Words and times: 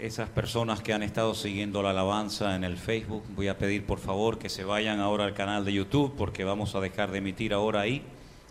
esas 0.00 0.30
personas 0.30 0.80
que 0.80 0.94
han 0.94 1.02
estado 1.02 1.34
siguiendo 1.34 1.82
la 1.82 1.90
alabanza 1.90 2.56
en 2.56 2.64
el 2.64 2.78
Facebook, 2.78 3.22
voy 3.36 3.48
a 3.48 3.58
pedir 3.58 3.84
por 3.84 3.98
favor 3.98 4.38
que 4.38 4.48
se 4.48 4.64
vayan 4.64 4.98
ahora 4.98 5.24
al 5.24 5.34
canal 5.34 5.64
de 5.64 5.74
YouTube 5.74 6.14
porque 6.16 6.42
vamos 6.42 6.74
a 6.74 6.80
dejar 6.80 7.10
de 7.10 7.18
emitir 7.18 7.52
ahora 7.52 7.82
ahí 7.82 8.02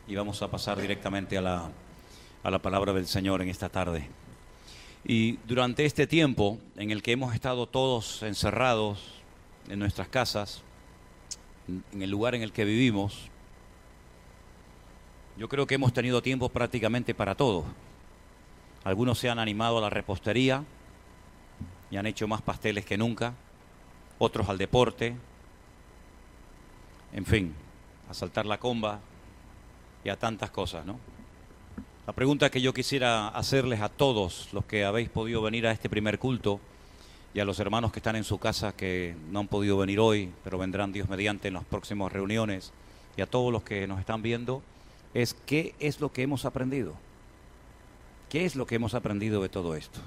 y 0.08 0.16
vamos 0.16 0.44
a 0.44 0.52
pasar 0.52 0.80
directamente 0.80 1.38
a 1.40 1.42
la, 1.42 1.72
a 2.44 2.52
la 2.52 2.60
palabra 2.60 2.94
del 2.94 3.08
Señor 3.08 3.42
en 3.42 3.50
esta 3.50 3.68
tarde. 3.68 4.08
Y 5.04 5.38
durante 5.48 5.86
este 5.86 6.06
tiempo 6.06 6.60
en 6.76 6.92
el 6.92 7.02
que 7.02 7.14
hemos 7.14 7.34
estado 7.34 7.68
todos 7.68 8.22
encerrados 8.22 9.00
en 9.70 9.80
nuestras 9.80 10.08
casas, 10.08 10.62
en 11.68 12.02
el 12.04 12.12
lugar 12.12 12.36
en 12.36 12.44
el 12.44 12.52
que 12.52 12.64
vivimos, 12.64 13.28
yo 15.36 15.50
creo 15.50 15.66
que 15.66 15.76
hemos 15.76 15.94
tenido 15.94 16.22
tiempo 16.22 16.50
prácticamente 16.50 17.16
para 17.16 17.34
todo. 17.34 17.66
Algunos 18.84 19.18
se 19.18 19.30
han 19.30 19.40
animado 19.40 19.80
a 19.80 19.82
la 19.82 19.90
repostería 19.90 20.64
y 21.92 21.98
han 21.98 22.06
hecho 22.06 22.28
más 22.28 22.42
pasteles 22.42 22.86
que 22.86 22.98
nunca, 22.98 23.34
otros 24.18 24.50
al 24.50 24.58
deporte, 24.58 25.16
en 27.14 27.26
fin, 27.26 27.54
a 28.10 28.14
saltar 28.14 28.46
la 28.46 28.60
comba 28.60 29.00
y 30.04 30.10
a 30.10 30.18
tantas 30.18 30.52
cosas, 30.52 30.86
¿no? 30.86 31.00
La 32.06 32.14
pregunta 32.14 32.50
que 32.50 32.62
yo 32.62 32.74
quisiera 32.74 33.28
hacerles 33.28 33.82
a 33.82 33.90
todos 33.90 34.50
los 34.52 34.66
que 34.66 34.84
habéis 34.84 35.10
podido 35.10 35.42
venir 35.42 35.68
a 35.68 35.72
este 35.72 35.90
primer 35.90 36.18
culto 36.18 36.60
y 37.36 37.40
a 37.40 37.46
los 37.46 37.60
hermanos 37.60 37.92
que 37.92 38.00
están 38.00 38.16
en 38.16 38.24
su 38.24 38.40
casa 38.40 38.76
que 38.76 39.16
no 39.30 39.42
han 39.42 39.48
podido 39.48 39.78
venir 39.78 40.00
hoy, 40.00 40.32
pero 40.44 40.58
vendrán 40.58 40.92
Dios 40.92 41.08
mediante 41.08 41.50
en 41.50 41.54
las 41.54 41.66
próximas 41.66 42.12
reuniones, 42.12 42.74
y 43.16 43.22
a 43.22 43.28
todos 43.28 43.52
los 43.52 43.64
que 43.64 43.86
nos 43.86 44.00
están 44.00 44.22
viendo, 44.22 44.64
es 45.14 45.36
qué 45.46 45.76
es 45.80 46.00
lo 46.00 46.12
que 46.12 46.24
hemos 46.24 46.46
aprendido. 46.46 46.96
¿Qué 48.30 48.46
es 48.46 48.56
lo 48.56 48.66
que 48.66 48.76
hemos 48.76 48.94
aprendido 48.94 49.42
de 49.42 49.50
todo 49.50 49.76
esto? 49.76 50.00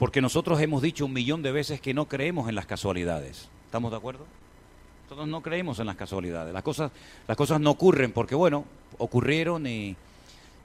Porque 0.00 0.22
nosotros 0.22 0.58
hemos 0.62 0.80
dicho 0.80 1.04
un 1.04 1.12
millón 1.12 1.42
de 1.42 1.52
veces 1.52 1.78
que 1.78 1.92
no 1.92 2.08
creemos 2.08 2.48
en 2.48 2.54
las 2.54 2.64
casualidades. 2.64 3.50
¿Estamos 3.66 3.90
de 3.90 3.98
acuerdo? 3.98 4.24
Nosotros 5.04 5.28
no 5.28 5.42
creemos 5.42 5.78
en 5.78 5.84
las 5.88 5.96
casualidades. 5.96 6.54
Las 6.54 6.62
cosas, 6.62 6.90
las 7.28 7.36
cosas 7.36 7.60
no 7.60 7.72
ocurren 7.72 8.10
porque, 8.10 8.34
bueno, 8.34 8.64
ocurrieron 8.96 9.66
y, 9.66 9.94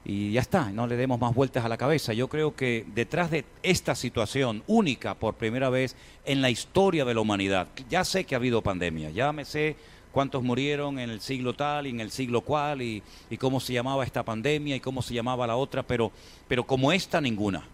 y 0.06 0.32
ya 0.32 0.40
está, 0.40 0.72
no 0.72 0.86
le 0.86 0.96
demos 0.96 1.20
más 1.20 1.34
vueltas 1.34 1.66
a 1.66 1.68
la 1.68 1.76
cabeza. 1.76 2.14
Yo 2.14 2.28
creo 2.28 2.56
que 2.56 2.86
detrás 2.94 3.30
de 3.30 3.44
esta 3.62 3.94
situación 3.94 4.62
única 4.68 5.14
por 5.14 5.34
primera 5.34 5.68
vez 5.68 5.96
en 6.24 6.40
la 6.40 6.48
historia 6.48 7.04
de 7.04 7.12
la 7.12 7.20
humanidad, 7.20 7.68
ya 7.90 8.06
sé 8.06 8.24
que 8.24 8.34
ha 8.34 8.38
habido 8.38 8.62
pandemia, 8.62 9.10
ya 9.10 9.32
me 9.32 9.44
sé 9.44 9.76
cuántos 10.12 10.42
murieron 10.44 10.98
en 10.98 11.10
el 11.10 11.20
siglo 11.20 11.52
tal 11.52 11.86
y 11.86 11.90
en 11.90 12.00
el 12.00 12.10
siglo 12.10 12.40
cual 12.40 12.80
y, 12.80 13.02
y 13.28 13.36
cómo 13.36 13.60
se 13.60 13.74
llamaba 13.74 14.02
esta 14.02 14.22
pandemia 14.22 14.76
y 14.76 14.80
cómo 14.80 15.02
se 15.02 15.12
llamaba 15.12 15.46
la 15.46 15.56
otra, 15.56 15.82
pero, 15.82 16.10
pero 16.48 16.64
como 16.64 16.90
esta 16.90 17.20
ninguna, 17.20 17.64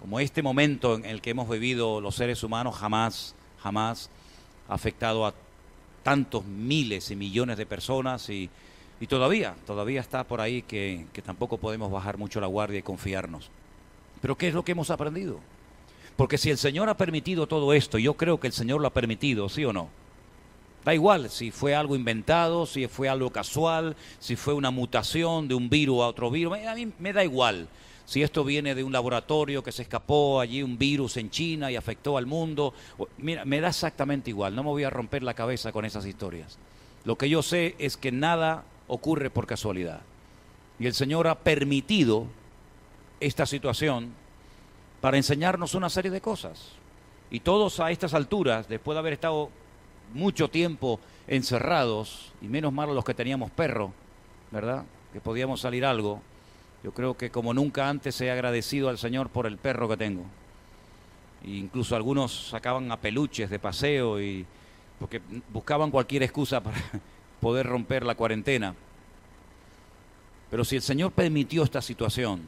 como 0.00 0.20
este 0.20 0.42
momento 0.42 0.96
en 0.96 1.04
el 1.04 1.20
que 1.20 1.30
hemos 1.30 1.48
vivido 1.48 2.00
los 2.00 2.16
seres 2.16 2.42
humanos 2.42 2.76
jamás, 2.76 3.34
jamás 3.62 4.10
ha 4.68 4.74
afectado 4.74 5.26
a 5.26 5.34
tantos 6.02 6.44
miles 6.44 7.10
y 7.10 7.16
millones 7.16 7.58
de 7.58 7.66
personas 7.66 8.28
y 8.30 8.50
y 9.00 9.06
todavía, 9.06 9.54
todavía 9.66 10.00
está 10.00 10.24
por 10.24 10.42
ahí 10.42 10.60
que, 10.60 11.06
que 11.14 11.22
tampoco 11.22 11.56
podemos 11.56 11.90
bajar 11.90 12.18
mucho 12.18 12.38
la 12.38 12.46
guardia 12.46 12.80
y 12.80 12.82
confiarnos. 12.82 13.50
Pero 14.20 14.36
¿qué 14.36 14.48
es 14.48 14.54
lo 14.54 14.62
que 14.62 14.72
hemos 14.72 14.90
aprendido? 14.90 15.40
Porque 16.16 16.36
si 16.36 16.50
el 16.50 16.58
Señor 16.58 16.90
ha 16.90 16.98
permitido 16.98 17.46
todo 17.46 17.72
esto, 17.72 17.96
yo 17.96 18.14
creo 18.14 18.38
que 18.38 18.46
el 18.46 18.52
Señor 18.52 18.82
lo 18.82 18.86
ha 18.86 18.92
permitido, 18.92 19.48
¿sí 19.48 19.64
o 19.64 19.72
no? 19.72 19.88
Da 20.84 20.94
igual 20.94 21.30
si 21.30 21.50
fue 21.50 21.74
algo 21.74 21.96
inventado, 21.96 22.66
si 22.66 22.86
fue 22.88 23.08
algo 23.08 23.30
casual, 23.30 23.96
si 24.18 24.36
fue 24.36 24.52
una 24.52 24.70
mutación 24.70 25.48
de 25.48 25.54
un 25.54 25.70
virus 25.70 26.02
a 26.02 26.08
otro 26.08 26.30
virus, 26.30 26.58
a 26.58 26.74
mí 26.74 26.92
me 26.98 27.14
da 27.14 27.24
igual. 27.24 27.68
Si 28.10 28.24
esto 28.24 28.42
viene 28.42 28.74
de 28.74 28.82
un 28.82 28.92
laboratorio 28.92 29.62
que 29.62 29.70
se 29.70 29.82
escapó 29.82 30.40
allí 30.40 30.64
un 30.64 30.76
virus 30.76 31.16
en 31.16 31.30
China 31.30 31.70
y 31.70 31.76
afectó 31.76 32.16
al 32.16 32.26
mundo, 32.26 32.74
mira, 33.18 33.44
me 33.44 33.60
da 33.60 33.68
exactamente 33.68 34.30
igual, 34.30 34.52
no 34.52 34.64
me 34.64 34.70
voy 34.70 34.82
a 34.82 34.90
romper 34.90 35.22
la 35.22 35.34
cabeza 35.34 35.70
con 35.70 35.84
esas 35.84 36.04
historias. 36.04 36.58
Lo 37.04 37.16
que 37.16 37.28
yo 37.28 37.40
sé 37.40 37.76
es 37.78 37.96
que 37.96 38.10
nada 38.10 38.64
ocurre 38.88 39.30
por 39.30 39.46
casualidad. 39.46 40.00
Y 40.80 40.88
el 40.88 40.94
Señor 40.94 41.28
ha 41.28 41.38
permitido 41.38 42.26
esta 43.20 43.46
situación 43.46 44.10
para 45.00 45.16
enseñarnos 45.16 45.76
una 45.76 45.88
serie 45.88 46.10
de 46.10 46.20
cosas. 46.20 46.72
Y 47.30 47.38
todos 47.38 47.78
a 47.78 47.92
estas 47.92 48.12
alturas, 48.12 48.68
después 48.68 48.96
de 48.96 48.98
haber 48.98 49.12
estado 49.12 49.50
mucho 50.14 50.50
tiempo 50.50 50.98
encerrados, 51.28 52.32
y 52.42 52.48
menos 52.48 52.72
mal 52.72 52.92
los 52.92 53.04
que 53.04 53.14
teníamos 53.14 53.52
perro, 53.52 53.92
¿verdad? 54.50 54.82
Que 55.12 55.20
podíamos 55.20 55.60
salir 55.60 55.84
algo. 55.84 56.22
Yo 56.82 56.92
creo 56.92 57.16
que 57.16 57.30
como 57.30 57.52
nunca 57.52 57.88
antes 57.88 58.20
he 58.20 58.30
agradecido 58.30 58.88
al 58.88 58.98
Señor 58.98 59.28
por 59.28 59.46
el 59.46 59.58
perro 59.58 59.88
que 59.88 59.96
tengo. 59.96 60.24
E 61.44 61.50
incluso 61.50 61.94
algunos 61.94 62.48
sacaban 62.50 62.90
a 62.90 62.98
peluches 62.98 63.50
de 63.50 63.58
paseo 63.58 64.20
y 64.20 64.46
porque 64.98 65.20
buscaban 65.52 65.90
cualquier 65.90 66.22
excusa 66.22 66.62
para 66.62 66.76
poder 67.40 67.66
romper 67.66 68.04
la 68.04 68.14
cuarentena. 68.14 68.74
Pero 70.50 70.64
si 70.64 70.76
el 70.76 70.82
Señor 70.82 71.12
permitió 71.12 71.62
esta 71.62 71.80
situación, 71.80 72.42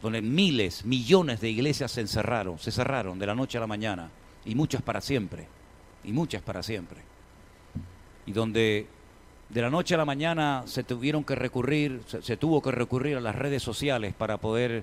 donde 0.00 0.22
miles, 0.22 0.84
millones 0.84 1.40
de 1.40 1.50
iglesias 1.50 1.92
se 1.92 2.00
encerraron, 2.00 2.58
se 2.58 2.72
cerraron 2.72 3.18
de 3.18 3.26
la 3.26 3.34
noche 3.34 3.58
a 3.58 3.60
la 3.60 3.66
mañana, 3.66 4.10
y 4.44 4.54
muchas 4.54 4.82
para 4.82 5.00
siempre, 5.00 5.46
y 6.04 6.12
muchas 6.12 6.42
para 6.42 6.62
siempre, 6.62 7.00
y 8.26 8.32
donde 8.32 8.86
de 9.52 9.60
la 9.60 9.68
noche 9.68 9.94
a 9.94 9.98
la 9.98 10.06
mañana 10.06 10.62
se 10.64 10.82
tuvieron 10.82 11.24
que 11.24 11.34
recurrir, 11.34 12.00
se, 12.06 12.36
tuvo 12.38 12.62
que 12.62 12.70
recurrir 12.70 13.18
a 13.18 13.20
las 13.20 13.34
redes 13.34 13.62
sociales 13.62 14.14
para 14.14 14.38
poder 14.38 14.82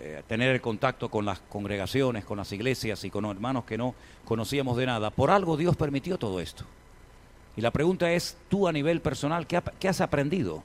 eh, 0.00 0.22
tener 0.26 0.50
el 0.50 0.60
contacto 0.60 1.08
con 1.08 1.24
las 1.24 1.38
congregaciones, 1.38 2.24
con 2.24 2.36
las 2.36 2.50
iglesias 2.50 3.04
y 3.04 3.10
con 3.10 3.24
hermanos 3.26 3.64
que 3.64 3.78
no 3.78 3.94
conocíamos 4.24 4.76
de 4.76 4.86
nada. 4.86 5.10
Por 5.10 5.30
algo 5.30 5.56
Dios 5.56 5.76
permitió 5.76 6.18
todo 6.18 6.40
esto. 6.40 6.64
Y 7.56 7.60
la 7.60 7.70
pregunta 7.70 8.10
es, 8.10 8.36
tú 8.48 8.66
a 8.66 8.72
nivel 8.72 9.00
personal, 9.00 9.46
¿qué, 9.46 9.62
qué 9.78 9.88
has 9.88 10.00
aprendido? 10.00 10.64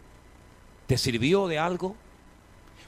¿Te 0.87 0.97
sirvió 0.97 1.47
de 1.47 1.59
algo? 1.59 1.95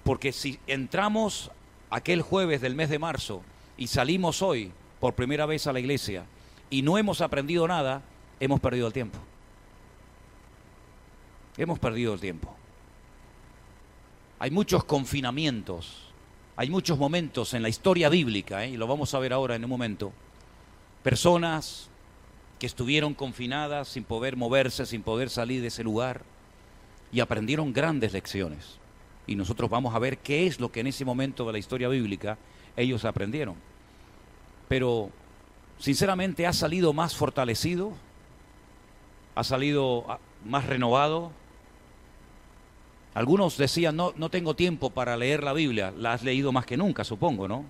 Porque 0.04 0.32
si 0.32 0.58
entramos 0.66 1.52
aquel 1.92 2.24
jueves 2.24 2.60
del 2.60 2.74
mes 2.74 2.90
de 2.90 2.98
marzo 2.98 3.44
y 3.78 3.86
salimos 3.86 4.42
hoy 4.42 4.72
por 5.00 5.14
primera 5.14 5.46
vez 5.46 5.68
a 5.68 5.74
la 5.74 5.80
iglesia 5.80 6.26
y 6.72 6.82
no 6.82 6.98
hemos 6.98 7.22
aprendido 7.22 7.68
nada, 7.68 8.02
hemos 8.40 8.60
perdido 8.60 8.88
el 8.88 8.94
tiempo. 8.94 9.20
Hemos 11.60 11.78
perdido 11.78 12.14
el 12.14 12.22
tiempo. 12.22 12.56
Hay 14.40 14.50
muchos 14.50 14.86
confinamientos, 14.86 16.06
hay 16.56 16.70
muchos 16.70 16.98
momentos 16.98 17.54
en 17.54 17.62
la 17.62 17.68
historia 17.68 18.08
bíblica, 18.08 18.64
¿eh? 18.64 18.70
y 18.70 18.78
lo 18.78 18.88
vamos 18.88 19.14
a 19.14 19.20
ver 19.20 19.34
ahora 19.34 19.56
en 19.56 19.66
un 19.66 19.70
momento. 19.70 20.14
Personas 21.04 21.90
que 22.60 22.66
estuvieron 22.66 23.14
confinadas 23.14 23.90
sin 23.90 24.06
poder 24.06 24.38
moverse, 24.38 24.86
sin 24.86 25.04
poder 25.04 25.30
salir 25.30 25.60
de 25.60 25.68
ese 25.68 25.84
lugar, 25.84 26.22
y 27.12 27.20
aprendieron 27.20 27.74
grandes 27.74 28.14
lecciones. 28.14 28.80
Y 29.28 29.36
nosotros 29.36 29.70
vamos 29.70 29.94
a 29.94 30.00
ver 30.00 30.18
qué 30.20 30.48
es 30.48 30.62
lo 30.62 30.72
que 30.72 30.80
en 30.80 30.88
ese 30.88 31.04
momento 31.04 31.46
de 31.46 31.52
la 31.52 31.60
historia 31.60 31.90
bíblica 31.90 32.38
ellos 32.78 33.04
aprendieron. 33.04 33.56
Pero, 34.70 35.10
sinceramente, 35.78 36.48
ha 36.48 36.54
salido 36.54 36.94
más 36.94 37.18
fortalecido, 37.18 37.92
ha 39.36 39.44
salido 39.44 40.06
más 40.46 40.66
renovado. 40.66 41.34
Algunos 43.14 43.58
decían, 43.58 43.96
no, 43.96 44.14
no 44.16 44.30
tengo 44.30 44.56
tiempo 44.56 44.92
para 44.92 45.18
leer 45.18 45.44
la 45.44 45.54
Biblia. 45.54 45.92
La 45.98 46.14
has 46.14 46.24
leído 46.24 46.52
más 46.52 46.66
que 46.66 46.78
nunca, 46.78 47.04
supongo, 47.04 47.48
¿no? 47.48 47.66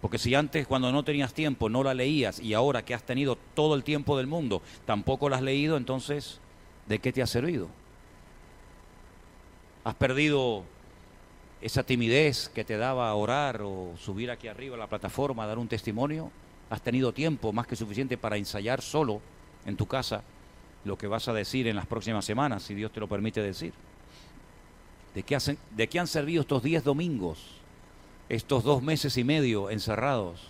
Porque 0.00 0.18
si 0.18 0.34
antes 0.34 0.66
cuando 0.66 0.90
no 0.90 1.04
tenías 1.04 1.32
tiempo 1.32 1.68
no 1.68 1.84
la 1.84 1.94
leías 1.94 2.40
y 2.40 2.54
ahora 2.54 2.84
que 2.84 2.92
has 2.92 3.04
tenido 3.04 3.38
todo 3.54 3.76
el 3.76 3.84
tiempo 3.84 4.18
del 4.18 4.26
mundo 4.26 4.60
tampoco 4.84 5.28
la 5.28 5.36
has 5.36 5.42
leído, 5.42 5.76
entonces, 5.76 6.40
¿de 6.88 6.98
qué 6.98 7.12
te 7.12 7.22
ha 7.22 7.26
servido? 7.26 7.68
¿Has 9.84 9.94
perdido 9.94 10.64
esa 11.60 11.84
timidez 11.84 12.48
que 12.48 12.64
te 12.64 12.76
daba 12.76 13.14
orar 13.14 13.62
o 13.62 13.92
subir 13.96 14.32
aquí 14.32 14.48
arriba 14.48 14.74
a 14.74 14.78
la 14.78 14.88
plataforma 14.88 15.44
a 15.44 15.46
dar 15.46 15.58
un 15.58 15.68
testimonio? 15.68 16.32
¿Has 16.68 16.82
tenido 16.82 17.12
tiempo 17.12 17.52
más 17.52 17.68
que 17.68 17.76
suficiente 17.76 18.18
para 18.18 18.36
ensayar 18.36 18.82
solo 18.82 19.20
en 19.66 19.76
tu 19.76 19.86
casa 19.86 20.24
lo 20.84 20.98
que 20.98 21.06
vas 21.06 21.28
a 21.28 21.32
decir 21.32 21.68
en 21.68 21.76
las 21.76 21.86
próximas 21.86 22.24
semanas, 22.24 22.64
si 22.64 22.74
Dios 22.74 22.90
te 22.90 22.98
lo 22.98 23.08
permite 23.08 23.40
decir? 23.40 23.72
¿De 25.14 25.22
qué, 25.22 25.36
hacen, 25.36 25.58
de 25.70 25.88
qué 25.88 25.98
han 25.98 26.06
servido 26.06 26.40
estos 26.40 26.62
diez 26.62 26.84
domingos, 26.84 27.38
estos 28.28 28.64
dos 28.64 28.82
meses 28.82 29.16
y 29.18 29.24
medio 29.24 29.68
encerrados, 29.68 30.40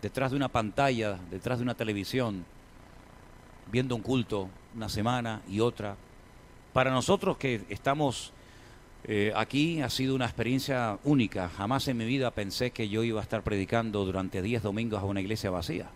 detrás 0.00 0.30
de 0.30 0.36
una 0.36 0.48
pantalla, 0.48 1.18
detrás 1.30 1.58
de 1.58 1.64
una 1.64 1.74
televisión, 1.74 2.44
viendo 3.70 3.94
un 3.94 4.02
culto 4.02 4.48
una 4.74 4.88
semana 4.88 5.42
y 5.48 5.60
otra? 5.60 5.96
Para 6.72 6.90
nosotros 6.90 7.36
que 7.36 7.64
estamos 7.68 8.32
eh, 9.04 9.32
aquí 9.36 9.80
ha 9.80 9.90
sido 9.90 10.14
una 10.14 10.24
experiencia 10.26 10.98
única. 11.04 11.48
Jamás 11.48 11.88
en 11.88 11.96
mi 11.96 12.04
vida 12.04 12.30
pensé 12.30 12.72
que 12.72 12.88
yo 12.88 13.02
iba 13.02 13.20
a 13.20 13.22
estar 13.22 13.42
predicando 13.42 14.04
durante 14.04 14.42
10 14.42 14.62
domingos 14.62 15.00
a 15.00 15.06
una 15.06 15.20
iglesia 15.20 15.50
vacía. 15.50 15.88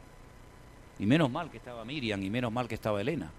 Y 0.98 1.06
menos 1.06 1.30
mal 1.30 1.50
que 1.50 1.56
estaba 1.56 1.84
Miriam 1.84 2.22
y 2.22 2.30
menos 2.30 2.52
mal 2.52 2.68
que 2.68 2.74
estaba 2.74 3.00
Elena. 3.00 3.30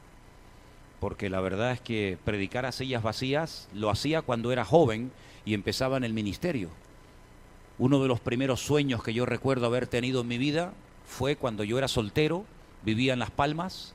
Porque 1.03 1.29
la 1.29 1.41
verdad 1.41 1.73
es 1.73 1.81
que 1.81 2.17
predicar 2.23 2.65
a 2.65 2.71
sillas 2.71 3.03
vacías 3.03 3.67
lo 3.73 3.89
hacía 3.89 4.21
cuando 4.21 4.53
era 4.53 4.63
joven 4.63 5.11
y 5.43 5.53
empezaba 5.53 5.97
en 5.97 6.05
el 6.05 6.13
ministerio. 6.13 6.69
Uno 7.77 8.01
de 8.01 8.07
los 8.07 8.21
primeros 8.21 8.61
sueños 8.61 9.03
que 9.03 9.13
yo 9.13 9.25
recuerdo 9.25 9.65
haber 9.65 9.85
tenido 9.85 10.21
en 10.21 10.29
mi 10.29 10.37
vida 10.37 10.71
fue 11.05 11.35
cuando 11.35 11.65
yo 11.65 11.77
era 11.77 11.89
soltero, 11.89 12.45
vivía 12.85 13.11
en 13.11 13.19
Las 13.19 13.31
Palmas 13.31 13.93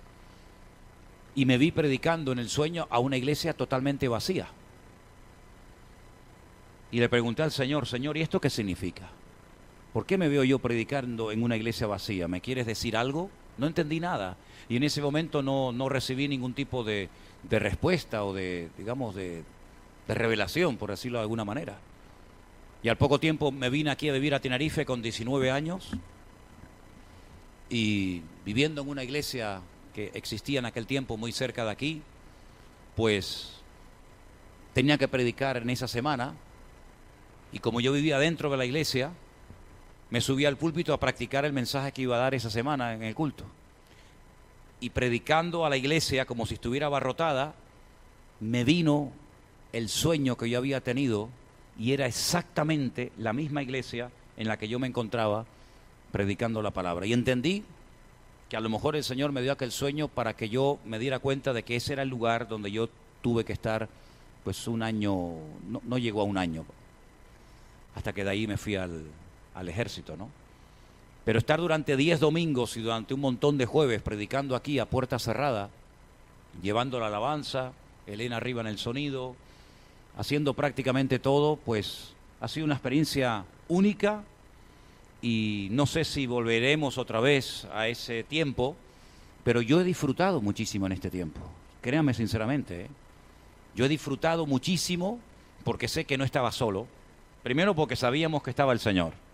y 1.35 1.47
me 1.47 1.57
vi 1.57 1.71
predicando 1.71 2.31
en 2.31 2.41
el 2.41 2.51
sueño 2.51 2.87
a 2.91 2.99
una 2.99 3.17
iglesia 3.17 3.55
totalmente 3.55 4.07
vacía. 4.07 4.49
Y 6.91 7.01
le 7.01 7.09
pregunté 7.09 7.43
al 7.43 7.53
Señor, 7.53 7.87
Señor, 7.87 8.19
¿y 8.19 8.21
esto 8.21 8.39
qué 8.39 8.51
significa? 8.51 9.09
¿Por 9.95 10.05
qué 10.05 10.19
me 10.19 10.29
veo 10.29 10.45
yo 10.45 10.59
predicando 10.59 11.33
en 11.33 11.43
una 11.43 11.57
iglesia 11.57 11.87
vacía? 11.87 12.29
¿Me 12.29 12.43
quieres 12.43 12.67
decir 12.67 12.99
algo? 12.99 13.31
No 13.57 13.67
entendí 13.67 13.99
nada. 13.99 14.37
Y 14.69 14.77
en 14.77 14.83
ese 14.83 15.01
momento 15.01 15.43
no, 15.43 15.73
no 15.73 15.89
recibí 15.89 16.29
ningún 16.29 16.55
tipo 16.55 16.85
de, 16.85 17.09
de 17.43 17.59
respuesta 17.59 18.25
o 18.25 18.35
de, 18.35 18.69
digamos, 18.77 19.15
de, 19.15 19.45
de 20.07 20.15
revelación, 20.15 20.77
por 20.77 20.91
decirlo 20.91 21.19
de 21.19 21.23
alguna 21.23 21.45
manera. 21.45 21.79
Y 22.83 22.89
al 22.89 22.97
poco 22.97 23.19
tiempo 23.19 23.51
me 23.51 23.71
vine 23.71 23.91
aquí 23.91 24.09
a 24.09 24.13
vivir 24.13 24.35
a 24.35 24.41
Tenerife 24.41 24.85
con 24.85 25.03
19 25.03 25.51
años 25.51 25.91
y 27.71 28.23
viviendo 28.45 28.83
en 28.83 28.89
una 28.89 29.05
iglesia 29.05 29.61
que 29.95 30.11
existía 30.15 30.61
en 30.61 30.67
aquel 30.67 30.87
tiempo 30.87 31.17
muy 31.17 31.33
cerca 31.33 31.65
de 31.65 31.71
aquí, 31.71 32.03
pues 32.95 33.55
tenía 34.75 34.97
que 34.97 35.09
predicar 35.09 35.57
en 35.57 35.71
esa 35.71 35.89
semana 35.89 36.35
y 37.53 37.59
como 37.59 37.81
yo 37.81 37.93
vivía 37.93 38.19
dentro 38.19 38.51
de 38.51 38.57
la 38.57 38.65
iglesia, 38.65 39.11
me 40.11 40.21
subí 40.21 40.45
al 40.45 40.57
púlpito 40.57 40.93
a 40.93 41.01
practicar 41.01 41.45
el 41.45 41.53
mensaje 41.53 41.93
que 41.93 42.03
iba 42.03 42.17
a 42.17 42.21
dar 42.21 42.35
esa 42.35 42.51
semana 42.51 42.95
en 42.95 43.03
el 43.03 43.15
culto. 43.15 43.45
Y 44.81 44.91
predicando 44.91 45.65
a 45.65 45.71
la 45.71 45.77
iglesia 45.77 46.25
como 46.25 46.47
si 46.47 46.55
estuviera 46.55 46.87
abarrotada, 46.87 47.55
me 48.41 48.65
vino 48.65 49.13
el 49.73 49.89
sueño 49.89 50.37
que 50.37 50.49
yo 50.49 50.59
había 50.59 50.81
tenido 50.81 51.29
y 51.79 51.93
era 51.93 52.07
exactamente 52.07 53.13
la 53.19 53.33
misma 53.33 53.63
iglesia 53.63 54.11
en 54.37 54.49
la 54.49 54.57
que 54.57 54.69
yo 54.69 54.79
me 54.79 54.87
encontraba 54.87 55.47
predicando 56.13 56.63
la 56.63 56.71
palabra. 56.71 57.07
Y 57.07 57.13
entendí 57.13 57.65
que 58.49 58.57
a 58.57 58.61
lo 58.61 58.71
mejor 58.71 58.97
el 58.97 59.05
Señor 59.05 59.33
me 59.33 59.43
dio 59.43 59.53
aquel 59.53 59.73
sueño 59.73 60.09
para 60.09 60.35
que 60.35 60.49
yo 60.49 60.79
me 60.85 60.99
diera 60.99 61.19
cuenta 61.19 61.53
de 61.53 61.63
que 61.63 61.77
ese 61.77 61.93
era 61.93 62.03
el 62.03 62.09
lugar 62.09 62.49
donde 62.49 62.71
yo 62.71 62.89
tuve 63.21 63.45
que 63.45 63.53
estar 63.53 63.89
pues 64.45 64.67
un 64.67 64.83
año, 64.83 65.35
no, 65.67 65.99
llegó 65.99 66.23
a 66.23 66.25
un 66.25 66.39
año, 66.39 66.65
hasta 67.95 68.13
que 68.13 68.25
de 68.25 68.31
ahí 68.31 68.47
me 68.47 68.57
fui 68.57 68.77
al, 68.77 69.05
al 69.55 69.69
ejército, 69.69 70.17
¿no? 70.17 70.31
Pero 71.29 71.41
estar 71.41 71.61
durante 71.61 71.95
diez 71.99 72.21
domingos 72.21 72.79
y 72.79 72.81
durante 72.81 73.13
un 73.13 73.21
montón 73.21 73.59
de 73.59 73.67
jueves 73.67 74.01
predicando 74.01 74.57
aquí 74.57 74.79
a 74.79 74.87
puerta 74.87 75.19
cerrada, 75.19 75.69
llevando 76.63 76.99
la 76.99 77.09
alabanza, 77.09 77.73
Elena 78.07 78.39
arriba 78.39 78.63
en 78.63 78.67
el 78.67 78.79
sonido, 78.79 79.37
haciendo 80.17 80.55
prácticamente 80.55 81.19
todo, 81.19 81.57
pues 81.57 82.15
ha 82.41 82.49
sido 82.49 82.65
una 82.65 82.77
experiencia 82.77 83.45
única 83.69 84.25
y 85.21 85.69
no 85.71 85.85
sé 85.85 86.05
si 86.05 86.27
volveremos 86.27 86.97
otra 86.97 87.21
vez 87.21 87.67
a 87.75 87.89
ese 87.89 88.25
tiempo, 88.25 88.75
pero 89.45 89.61
yo 89.61 89.83
he 89.83 89.85
disfrutado 89.85 90.41
muchísimo 90.41 90.87
en 90.87 90.93
este 90.93 91.11
tiempo. 91.11 91.41
Créanme 91.83 92.15
sinceramente, 92.15 92.87
¿eh? 92.87 92.89
yo 93.75 93.85
he 93.85 93.89
disfrutado 93.91 94.47
muchísimo 94.47 95.21
porque 95.63 95.89
sé 95.89 96.07
que 96.07 96.17
no 96.17 96.25
estaba 96.25 96.51
solo. 96.53 96.87
Primero 97.43 97.75
porque 97.75 97.97
sabíamos 97.97 98.43
que 98.43 98.49
estaba 98.49 98.73
el 98.73 98.81
Señor. 98.81 99.28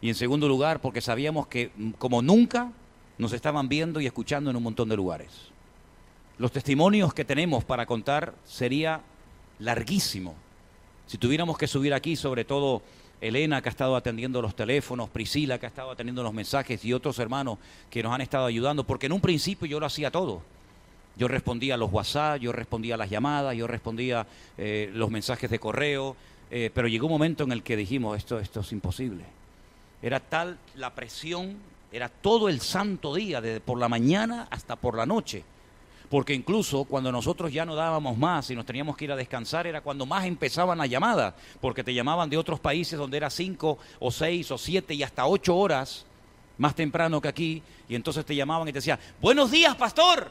Y 0.00 0.08
en 0.08 0.14
segundo 0.14 0.48
lugar 0.48 0.80
porque 0.80 1.00
sabíamos 1.00 1.46
que 1.46 1.70
mm, 1.76 1.90
como 1.92 2.22
nunca 2.22 2.72
nos 3.18 3.32
estaban 3.32 3.68
viendo 3.68 4.00
y 4.00 4.06
escuchando 4.06 4.50
en 4.50 4.56
un 4.56 4.62
montón 4.62 4.88
de 4.88 4.96
lugares. 4.96 5.30
Los 6.38 6.52
testimonios 6.52 7.14
que 7.14 7.24
tenemos 7.24 7.64
para 7.64 7.86
contar 7.86 8.34
sería 8.44 9.00
larguísimo. 9.58 10.34
Si 11.06 11.16
tuviéramos 11.16 11.56
que 11.56 11.66
subir 11.66 11.94
aquí, 11.94 12.14
sobre 12.14 12.44
todo 12.44 12.82
Elena 13.20 13.62
que 13.62 13.68
ha 13.68 13.70
estado 13.70 13.96
atendiendo 13.96 14.42
los 14.42 14.54
teléfonos, 14.54 15.08
Priscila 15.08 15.58
que 15.58 15.66
ha 15.66 15.68
estado 15.70 15.90
atendiendo 15.90 16.22
los 16.22 16.34
mensajes 16.34 16.84
y 16.84 16.92
otros 16.92 17.18
hermanos 17.18 17.58
que 17.88 18.02
nos 18.02 18.12
han 18.12 18.20
estado 18.20 18.44
ayudando, 18.44 18.84
porque 18.84 19.06
en 19.06 19.12
un 19.12 19.20
principio 19.20 19.66
yo 19.66 19.80
lo 19.80 19.86
hacía 19.86 20.10
todo. 20.10 20.42
Yo 21.16 21.28
respondía 21.28 21.74
a 21.74 21.76
los 21.78 21.90
WhatsApp, 21.90 22.40
yo 22.40 22.52
respondía 22.52 22.94
a 22.96 22.98
las 22.98 23.08
llamadas, 23.08 23.56
yo 23.56 23.66
respondía 23.66 24.26
eh, 24.58 24.90
los 24.92 25.10
mensajes 25.10 25.48
de 25.48 25.58
correo, 25.58 26.14
eh, 26.50 26.70
pero 26.74 26.88
llegó 26.88 27.06
un 27.06 27.12
momento 27.12 27.44
en 27.44 27.52
el 27.52 27.62
que 27.62 27.76
dijimos, 27.76 28.18
esto, 28.18 28.38
esto 28.38 28.60
es 28.60 28.72
imposible. 28.72 29.24
Era 30.02 30.20
tal 30.20 30.58
la 30.74 30.94
presión, 30.94 31.56
era 31.92 32.08
todo 32.08 32.48
el 32.48 32.60
santo 32.60 33.14
día, 33.14 33.40
desde 33.40 33.60
por 33.60 33.78
la 33.78 33.88
mañana 33.88 34.48
hasta 34.50 34.76
por 34.76 34.96
la 34.96 35.06
noche 35.06 35.44
porque 36.08 36.34
incluso 36.34 36.84
cuando 36.84 37.10
nosotros 37.10 37.52
ya 37.52 37.64
no 37.64 37.74
dábamos 37.74 38.16
más 38.16 38.50
y 38.50 38.54
nos 38.54 38.64
teníamos 38.64 38.96
que 38.96 39.06
ir 39.06 39.12
a 39.12 39.16
descansar 39.16 39.66
era 39.66 39.80
cuando 39.80 40.06
más 40.06 40.24
empezaban 40.24 40.78
las 40.78 40.88
llamadas, 40.88 41.34
porque 41.60 41.82
te 41.82 41.92
llamaban 41.92 42.30
de 42.30 42.36
otros 42.36 42.60
países 42.60 42.98
donde 42.98 43.16
era 43.16 43.30
cinco 43.30 43.78
o 43.98 44.10
seis 44.10 44.50
o 44.50 44.58
siete 44.58 44.94
y 44.94 45.02
hasta 45.02 45.26
ocho 45.26 45.56
horas 45.56 46.06
más 46.58 46.74
temprano 46.74 47.20
que 47.20 47.28
aquí, 47.28 47.62
y 47.88 47.94
entonces 47.94 48.24
te 48.24 48.34
llamaban 48.34 48.66
y 48.68 48.72
te 48.72 48.78
decían, 48.78 48.98
buenos 49.20 49.50
días, 49.50 49.74
pastor. 49.76 50.30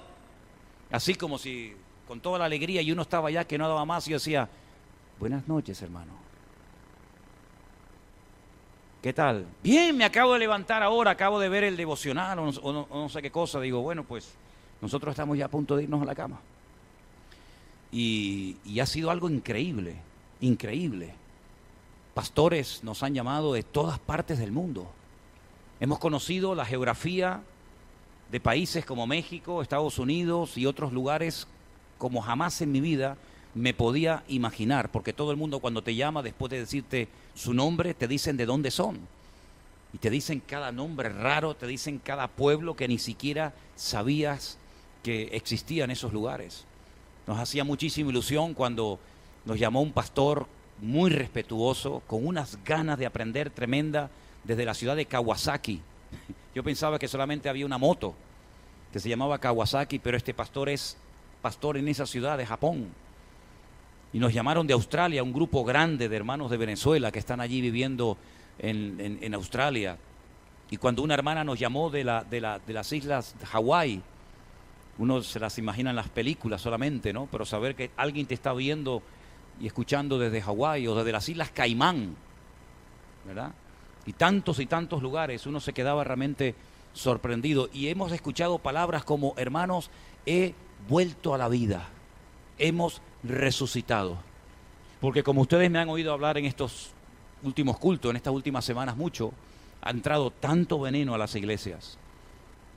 Así 0.91 1.13
como 1.15 1.37
si 1.37 1.73
con 2.07 2.19
toda 2.19 2.39
la 2.39 2.45
alegría 2.45 2.81
y 2.81 2.91
uno 2.91 3.03
estaba 3.03 3.29
allá 3.29 3.45
que 3.45 3.57
no 3.57 3.67
daba 3.67 3.85
más 3.85 4.07
y 4.07 4.11
yo 4.11 4.15
decía, 4.17 4.49
buenas 5.19 5.47
noches, 5.47 5.81
hermano. 5.81 6.24
¿Qué 9.05 9.13
tal? 9.13 9.45
Bien, 9.61 9.95
me 9.95 10.03
acabo 10.03 10.33
de 10.33 10.39
levantar 10.39 10.81
ahora, 10.81 11.11
acabo 11.11 11.39
de 11.39 11.47
ver 11.47 11.63
el 11.63 11.77
devocional 11.77 12.39
o 12.39 12.87
no, 12.89 13.07
sé 13.07 13.21
qué 13.21 13.29
cosa. 13.29 13.59
Digo, 13.59 13.83
bueno, 13.83 14.03
pues 14.03 14.33
nosotros 14.81 15.11
estamos 15.11 15.37
ya 15.37 15.45
a 15.45 15.47
punto 15.47 15.75
de 15.75 15.83
irnos 15.83 16.01
a 16.01 16.05
la 16.05 16.15
cama. 16.15 16.39
Y, 17.91 18.57
ha 18.81 18.85
sido 18.87 19.11
algo 19.11 19.29
increíble, 19.29 19.97
increíble. 20.41 21.13
Pastores 22.15 22.83
nos 22.83 23.03
han 23.03 23.13
llamado 23.13 23.53
de 23.53 23.61
todas 23.61 23.99
partes 23.99 24.39
del 24.39 24.51
mundo. 24.51 24.87
Hemos 25.79 25.99
conocido 25.99 26.55
la 26.55 26.65
geografía 26.65 27.43
de 28.31 28.39
países 28.39 28.87
como 28.87 29.05
México, 29.05 29.61
Estados 29.61 29.99
Unidos 29.99 30.57
y 30.57 30.65
otros 30.65 30.91
lugares 30.91 31.47
como 31.99 32.23
jamás 32.23 32.59
en 32.61 32.71
mi 32.71 32.81
vida 32.81 33.17
me 33.55 33.73
podía 33.73 34.23
imaginar, 34.27 34.91
porque 34.91 35.13
todo 35.13 35.31
el 35.31 35.37
mundo 35.37 35.59
cuando 35.59 35.81
te 35.81 35.95
llama, 35.95 36.21
después 36.21 36.49
de 36.51 36.59
decirte 36.59 37.07
su 37.33 37.53
nombre, 37.53 37.93
te 37.93 38.07
dicen 38.07 38.35
de 38.37 38.45
dónde 38.45 38.69
son. 38.69 38.99
Y 39.93 39.97
te 39.97 40.09
dicen 40.09 40.41
cada 40.45 40.73
nombre 40.73 41.07
raro, 41.07 41.55
te 41.55 41.65
dicen 41.65 41.99
cada 41.99 42.27
pueblo 42.27 42.75
que 42.75 42.89
ni 42.89 42.99
siquiera 42.99 43.53
sabías 43.77 44.57
que 45.03 45.29
existía 45.31 45.85
en 45.85 45.91
esos 45.91 46.11
lugares. 46.11 46.65
Nos 47.27 47.39
hacía 47.39 47.63
muchísima 47.63 48.09
ilusión 48.09 48.53
cuando 48.53 48.99
nos 49.45 49.57
llamó 49.57 49.81
un 49.81 49.93
pastor 49.93 50.47
muy 50.81 51.09
respetuoso, 51.09 52.03
con 52.07 52.27
unas 52.27 52.61
ganas 52.65 52.99
de 52.99 53.05
aprender 53.05 53.49
tremenda 53.49 54.09
desde 54.43 54.65
la 54.65 54.73
ciudad 54.73 54.97
de 54.97 55.05
Kawasaki. 55.05 55.79
Yo 56.55 56.61
pensaba 56.61 56.99
que 56.99 57.07
solamente 57.07 57.47
había 57.47 57.65
una 57.65 57.77
moto 57.77 58.13
que 58.91 58.99
se 58.99 59.07
llamaba 59.07 59.39
Kawasaki, 59.39 59.99
pero 59.99 60.17
este 60.17 60.33
pastor 60.33 60.67
es 60.67 60.97
pastor 61.41 61.77
en 61.77 61.87
esa 61.87 62.05
ciudad 62.05 62.37
de 62.37 62.45
Japón. 62.45 62.87
Y 64.15 64.19
nos 64.19 64.33
llamaron 64.33 64.65
de 64.65 64.73
Australia, 64.73 65.21
un 65.23 65.33
grupo 65.33 65.65
grande 65.65 66.07
de 66.07 66.15
hermanos 66.15 66.49
de 66.49 66.55
Venezuela 66.55 67.11
que 67.11 67.19
están 67.19 67.41
allí 67.41 67.59
viviendo 67.59 68.17
en, 68.57 69.19
en, 69.21 69.33
Australia. 69.33 69.97
Y 70.71 70.77
cuando 70.77 71.03
una 71.03 71.15
hermana 71.15 71.43
nos 71.43 71.59
llamó 71.59 71.89
de, 71.89 72.05
la, 72.05 72.23
de, 72.23 72.39
la, 72.39 72.59
de 72.59 72.71
las 72.71 72.93
islas 72.93 73.35
Hawái, 73.43 74.01
uno 74.99 75.21
se 75.21 75.37
las 75.37 75.57
imagina 75.57 75.89
en 75.89 75.97
las 75.97 76.07
películas 76.07 76.61
solamente, 76.61 77.11
¿no? 77.11 77.27
Pero 77.29 77.43
saber 77.43 77.75
que 77.75 77.91
alguien 77.97 78.25
te 78.25 78.33
está 78.33 78.53
viendo 78.53 79.03
y 79.59 79.67
escuchando 79.67 80.17
desde 80.17 80.41
Hawái 80.41 80.87
o 80.87 80.95
desde 80.95 81.11
las 81.11 81.27
Islas 81.27 81.49
Caimán, 81.49 82.15
¿verdad? 83.25 83.51
Y 84.05 84.13
tantos 84.13 84.61
y 84.61 84.65
tantos 84.65 85.03
lugares, 85.03 85.45
uno 85.45 85.59
se 85.59 85.73
quedaba 85.73 86.05
realmente 86.05 86.55
sorprendido. 86.93 87.67
Y 87.73 87.89
hemos 87.89 88.13
escuchado 88.13 88.59
palabras 88.59 89.03
como, 89.03 89.33
hermanos, 89.35 89.91
he 90.25 90.53
vuelto 90.87 91.33
a 91.33 91.37
la 91.37 91.49
vida, 91.49 91.89
hemos 92.57 93.01
resucitado. 93.23 94.17
Porque 95.01 95.23
como 95.23 95.41
ustedes 95.41 95.69
me 95.69 95.79
han 95.79 95.89
oído 95.89 96.13
hablar 96.13 96.37
en 96.37 96.45
estos 96.45 96.91
últimos 97.43 97.77
cultos, 97.77 98.09
en 98.09 98.15
estas 98.15 98.33
últimas 98.33 98.65
semanas 98.65 98.95
mucho, 98.95 99.31
ha 99.81 99.91
entrado 99.91 100.31
tanto 100.31 100.79
veneno 100.79 101.13
a 101.13 101.17
las 101.17 101.35
iglesias 101.35 101.97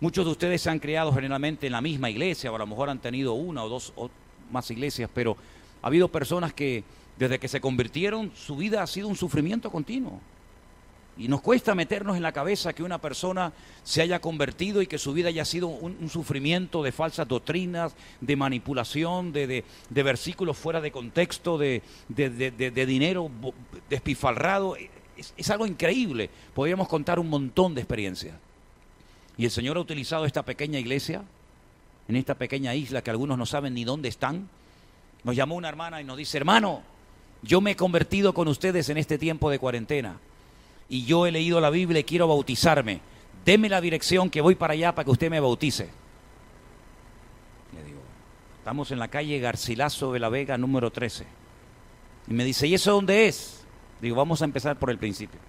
Muchos 0.00 0.24
de 0.24 0.30
ustedes 0.30 0.62
se 0.62 0.70
han 0.70 0.78
criado 0.78 1.12
generalmente 1.12 1.66
en 1.66 1.72
la 1.72 1.80
misma 1.80 2.08
iglesia, 2.08 2.52
o 2.52 2.54
a 2.54 2.58
lo 2.58 2.68
mejor 2.68 2.88
han 2.88 3.00
tenido 3.00 3.32
una 3.32 3.64
o 3.64 3.68
dos 3.68 3.92
o 3.96 4.08
más 4.52 4.70
iglesias, 4.70 5.10
pero 5.12 5.36
ha 5.82 5.88
habido 5.88 6.06
personas 6.06 6.52
que 6.52 6.84
desde 7.18 7.40
que 7.40 7.48
se 7.48 7.60
convirtieron 7.60 8.30
su 8.36 8.56
vida 8.56 8.80
ha 8.80 8.86
sido 8.86 9.08
un 9.08 9.16
sufrimiento 9.16 9.72
continuo. 9.72 10.20
Y 11.18 11.26
nos 11.26 11.40
cuesta 11.40 11.74
meternos 11.74 12.16
en 12.16 12.22
la 12.22 12.30
cabeza 12.30 12.72
que 12.72 12.84
una 12.84 12.98
persona 12.98 13.52
se 13.82 14.02
haya 14.02 14.20
convertido 14.20 14.80
y 14.80 14.86
que 14.86 14.98
su 14.98 15.12
vida 15.12 15.28
haya 15.28 15.44
sido 15.44 15.66
un, 15.66 16.08
sufrimiento 16.08 16.80
de 16.84 16.92
falsas 16.92 17.26
doctrinas, 17.26 17.96
de 18.20 18.36
manipulación, 18.36 19.32
de, 19.32 19.64
versículos 19.90 20.56
fuera 20.56 20.80
de 20.80 20.92
contexto, 20.92 21.58
de, 21.58 21.82
dinero 22.86 23.30
despifalrado. 23.90 24.76
Es, 25.16 25.34
es 25.36 25.50
algo 25.50 25.66
increíble. 25.66 26.30
Podríamos 26.54 26.86
contar 26.86 27.18
un 27.18 27.28
montón 27.28 27.74
de 27.74 27.80
experiencias. 27.80 28.36
Y 29.36 29.44
el 29.44 29.50
Señor 29.50 29.76
ha 29.76 29.80
utilizado 29.80 30.24
esta 30.24 30.44
pequeña 30.44 30.78
iglesia, 30.78 31.24
en 32.06 32.14
esta 32.14 32.36
pequeña 32.36 32.76
isla 32.76 33.02
que 33.02 33.10
algunos 33.10 33.36
no 33.36 33.44
saben 33.44 33.74
ni 33.74 33.82
dónde 33.82 34.08
están. 34.08 34.48
Nos 35.24 35.34
llamó 35.34 35.56
una 35.56 35.68
hermana 35.68 36.00
y 36.00 36.04
nos 36.04 36.16
dice, 36.16 36.38
hermano, 36.38 36.82
yo 37.42 37.60
me 37.60 37.72
he 37.72 37.76
convertido 37.76 38.32
con 38.34 38.46
ustedes 38.46 38.88
en 38.88 38.98
este 38.98 39.18
tiempo 39.18 39.50
de 39.50 39.58
cuarentena. 39.58 40.20
Y 40.88 41.04
yo 41.04 41.26
he 41.26 41.32
leído 41.32 41.60
la 41.60 41.70
Biblia 41.70 42.00
y 42.00 42.04
quiero 42.04 42.28
bautizarme. 42.28 43.00
Deme 43.44 43.68
la 43.68 43.80
dirección 43.80 44.30
que 44.30 44.40
voy 44.40 44.54
para 44.54 44.72
allá 44.72 44.94
para 44.94 45.04
que 45.04 45.10
usted 45.10 45.30
me 45.30 45.40
bautice. 45.40 45.88
Le 47.74 47.84
digo, 47.84 48.00
estamos 48.58 48.90
en 48.90 48.98
la 48.98 49.08
calle 49.08 49.38
Garcilaso 49.38 50.12
de 50.12 50.18
la 50.18 50.28
Vega 50.28 50.56
número 50.58 50.90
13. 50.90 51.26
Y 52.28 52.34
me 52.34 52.44
dice, 52.44 52.66
¿y 52.66 52.74
eso 52.74 52.92
dónde 52.92 53.26
es? 53.26 53.64
Digo, 54.00 54.16
vamos 54.16 54.42
a 54.42 54.44
empezar 54.44 54.78
por 54.78 54.90
el 54.90 54.98
principio. 54.98 55.40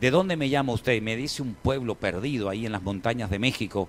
¿De 0.00 0.10
dónde 0.10 0.36
me 0.36 0.48
llama 0.48 0.72
usted? 0.72 1.00
Me 1.02 1.16
dice 1.16 1.42
un 1.42 1.54
pueblo 1.54 1.94
perdido 1.94 2.48
ahí 2.48 2.66
en 2.66 2.72
las 2.72 2.82
montañas 2.82 3.30
de 3.30 3.38
México. 3.38 3.88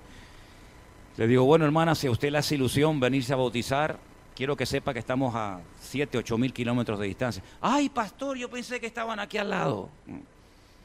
Le 1.18 1.28
digo, 1.28 1.44
bueno 1.44 1.66
hermana, 1.66 1.96
si 1.96 2.08
a 2.08 2.12
usted 2.12 2.32
le 2.32 2.38
hace 2.38 2.56
ilusión 2.56 3.00
venirse 3.00 3.34
a 3.34 3.38
bautizar, 3.38 4.00
quiero 4.38 4.56
que 4.56 4.68
sepa 4.68 4.94
que 4.94 5.00
estamos 5.00 5.34
a 5.34 5.60
7, 5.82 6.20
8 6.20 6.38
mil 6.38 6.54
kilómetros 6.54 7.00
de 7.00 7.08
distancia. 7.08 7.42
Ay, 7.60 7.90
pastor, 7.90 8.38
yo 8.38 8.48
pensé 8.48 8.80
que 8.80 8.86
estaban 8.86 9.20
aquí 9.20 9.40
al 9.40 9.50
lado. 9.50 9.90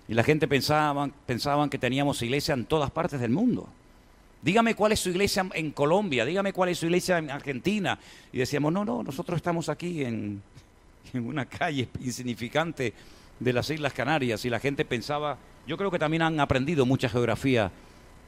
Y 0.08 0.14
la 0.14 0.24
gente 0.24 0.48
pensaba, 0.48 1.10
pensaban 1.26 1.68
que 1.68 1.76
teníamos 1.76 2.22
iglesia 2.22 2.54
en 2.54 2.64
todas 2.64 2.90
partes 2.90 3.20
del 3.20 3.30
mundo. 3.30 3.68
Dígame 4.40 4.74
cuál 4.74 4.92
es 4.92 5.00
su 5.00 5.10
iglesia 5.10 5.46
en 5.52 5.70
Colombia, 5.70 6.24
dígame 6.24 6.54
cuál 6.54 6.70
es 6.70 6.78
su 6.78 6.86
iglesia 6.86 7.18
en 7.18 7.30
Argentina. 7.30 7.98
Y 8.32 8.38
decíamos, 8.38 8.72
no, 8.72 8.86
no, 8.86 9.02
nosotros 9.02 9.36
estamos 9.36 9.68
aquí 9.68 10.02
en, 10.02 10.42
en 11.12 11.26
una 11.26 11.44
calle 11.44 11.90
insignificante 12.00 12.94
de 13.38 13.52
las 13.52 13.68
Islas 13.68 13.92
Canarias 13.92 14.46
y 14.46 14.50
la 14.50 14.60
gente 14.60 14.86
pensaba, 14.86 15.36
yo 15.66 15.76
creo 15.76 15.90
que 15.90 15.98
también 15.98 16.22
han 16.22 16.40
aprendido 16.40 16.86
mucha 16.86 17.10
geografía 17.10 17.70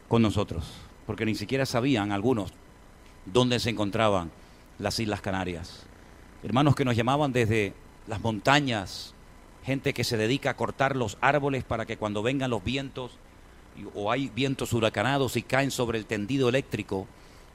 con 0.07 0.21
nosotros, 0.21 0.71
porque 1.07 1.25
ni 1.25 1.35
siquiera 1.35 1.64
sabían 1.64 2.12
algunos 2.12 2.52
dónde 3.25 3.59
se 3.59 3.71
encontraban 3.71 4.31
las 4.78 4.99
Islas 4.99 5.21
Canarias. 5.21 5.85
Hermanos 6.43 6.75
que 6.75 6.85
nos 6.85 6.97
llamaban 6.97 7.33
desde 7.33 7.73
las 8.07 8.21
montañas, 8.21 9.14
gente 9.64 9.95
que 9.95 10.04
se 10.04 10.16
dedica 10.16 10.50
a 10.50 10.57
cortar 10.57 10.97
los 10.97 11.16
árboles 11.21 11.64
para 11.64 11.87
que 11.87 11.97
cuando 11.97 12.23
vengan 12.23 12.50
los 12.50 12.62
vientos 12.62 13.12
o 13.95 14.12
hay 14.12 14.28
vientos 14.28 14.73
huracanados 14.73 15.37
y 15.37 15.43
caen 15.43 15.71
sobre 15.71 15.99
el 15.99 16.07
tendido 16.07 16.49
eléctrico 16.49 17.07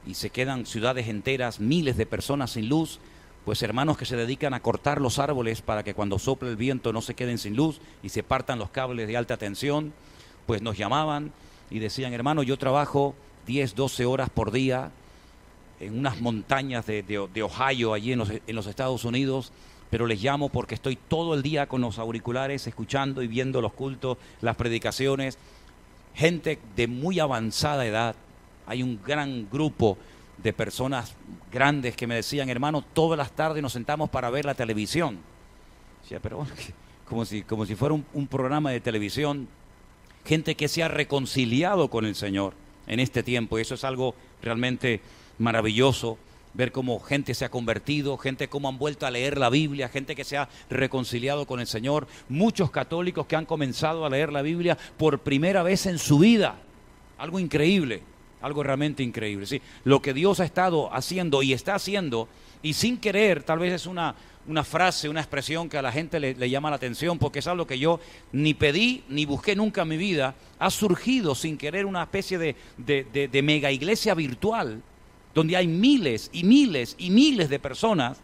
y 0.05 0.15
se 0.15 0.29
quedan 0.29 0.65
ciudades 0.65 1.07
enteras, 1.07 1.59
miles 1.59 1.97
de 1.97 2.05
personas 2.05 2.51
sin 2.51 2.67
luz, 2.67 2.99
pues 3.45 3.61
hermanos 3.63 3.97
que 3.97 4.05
se 4.05 4.15
dedican 4.15 4.53
a 4.53 4.61
cortar 4.61 5.01
los 5.01 5.19
árboles 5.19 5.61
para 5.61 5.83
que 5.83 5.93
cuando 5.93 6.19
sople 6.19 6.49
el 6.49 6.55
viento 6.55 6.93
no 6.93 7.01
se 7.01 7.15
queden 7.15 7.37
sin 7.37 7.55
luz 7.55 7.79
y 8.03 8.09
se 8.09 8.23
partan 8.23 8.59
los 8.59 8.69
cables 8.69 9.07
de 9.07 9.17
alta 9.17 9.37
tensión, 9.37 9.93
pues 10.45 10.61
nos 10.61 10.77
llamaban 10.77 11.31
y 11.69 11.79
decían, 11.79 12.13
hermano, 12.13 12.43
yo 12.43 12.57
trabajo 12.57 13.15
10, 13.45 13.75
12 13.75 14.05
horas 14.05 14.29
por 14.29 14.51
día 14.51 14.91
en 15.79 15.97
unas 15.97 16.19
montañas 16.19 16.85
de, 16.85 17.41
Ohio, 17.41 17.93
allí 17.93 18.11
en 18.13 18.19
los, 18.19 18.67
Estados 18.67 19.05
Unidos, 19.05 19.51
pero 19.89 20.05
les 20.05 20.21
llamo 20.21 20.49
porque 20.49 20.75
estoy 20.75 20.95
todo 20.95 21.33
el 21.33 21.41
día 21.41 21.67
con 21.67 21.81
los 21.81 21.99
auriculares, 21.99 22.67
escuchando 22.67 23.23
y 23.23 23.27
viendo 23.27 23.61
los 23.61 23.73
cultos, 23.73 24.17
las 24.41 24.55
predicaciones, 24.55 25.37
gente 26.13 26.59
de 26.75 26.87
muy 26.87 27.19
avanzada 27.19 27.85
edad, 27.85 28.15
hay 28.67 28.83
un 28.83 28.99
gran 29.03 29.49
grupo 29.49 29.97
de 30.37 30.53
personas 30.53 31.15
grandes 31.51 31.95
que 31.95 32.07
me 32.07 32.15
decían, 32.15 32.49
hermano, 32.49 32.83
todas 32.93 33.17
las 33.17 33.31
tardes 33.31 33.61
nos 33.61 33.73
sentamos 33.73 34.09
para 34.09 34.29
ver 34.29 34.45
la 34.45 34.53
televisión. 34.53 35.19
Pero 36.21 36.45
como 37.05 37.25
si, 37.25 37.43
como 37.43 37.65
si 37.65 37.75
fuera 37.75 37.95
un, 37.95 38.27
programa 38.27 38.71
de 38.71 38.79
televisión, 38.79 39.47
gente 40.25 40.55
que 40.55 40.67
se 40.67 40.83
ha 40.83 40.87
reconciliado 40.87 41.89
con 41.89 42.05
el 42.05 42.15
Señor 42.15 42.53
en 42.87 42.99
este 42.99 43.23
tiempo, 43.23 43.57
y 43.57 43.61
eso 43.61 43.75
es 43.75 43.83
algo 43.83 44.15
realmente 44.41 45.01
maravilloso, 45.39 46.19
ver 46.53 46.71
cómo 46.71 46.99
gente 46.99 47.33
se 47.33 47.45
ha 47.45 47.49
convertido, 47.49 48.17
gente 48.17 48.47
cómo 48.47 48.69
han 48.69 48.77
vuelto 48.77 49.05
a 49.05 49.11
leer 49.11 49.37
la 49.37 49.49
Biblia, 49.49 49.89
gente 49.89 50.15
que 50.15 50.23
se 50.23 50.37
ha 50.37 50.49
reconciliado 50.69 51.45
con 51.45 51.59
el 51.59 51.67
Señor, 51.67 52.07
muchos 52.27 52.71
católicos 52.71 53.25
que 53.25 53.35
han 53.35 53.45
comenzado 53.45 54.05
a 54.05 54.09
leer 54.09 54.31
la 54.31 54.41
Biblia 54.41 54.77
por 54.97 55.19
primera 55.19 55.63
vez 55.63 55.85
en 55.85 55.97
su 55.97 56.19
vida, 56.19 56.59
algo 57.17 57.39
increíble. 57.39 58.03
Algo 58.41 58.63
realmente 58.63 59.03
increíble. 59.03 59.45
¿sí? 59.45 59.61
Lo 59.83 60.01
que 60.01 60.13
Dios 60.13 60.39
ha 60.39 60.45
estado 60.45 60.93
haciendo 60.93 61.43
y 61.43 61.51
está 61.51 61.75
haciendo, 61.75 62.29
y 62.61 62.71
sin 62.71 62.97
querer, 62.97 63.43
tal 63.43 63.59
vez 63.59 63.73
es 63.73 63.85
una, 63.85 64.15
una 64.47 64.63
frase, 64.63 65.09
una 65.09 65.19
expresión 65.19 65.67
que 65.67 65.77
a 65.77 65.81
la 65.81 65.91
gente 65.91 66.19
le, 66.19 66.49
llama 66.49 66.69
la 66.69 66.77
atención, 66.77 67.19
porque 67.19 67.39
es 67.39 67.47
algo 67.47 67.67
que 67.67 67.77
yo 67.77 67.99
ni 68.31 68.53
pedí 68.53 69.03
ni 69.09 69.25
busqué 69.25 69.57
nunca 69.57 69.81
en 69.81 69.89
mi 69.89 69.97
vida, 69.97 70.35
ha 70.57 70.69
surgido 70.69 71.35
sin 71.35 71.57
querer 71.57 71.85
una 71.85 72.03
especie 72.03 72.37
de, 72.37 72.55
de, 72.77 73.27
de 73.27 73.41
mega 73.41 73.71
iglesia 73.71 74.13
virtual, 74.13 74.81
donde 75.33 75.55
hay 75.55 75.67
miles 75.67 76.29
y 76.33 76.43
miles 76.43 76.95
y 76.97 77.09
miles 77.09 77.49
de 77.49 77.59
personas 77.59 78.19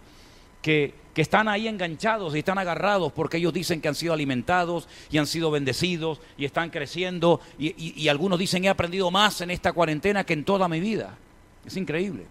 que 0.62 0.94
que 1.16 1.22
están 1.22 1.48
ahí 1.48 1.70
enganchados 1.70 2.36
y 2.36 2.40
están 2.40 2.58
agarrados 2.58 3.14
porque 3.14 3.38
ellos 3.38 3.54
dicen 3.54 3.80
que 3.80 3.88
han 3.88 3.96
sido 3.96 4.12
alimentados 4.12 4.90
y 5.10 5.18
han 5.18 5.26
sido 5.26 5.50
bendecidos 5.50 6.20
y 6.38 6.44
están 6.44 6.70
creciendo 6.70 7.40
y, 7.58 8.10
algunos 8.10 8.38
dicen 8.38 8.66
he 8.66 8.70
aprendido 8.70 9.10
más 9.12 9.40
en 9.40 9.50
esta 9.50 9.72
cuarentena 9.72 10.26
que 10.26 10.34
en 10.34 10.44
toda 10.44 10.68
mi 10.68 10.82
vida. 10.82 11.18
Es 11.66 11.78
increíble. 11.78 12.26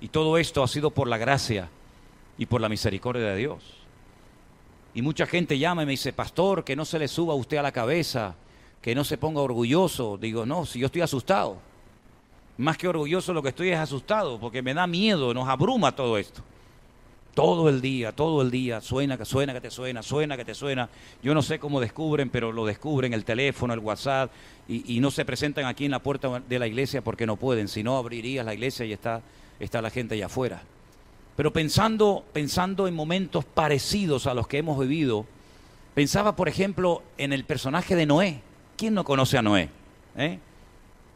Y 0.00 0.08
todo 0.08 0.38
esto 0.38 0.64
ha 0.64 0.68
sido 0.68 0.90
por 0.90 1.06
la 1.06 1.18
gracia 1.18 1.70
y 2.36 2.46
por 2.46 2.60
la 2.60 2.68
misericordia 2.68 3.28
de 3.28 3.36
Dios. 3.36 3.62
Y 4.92 5.00
mucha 5.00 5.26
gente 5.26 5.56
llama 5.56 5.84
y 5.84 5.86
me 5.86 5.92
dice, 5.92 6.12
pastor, 6.12 6.64
que 6.64 6.74
no 6.74 6.84
se 6.84 6.98
le 6.98 7.06
suba 7.06 7.34
a 7.34 7.36
usted 7.36 7.58
a 7.58 7.62
la 7.62 7.72
cabeza, 7.72 8.34
que 8.82 8.96
no 8.96 9.04
se 9.04 9.18
ponga 9.18 9.40
orgulloso. 9.40 10.18
Digo, 10.18 10.44
no, 10.44 10.66
si 10.66 10.80
yo 10.80 10.86
estoy 10.86 11.02
asustado. 11.02 11.58
Más 12.58 12.76
que 12.76 12.88
orgulloso 12.88 13.32
lo 13.32 13.40
que 13.40 13.50
estoy 13.50 13.70
es 13.70 13.78
asustado, 13.78 14.38
porque 14.40 14.62
me 14.62 14.74
da 14.74 14.86
miedo, 14.88 15.32
nos 15.32 15.48
abruma 15.48 15.94
todo 15.94 16.18
esto. 16.18 16.42
Todo 17.32 17.68
el 17.68 17.80
día, 17.80 18.10
todo 18.10 18.42
el 18.42 18.50
día, 18.50 18.80
suena 18.80 19.16
que 19.16 19.24
suena 19.24 19.52
que 19.52 19.60
te 19.60 19.70
suena, 19.70 20.02
suena 20.02 20.36
que 20.36 20.44
te 20.44 20.56
suena. 20.56 20.88
Yo 21.22 21.34
no 21.34 21.42
sé 21.42 21.60
cómo 21.60 21.78
descubren, 21.78 22.30
pero 22.30 22.50
lo 22.50 22.66
descubren 22.66 23.14
el 23.14 23.24
teléfono, 23.24 23.72
el 23.72 23.78
WhatsApp, 23.78 24.32
y, 24.66 24.98
no 24.98 25.12
se 25.12 25.24
presentan 25.24 25.66
aquí 25.66 25.84
en 25.84 25.92
la 25.92 26.02
puerta 26.02 26.42
de 26.48 26.58
la 26.58 26.66
iglesia 26.66 27.00
porque 27.00 27.26
no 27.26 27.36
pueden. 27.36 27.68
Si 27.68 27.84
no, 27.84 27.96
abrirías 27.96 28.44
la 28.44 28.54
iglesia 28.54 28.84
y 28.84 28.92
está, 28.92 29.22
está 29.60 29.80
la 29.80 29.90
gente 29.90 30.16
allá 30.16 30.26
afuera. 30.26 30.60
Pero 31.36 31.52
pensando, 31.52 32.24
pensando 32.32 32.88
en 32.88 32.94
momentos 32.94 33.44
parecidos 33.44 34.26
a 34.26 34.34
los 34.34 34.48
que 34.48 34.58
hemos 34.58 34.80
vivido, 34.80 35.26
pensaba, 35.94 36.34
por 36.34 36.48
ejemplo, 36.48 37.04
en 37.18 37.32
el 37.32 37.44
personaje 37.44 37.94
de 37.94 38.04
Noé. 38.04 38.40
¿Quién 38.76 38.94
no 38.94 39.04
conoce 39.04 39.38
a 39.38 39.42
Noé? 39.42 39.70
¿Eh? 40.16 40.40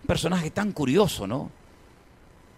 Un 0.03 0.07
personaje 0.07 0.51
tan 0.51 0.73
curioso, 0.73 1.27
¿no? 1.27 1.51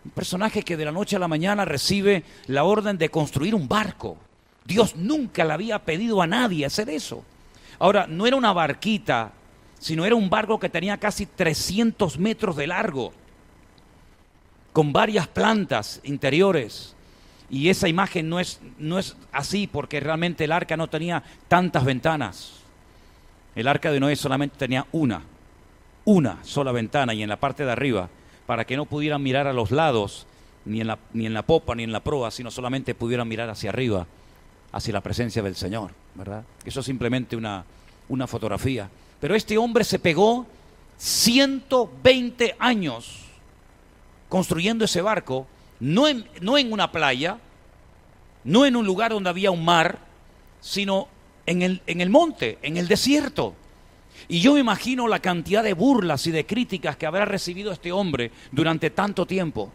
Un 0.04 0.10
personaje 0.10 0.62
que 0.62 0.76
de 0.76 0.84
la 0.84 0.92
noche 0.92 1.16
a 1.16 1.18
la 1.18 1.28
mañana 1.28 1.64
recibe 1.64 2.24
la 2.46 2.64
orden 2.64 2.98
de 2.98 3.08
construir 3.10 3.54
un 3.54 3.68
barco. 3.68 4.16
Dios 4.64 4.96
nunca 4.96 5.44
le 5.44 5.52
había 5.52 5.78
pedido 5.84 6.20
a 6.20 6.26
nadie 6.26 6.66
hacer 6.66 6.90
eso. 6.90 7.24
Ahora, 7.78 8.06
no 8.06 8.26
era 8.26 8.36
una 8.36 8.52
barquita, 8.52 9.32
sino 9.78 10.04
era 10.04 10.14
un 10.14 10.30
barco 10.30 10.58
que 10.58 10.68
tenía 10.68 10.98
casi 10.98 11.26
300 11.26 12.18
metros 12.18 12.56
de 12.56 12.66
largo, 12.66 13.12
con 14.72 14.92
varias 14.92 15.28
plantas 15.28 16.00
interiores. 16.04 16.94
Y 17.50 17.68
esa 17.68 17.88
imagen 17.88 18.28
no 18.28 18.40
es, 18.40 18.60
no 18.78 18.98
es 18.98 19.16
así 19.32 19.66
porque 19.66 20.00
realmente 20.00 20.44
el 20.44 20.52
arca 20.52 20.76
no 20.76 20.88
tenía 20.88 21.22
tantas 21.48 21.84
ventanas. 21.84 22.60
El 23.54 23.68
arca 23.68 23.92
de 23.92 24.00
Noé 24.00 24.16
solamente 24.16 24.56
tenía 24.56 24.86
una, 24.92 25.22
una 26.04 26.38
sola 26.44 26.72
ventana 26.72 27.14
y 27.14 27.22
en 27.22 27.28
la 27.28 27.40
parte 27.40 27.64
de 27.64 27.72
arriba 27.72 28.08
para 28.46 28.64
que 28.64 28.76
no 28.76 28.84
pudieran 28.84 29.22
mirar 29.22 29.46
a 29.46 29.52
los 29.52 29.70
lados, 29.70 30.26
ni 30.64 30.80
en 30.80 30.86
la, 30.86 30.98
ni 31.12 31.26
en 31.26 31.34
la 31.34 31.42
popa, 31.42 31.74
ni 31.74 31.82
en 31.82 31.92
la 31.92 32.00
proa, 32.00 32.30
sino 32.30 32.50
solamente 32.50 32.94
pudieran 32.94 33.28
mirar 33.28 33.48
hacia 33.50 33.70
arriba, 33.70 34.06
hacia 34.72 34.92
la 34.92 35.00
presencia 35.00 35.42
del 35.42 35.56
Señor, 35.56 35.92
¿verdad? 36.14 36.44
Eso 36.64 36.80
es 36.80 36.86
simplemente 36.86 37.36
una, 37.36 37.64
una 38.08 38.26
fotografía. 38.26 38.88
Pero 39.20 39.34
este 39.34 39.56
hombre 39.56 39.84
se 39.84 39.98
pegó 39.98 40.46
120 40.98 42.56
años 42.58 43.20
construyendo 44.28 44.84
ese 44.84 45.00
barco, 45.00 45.46
no 45.80 46.08
en, 46.08 46.26
no 46.40 46.58
en 46.58 46.72
una 46.72 46.92
playa, 46.92 47.38
no 48.44 48.66
en 48.66 48.76
un 48.76 48.86
lugar 48.86 49.12
donde 49.12 49.30
había 49.30 49.50
un 49.50 49.64
mar, 49.64 49.98
sino 50.60 51.08
en 51.46 51.62
el, 51.62 51.82
en 51.86 52.00
el 52.00 52.10
monte, 52.10 52.58
en 52.62 52.76
el 52.76 52.88
desierto. 52.88 53.54
Y 54.28 54.40
yo 54.40 54.54
me 54.54 54.60
imagino 54.60 55.08
la 55.08 55.20
cantidad 55.20 55.62
de 55.62 55.74
burlas 55.74 56.26
y 56.26 56.30
de 56.30 56.46
críticas 56.46 56.96
que 56.96 57.06
habrá 57.06 57.24
recibido 57.24 57.72
este 57.72 57.92
hombre 57.92 58.30
durante 58.52 58.90
tanto 58.90 59.26
tiempo. 59.26 59.70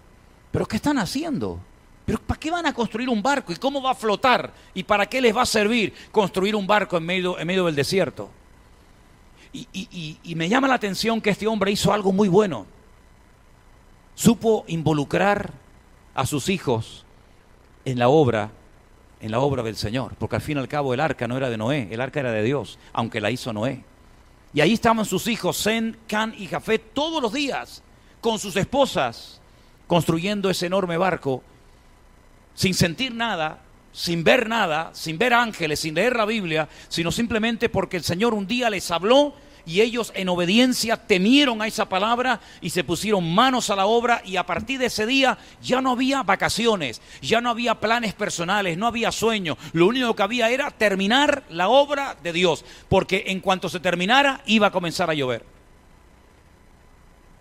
Pero 0.52 0.66
¿qué 0.66 0.78
están 0.78 0.98
haciendo? 0.98 1.60
¿Pero 2.06 2.20
para 2.20 2.40
qué 2.40 2.50
van 2.50 2.66
a 2.66 2.74
construir 2.74 3.10
un 3.10 3.22
barco? 3.22 3.54
¿Y 3.54 3.58
cómo 3.58 3.82
va 3.82 3.92
a 3.92 3.96
flotar? 3.96 4.52
¿Y 4.74 4.84
para 4.84 5.06
qué 5.06 5.22
les 5.22 5.36
va 5.36 5.44
a 5.44 5.46
servir 5.46 5.94
construir 6.12 6.56
un 6.56 6.66
barco 6.66 6.98
en 6.98 7.06
medio, 7.06 7.36
del 7.38 7.76
desierto? 7.76 8.30
Y, 9.54 10.18
y 10.24 10.36
me 10.36 10.50
llama 10.50 10.68
la 10.68 10.76
atención 10.76 11.22
que 11.22 11.32
este 11.32 11.48
hombre 11.48 11.72
hizo 11.72 11.94
algo 11.94 12.12
muy 12.12 12.28
bueno. 12.28 12.66
Supo 14.16 14.66
involucrar 14.68 15.54
a 16.14 16.26
sus 16.26 16.50
hijos 16.50 17.06
en 17.86 18.00
la 18.00 18.10
obra 18.10 18.52
en 19.22 19.32
la 19.32 19.40
obra 19.40 19.64
del 19.64 19.76
Señor, 19.76 20.14
porque 20.18 20.38
al 20.38 20.42
fin 20.42 20.58
y 20.58 20.60
al 20.62 20.68
cabo 20.68 20.94
el 20.94 21.00
arca 21.00 21.28
no 21.28 21.38
era 21.38 21.50
de 21.50 21.58
Noé, 21.58 21.88
el 21.92 22.02
arca 22.02 22.20
era 22.22 22.32
de 22.32 22.44
Dios, 22.44 22.80
aunque 22.94 23.22
la 23.22 23.32
hizo 23.32 23.54
Noé. 23.54 23.84
Y 24.54 24.62
ahí 24.62 24.74
estaban 24.74 25.06
sus 25.06 25.28
hijos, 25.28 25.62
Zen, 25.62 25.98
Can 26.08 26.34
y 26.38 26.48
Jafet, 26.48 26.94
todos 26.94 27.22
los 27.22 27.34
días, 27.34 27.84
con 28.22 28.40
sus 28.40 28.56
esposas, 28.56 29.40
construyendo 29.88 30.50
ese 30.50 30.66
enorme 30.66 30.98
barco, 30.98 31.44
sin 32.56 32.74
sentir 32.74 33.14
nada, 33.14 33.62
sin 33.92 34.24
ver 34.24 34.48
nada, 34.48 34.92
sin 34.94 35.18
ver 35.18 35.34
ángeles, 35.34 35.80
sin 35.80 35.96
leer 35.96 36.16
la 36.16 36.26
Biblia, 36.26 36.68
sino 36.88 37.12
simplemente 37.12 37.70
porque 37.70 37.98
el 37.98 38.04
Señor 38.04 38.34
un 38.34 38.48
día 38.48 38.70
les 38.70 38.90
habló 38.92 39.34
y 39.70 39.82
ellos 39.82 40.12
en 40.16 40.30
obediencia 40.30 40.98
temieron 40.98 41.62
a 41.62 41.68
esa 41.68 41.88
palabra 41.88 42.40
y 42.60 42.72
se 42.72 42.84
pusieron 42.84 43.32
manos 43.36 43.70
a 43.70 43.76
la 43.76 43.86
obra 43.86 44.24
y 44.26 44.36
a 44.36 44.44
partir 44.44 44.80
de 44.80 44.88
ese 44.88 45.06
día 45.06 45.38
ya 45.62 45.80
no 45.80 45.92
había 45.92 46.24
vacaciones, 46.24 47.04
ya 47.22 47.40
no 47.40 47.52
había 47.52 47.80
planes 47.80 48.16
personales, 48.16 48.80
no 48.80 48.88
había 48.88 49.12
sueños, 49.12 49.60
lo 49.74 49.86
único 49.86 50.16
que 50.16 50.24
había 50.24 50.50
era 50.50 50.72
terminar 50.72 51.44
la 51.52 51.70
obra 51.70 52.18
de 52.24 52.34
Dios, 52.34 52.66
porque 52.88 53.26
en 53.28 53.42
cuanto 53.42 53.70
se 53.70 53.80
terminara 53.80 54.42
iba 54.48 54.66
a 54.68 54.72
comenzar 54.72 55.12
a 55.12 55.14
llover. 55.14 55.46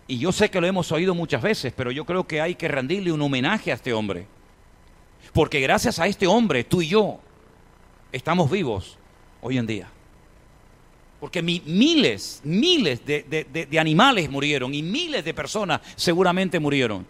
Y 0.07 0.19
yo 0.19 0.31
sé 0.31 0.51
que 0.51 0.61
lo 0.61 0.67
hemos 0.67 0.93
oído 0.93 1.15
muchas 1.15 1.41
veces, 1.41 1.73
pero 1.75 1.91
yo 1.91 2.05
creo 2.05 2.27
que 2.27 2.43
hay 2.43 2.57
que 2.57 2.69
rendirle 2.69 3.11
un 3.11 3.23
homenaje 3.23 3.73
a 3.73 3.75
este 3.75 3.95
hombre. 3.95 4.27
Porque 5.33 5.61
gracias 5.61 5.99
a 5.99 6.07
este 6.07 6.27
hombre, 6.27 6.65
tú 6.65 6.83
y 6.83 6.89
yo 6.89 7.21
estamos 8.13 8.51
vivos 8.51 8.99
hoy 9.41 9.57
en 9.57 9.67
día. 9.67 9.89
Porque 11.21 11.43
miles, 11.43 12.41
miles 12.45 13.05
de, 13.05 13.79
animales 13.79 14.31
murieron 14.31 14.73
y 14.73 14.83
miles 14.83 15.25
de 15.25 15.35
personas 15.35 15.81
seguramente 15.97 16.61
murieron. 16.61 17.07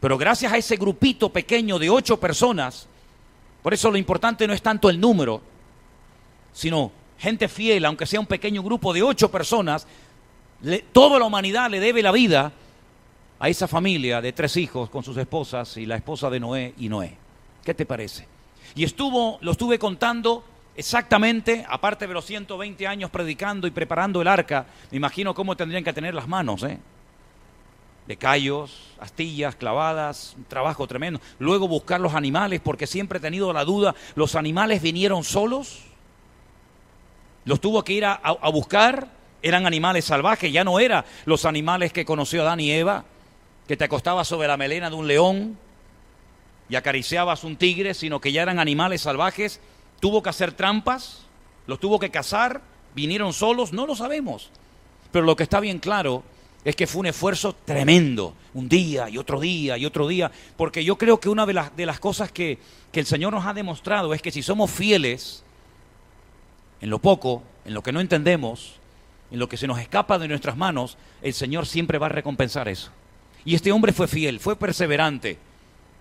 Pero 0.00 0.18
gracias 0.18 0.52
a 0.52 0.56
ese 0.56 0.76
grupito 0.76 1.30
pequeño 1.30 1.78
de 1.78 1.90
ocho 1.90 2.18
personas, 2.18 2.88
por 3.62 3.72
eso 3.72 3.90
lo 3.90 3.96
importante 3.96 4.46
no 4.46 4.52
es 4.52 4.62
tanto 4.62 4.90
el 4.90 5.00
número, 5.00 5.40
sino 6.52 6.90
gente 7.18 7.48
fiel, 7.48 7.84
aunque 7.84 8.04
sea 8.04 8.20
un 8.20 8.26
pequeño 8.26 8.62
grupo 8.62 8.92
de 8.92 9.02
ocho 9.02 9.30
personas, 9.30 9.86
toda 10.92 11.18
la 11.18 11.24
humanidad 11.24 11.70
le 11.70 11.80
debe 11.80 12.02
la 12.02 12.12
vida 12.12 12.52
a 13.38 13.48
esa 13.48 13.68
familia 13.68 14.20
de 14.20 14.32
tres 14.32 14.56
hijos 14.56 14.90
con 14.90 15.04
sus 15.04 15.16
esposas 15.16 15.76
y 15.76 15.86
la 15.86 15.96
esposa 15.96 16.30
de 16.30 16.40
Noé 16.40 16.74
y 16.78 16.88
Noé. 16.88 17.16
¿Qué 17.64 17.74
te 17.74 17.86
parece? 17.86 18.26
Y 18.74 18.84
estuvo, 18.84 19.38
lo 19.40 19.52
estuve 19.52 19.78
contando 19.78 20.44
exactamente, 20.76 21.64
aparte 21.68 22.06
de 22.06 22.14
los 22.14 22.24
120 22.24 22.86
años 22.86 23.10
predicando 23.10 23.66
y 23.66 23.70
preparando 23.70 24.20
el 24.22 24.28
arca, 24.28 24.66
me 24.90 24.96
imagino 24.96 25.34
cómo 25.34 25.56
tendrían 25.56 25.84
que 25.84 25.92
tener 25.92 26.14
las 26.14 26.28
manos, 26.28 26.62
¿eh? 26.62 26.78
De 28.06 28.16
callos, 28.16 28.92
astillas 29.00 29.56
clavadas, 29.56 30.34
un 30.36 30.44
trabajo 30.44 30.86
tremendo. 30.86 31.20
Luego 31.38 31.66
buscar 31.68 32.00
los 32.00 32.14
animales, 32.14 32.60
porque 32.62 32.86
siempre 32.86 33.18
he 33.18 33.20
tenido 33.20 33.52
la 33.52 33.64
duda, 33.64 33.94
¿los 34.14 34.34
animales 34.34 34.82
vinieron 34.82 35.24
solos? 35.24 35.84
¿Los 37.44 37.60
tuvo 37.60 37.82
que 37.82 37.94
ir 37.94 38.04
a, 38.04 38.18
buscar? 38.52 39.08
¿Eran 39.42 39.66
animales 39.66 40.04
salvajes? 40.04 40.52
Ya 40.52 40.64
no 40.64 40.80
eran 40.80 41.04
los 41.24 41.44
animales 41.44 41.92
que 41.92 42.04
conoció 42.04 42.42
Adán 42.42 42.60
y 42.60 42.70
Eva, 42.70 43.04
que 43.66 43.76
te 43.76 43.84
acostabas 43.84 44.28
sobre 44.28 44.48
la 44.48 44.56
melena 44.56 44.90
de 44.90 44.96
un 44.96 45.06
león 45.06 45.58
y 46.68 46.76
acariciabas 46.76 47.44
un 47.44 47.56
tigre, 47.56 47.94
sino 47.94 48.20
que 48.20 48.32
ya 48.32 48.42
eran 48.42 48.58
animales 48.58 49.02
salvajes 49.02 49.60
tuvo 50.04 50.22
que 50.22 50.28
hacer 50.28 50.52
trampas, 50.52 51.22
los 51.66 51.80
tuvo 51.80 51.98
que 51.98 52.10
cazar, 52.10 52.60
vinieron 52.94 53.32
solos, 53.32 53.72
no 53.72 53.86
lo 53.86 53.96
sabemos. 53.96 54.50
Pero 55.10 55.24
lo 55.24 55.34
que 55.34 55.44
está 55.44 55.60
bien 55.60 55.78
claro 55.78 56.22
es 56.62 56.76
que 56.76 56.86
fue 56.86 57.00
un 57.00 57.06
esfuerzo 57.06 57.54
tremendo, 57.64 58.34
un 58.52 58.68
día 58.68 59.08
y 59.08 59.16
otro 59.16 59.40
día 59.40 59.78
y 59.78 59.86
otro 59.86 60.06
día, 60.06 60.30
porque 60.58 60.84
yo 60.84 60.98
creo 60.98 61.18
que 61.20 61.30
una 61.30 61.46
de 61.46 61.54
las, 61.54 61.74
de 61.74 61.86
las 61.86 62.00
cosas 62.00 62.30
que, 62.30 62.58
que 62.92 63.00
el 63.00 63.06
Señor 63.06 63.32
nos 63.32 63.46
ha 63.46 63.54
demostrado 63.54 64.12
es 64.12 64.20
que 64.20 64.30
si 64.30 64.42
somos 64.42 64.70
fieles 64.70 65.42
en 66.82 66.90
lo 66.90 66.98
poco, 66.98 67.42
en 67.64 67.72
lo 67.72 67.82
que 67.82 67.92
no 67.92 68.00
entendemos, 68.00 68.74
en 69.30 69.38
lo 69.38 69.48
que 69.48 69.56
se 69.56 69.66
nos 69.66 69.78
escapa 69.78 70.18
de 70.18 70.28
nuestras 70.28 70.58
manos, 70.58 70.98
el 71.22 71.32
Señor 71.32 71.64
siempre 71.64 71.96
va 71.96 72.08
a 72.08 72.10
recompensar 72.10 72.68
eso. 72.68 72.90
Y 73.46 73.54
este 73.54 73.72
hombre 73.72 73.94
fue 73.94 74.06
fiel, 74.06 74.38
fue 74.38 74.54
perseverante, 74.54 75.38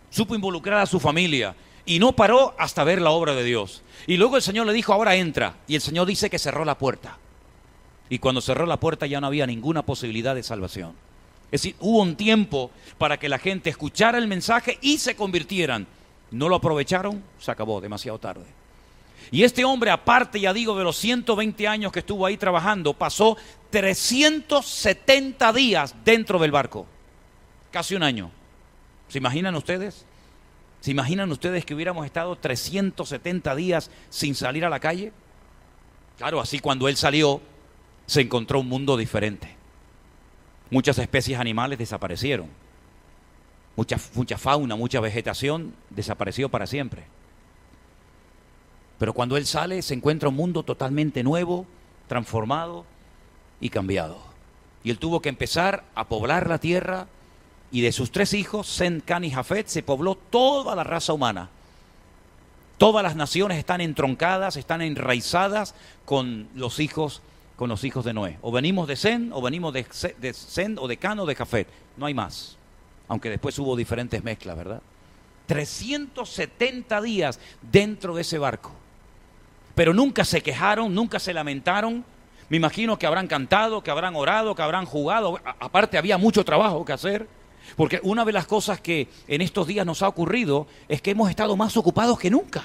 supo 0.09 0.35
involucrar 0.35 0.79
a 0.79 0.87
su 0.87 0.99
familia, 0.99 1.55
y 1.85 1.99
no 1.99 2.13
paró 2.13 2.55
hasta 2.57 2.83
ver 2.83 3.01
la 3.01 3.11
obra 3.11 3.35
de 3.35 3.43
Dios. 3.43 3.81
Y 4.07 4.17
luego 4.17 4.35
el 4.35 4.41
Señor 4.41 4.65
le 4.65 4.73
dijo, 4.73 4.93
ahora 4.93 5.15
entra. 5.15 5.55
Y 5.67 5.75
el 5.75 5.81
Señor 5.81 6.07
dice 6.07 6.29
que 6.29 6.39
cerró 6.39 6.65
la 6.65 6.77
puerta. 6.77 7.17
Y 8.09 8.19
cuando 8.19 8.41
cerró 8.41 8.65
la 8.65 8.79
puerta 8.79 9.05
ya 9.05 9.19
no 9.21 9.27
había 9.27 9.47
ninguna 9.47 9.81
posibilidad 9.83 10.35
de 10.35 10.43
salvación. 10.43 10.93
Es 11.51 11.61
decir, 11.61 11.75
hubo 11.79 12.01
un 12.01 12.15
tiempo 12.15 12.71
para 12.97 13.17
que 13.17 13.29
la 13.29 13.37
gente 13.37 13.69
escuchara 13.69 14.17
el 14.17 14.27
mensaje 14.27 14.77
y 14.81 14.97
se 14.97 15.15
convirtieran. 15.15 15.87
No 16.31 16.49
lo 16.49 16.55
aprovecharon, 16.55 17.23
se 17.39 17.51
acabó 17.51 17.79
demasiado 17.79 18.17
tarde. 18.17 18.45
Y 19.31 19.43
este 19.43 19.63
hombre, 19.63 19.91
aparte, 19.91 20.39
ya 20.39 20.53
digo, 20.53 20.77
de 20.77 20.83
los 20.83 20.97
120 20.97 21.67
años 21.67 21.91
que 21.91 21.99
estuvo 21.99 22.25
ahí 22.25 22.37
trabajando, 22.37 22.93
pasó 22.93 23.37
370 23.69 25.53
días 25.53 25.95
dentro 26.03 26.39
del 26.39 26.51
barco. 26.51 26.85
Casi 27.71 27.95
un 27.95 28.03
año. 28.03 28.31
¿Se 29.07 29.19
imaginan 29.19 29.55
ustedes? 29.55 30.05
¿Se 30.83 30.91
imaginan 30.91 31.31
ustedes 31.31 31.63
que 31.63 31.73
hubiéramos 31.73 32.05
estado 32.05 32.35
370 32.35 33.55
días 33.55 33.89
sin 34.09 34.35
salir 34.35 34.65
a 34.65 34.69
la 34.69 34.81
calle? 34.81 35.13
Claro, 36.17 36.41
así 36.41 36.59
cuando 36.59 36.89
él 36.89 36.97
salió, 36.97 37.39
se 38.05 38.19
encontró 38.19 38.59
un 38.59 38.67
mundo 38.67 38.97
diferente. 38.97 39.55
Muchas 40.71 40.97
especies 40.97 41.39
animales 41.39 41.79
desaparecieron. 41.79 42.49
Mucha, 43.77 43.95
mucha 44.13 44.37
fauna, 44.37 44.75
mucha 44.75 44.99
vegetación 44.99 45.73
desapareció 45.89 46.49
para 46.49 46.67
siempre. 46.67 47.05
Pero 48.99 49.13
cuando 49.13 49.37
él 49.37 49.45
sale, 49.45 49.81
se 49.83 49.93
encuentra 49.93 50.27
un 50.27 50.35
mundo 50.35 50.63
totalmente 50.63 51.23
nuevo, 51.23 51.65
transformado 52.09 52.83
y 53.61 53.69
cambiado. 53.69 54.21
Y 54.83 54.89
él 54.89 54.99
tuvo 54.99 55.21
que 55.21 55.29
empezar 55.29 55.85
a 55.95 56.09
poblar 56.09 56.49
la 56.49 56.57
tierra 56.57 57.07
y 57.73 57.81
de 57.81 57.91
sus 57.91 58.11
tres 58.11 58.35
hijos, 58.35 58.67
Sen, 58.67 59.01
Can 59.01 59.23
y 59.23 59.31
Jafet, 59.31 59.65
se 59.65 59.81
pobló 59.81 60.13
toda 60.13 60.75
la 60.75 60.83
raza 60.83 61.11
humana. 61.11 61.49
Todas 62.77 63.01
las 63.01 63.15
naciones 63.15 63.57
están 63.57 63.81
entroncadas, 63.81 64.57
están 64.57 64.83
enraizadas 64.83 65.73
con 66.05 66.47
los 66.53 66.79
hijos, 66.79 67.23
con 67.55 67.69
los 67.69 67.83
hijos 67.83 68.05
de 68.05 68.13
Noé. 68.13 68.37
O 68.43 68.51
venimos 68.51 68.87
de 68.87 68.95
Sen, 68.95 69.31
o 69.33 69.41
venimos 69.41 69.73
de, 69.73 69.87
de 70.19 70.33
Sen, 70.35 70.77
o 70.79 70.87
de 70.87 70.97
Can, 70.97 71.17
o 71.17 71.25
de 71.25 71.33
Jafet. 71.33 71.67
No 71.97 72.05
hay 72.05 72.13
más. 72.13 72.57
Aunque 73.07 73.31
después 73.31 73.57
hubo 73.57 73.75
diferentes 73.75 74.23
mezclas, 74.23 74.55
¿verdad? 74.55 74.81
370 75.47 77.01
días 77.01 77.39
dentro 77.59 78.13
de 78.13 78.21
ese 78.21 78.37
barco. 78.37 78.71
Pero 79.73 79.95
nunca 79.95 80.25
se 80.25 80.43
quejaron, 80.43 80.93
nunca 80.93 81.19
se 81.19 81.33
lamentaron. 81.33 82.05
Me 82.49 82.57
imagino 82.57 82.99
que 82.99 83.07
habrán 83.07 83.25
cantado, 83.25 83.81
que 83.81 83.89
habrán 83.89 84.15
orado, 84.15 84.53
que 84.53 84.61
habrán 84.61 84.85
jugado. 84.85 85.39
aparte 85.59 85.97
había 85.97 86.19
mucho 86.19 86.45
trabajo 86.45 86.85
que 86.85 86.93
hacer. 86.93 87.27
Porque 87.75 87.99
una 88.03 88.25
de 88.25 88.31
las 88.31 88.47
cosas 88.47 88.81
que 88.81 89.07
en 89.27 89.41
estos 89.41 89.67
días 89.67 89.85
nos 89.85 90.01
ha 90.01 90.07
ocurrido 90.07 90.67
es 90.87 91.01
que 91.01 91.11
hemos 91.11 91.29
estado 91.29 91.55
más 91.55 91.75
ocupados 91.77 92.19
que 92.19 92.29
nunca. 92.29 92.63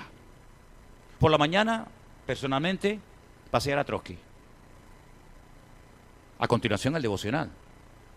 Por 1.18 1.30
la 1.30 1.38
mañana, 1.38 1.86
personalmente, 2.26 3.00
pasear 3.50 3.78
a 3.78 3.84
Trotsky. 3.84 4.18
A 6.38 6.46
continuación, 6.46 6.94
el 6.94 7.02
devocional. 7.02 7.50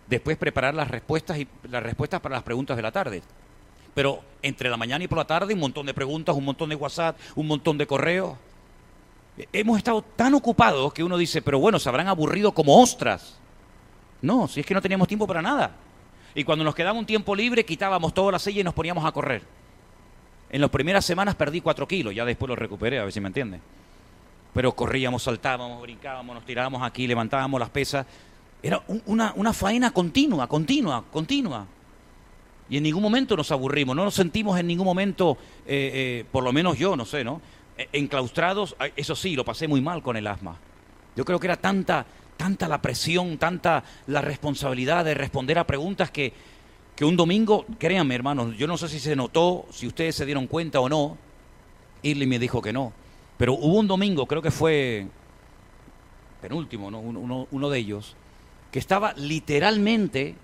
Después 0.07 0.37
preparar 0.37 0.75
las 0.75 0.89
respuestas 0.89 1.37
y 1.39 1.47
las 1.63 1.81
respuestas 1.81 2.19
para 2.19 2.35
las 2.35 2.43
preguntas 2.43 2.75
de 2.77 2.83
la 2.83 2.91
tarde. 2.91 3.23
Pero 3.93 4.21
entre 4.41 4.69
la 4.69 4.77
mañana 4.77 5.03
y 5.03 5.07
por 5.07 5.17
la 5.17 5.25
tarde, 5.25 5.53
un 5.53 5.59
montón 5.59 5.85
de 5.85 5.93
preguntas, 5.93 6.35
un 6.35 6.45
montón 6.45 6.69
de 6.69 6.75
WhatsApp, 6.75 7.17
un 7.35 7.47
montón 7.47 7.77
de 7.77 7.87
correos. 7.87 8.37
Hemos 9.51 9.77
estado 9.77 10.01
tan 10.01 10.33
ocupados 10.33 10.93
que 10.93 11.03
uno 11.03 11.17
dice, 11.17 11.41
pero 11.41 11.59
bueno, 11.59 11.79
se 11.79 11.89
habrán 11.89 12.07
aburrido 12.07 12.51
como 12.51 12.81
ostras. 12.81 13.37
No, 14.21 14.47
si 14.47 14.59
es 14.59 14.65
que 14.65 14.73
no 14.73 14.81
teníamos 14.81 15.07
tiempo 15.07 15.25
para 15.25 15.41
nada. 15.41 15.71
Y 16.35 16.43
cuando 16.43 16.63
nos 16.63 16.75
quedaba 16.75 16.97
un 16.97 17.05
tiempo 17.05 17.35
libre, 17.35 17.65
quitábamos 17.65 18.13
toda 18.13 18.33
la 18.33 18.39
silla 18.39 18.61
y 18.61 18.63
nos 18.63 18.73
poníamos 18.73 19.05
a 19.05 19.11
correr. 19.11 19.43
En 20.49 20.61
las 20.61 20.69
primeras 20.69 21.05
semanas 21.05 21.35
perdí 21.35 21.61
cuatro 21.61 21.87
kilos, 21.87 22.13
ya 22.13 22.25
después 22.25 22.49
lo 22.49 22.55
recuperé, 22.55 22.99
a 22.99 23.03
ver 23.03 23.13
si 23.13 23.21
me 23.21 23.27
entiende. 23.27 23.59
Pero 24.53 24.73
corríamos, 24.73 25.23
saltábamos, 25.23 25.81
brincábamos, 25.81 26.35
nos 26.35 26.45
tirábamos 26.45 26.83
aquí, 26.83 27.07
levantábamos 27.07 27.59
las 27.59 27.69
pesas. 27.69 28.05
Era 28.61 28.83
una, 29.05 29.33
una 29.35 29.53
faena 29.53 29.91
continua, 29.91 30.47
continua, 30.47 31.03
continua. 31.09 31.65
Y 32.69 32.77
en 32.77 32.83
ningún 32.83 33.01
momento 33.01 33.35
nos 33.35 33.51
aburrimos, 33.51 33.95
no 33.95 34.05
nos 34.05 34.13
sentimos 34.13 34.59
en 34.59 34.67
ningún 34.67 34.85
momento, 34.85 35.37
eh, 35.65 35.91
eh, 35.93 36.25
por 36.31 36.43
lo 36.43 36.53
menos 36.53 36.77
yo, 36.77 36.95
no 36.95 37.05
sé, 37.05 37.23
¿no? 37.23 37.41
E, 37.77 37.89
enclaustrados, 37.93 38.75
eso 38.95 39.15
sí, 39.15 39.35
lo 39.35 39.43
pasé 39.43 39.67
muy 39.67 39.81
mal 39.81 40.01
con 40.01 40.15
el 40.15 40.27
asma. 40.27 40.57
Yo 41.15 41.25
creo 41.25 41.39
que 41.39 41.47
era 41.47 41.57
tanta, 41.57 42.05
tanta 42.37 42.67
la 42.67 42.81
presión, 42.81 43.37
tanta 43.37 43.83
la 44.07 44.21
responsabilidad 44.21 45.05
de 45.05 45.13
responder 45.13 45.59
a 45.59 45.67
preguntas 45.67 46.11
que, 46.11 46.33
que 46.95 47.05
un 47.05 47.15
domingo, 47.15 47.65
créanme 47.77 48.15
hermanos, 48.15 48.57
yo 48.57 48.67
no 48.67 48.77
sé 48.77 48.87
si 48.87 48.99
se 48.99 49.15
notó, 49.15 49.65
si 49.71 49.87
ustedes 49.87 50.15
se 50.15 50.25
dieron 50.25 50.47
cuenta 50.47 50.79
o 50.79 50.89
no, 50.89 51.17
Irly 52.03 52.27
me 52.27 52.39
dijo 52.39 52.61
que 52.61 52.73
no, 52.73 52.93
pero 53.37 53.53
hubo 53.53 53.79
un 53.79 53.87
domingo, 53.87 54.25
creo 54.25 54.41
que 54.41 54.51
fue 54.51 55.07
penúltimo, 56.41 56.89
¿no? 56.89 56.99
uno, 56.99 57.69
de 57.69 57.79
ellos, 57.79 58.15
que 58.71 58.79
estaba 58.79 59.13
literalmente 59.13 60.35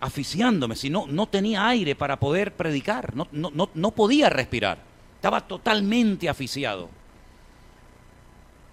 asfixiándome, 0.00 0.76
si 0.76 0.90
no, 0.90 1.06
no 1.06 1.28
tenía 1.28 1.68
aire 1.68 1.94
para 1.94 2.18
poder 2.18 2.54
predicar, 2.54 3.14
no, 3.14 3.28
no, 3.32 3.50
no, 3.54 3.70
no 3.74 3.90
podía 3.92 4.28
respirar, 4.28 4.78
estaba 5.16 5.40
totalmente 5.42 6.28
asfixiado. 6.28 6.88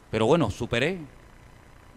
Pero 0.09 0.25
bueno, 0.25 0.51
superé, 0.51 0.99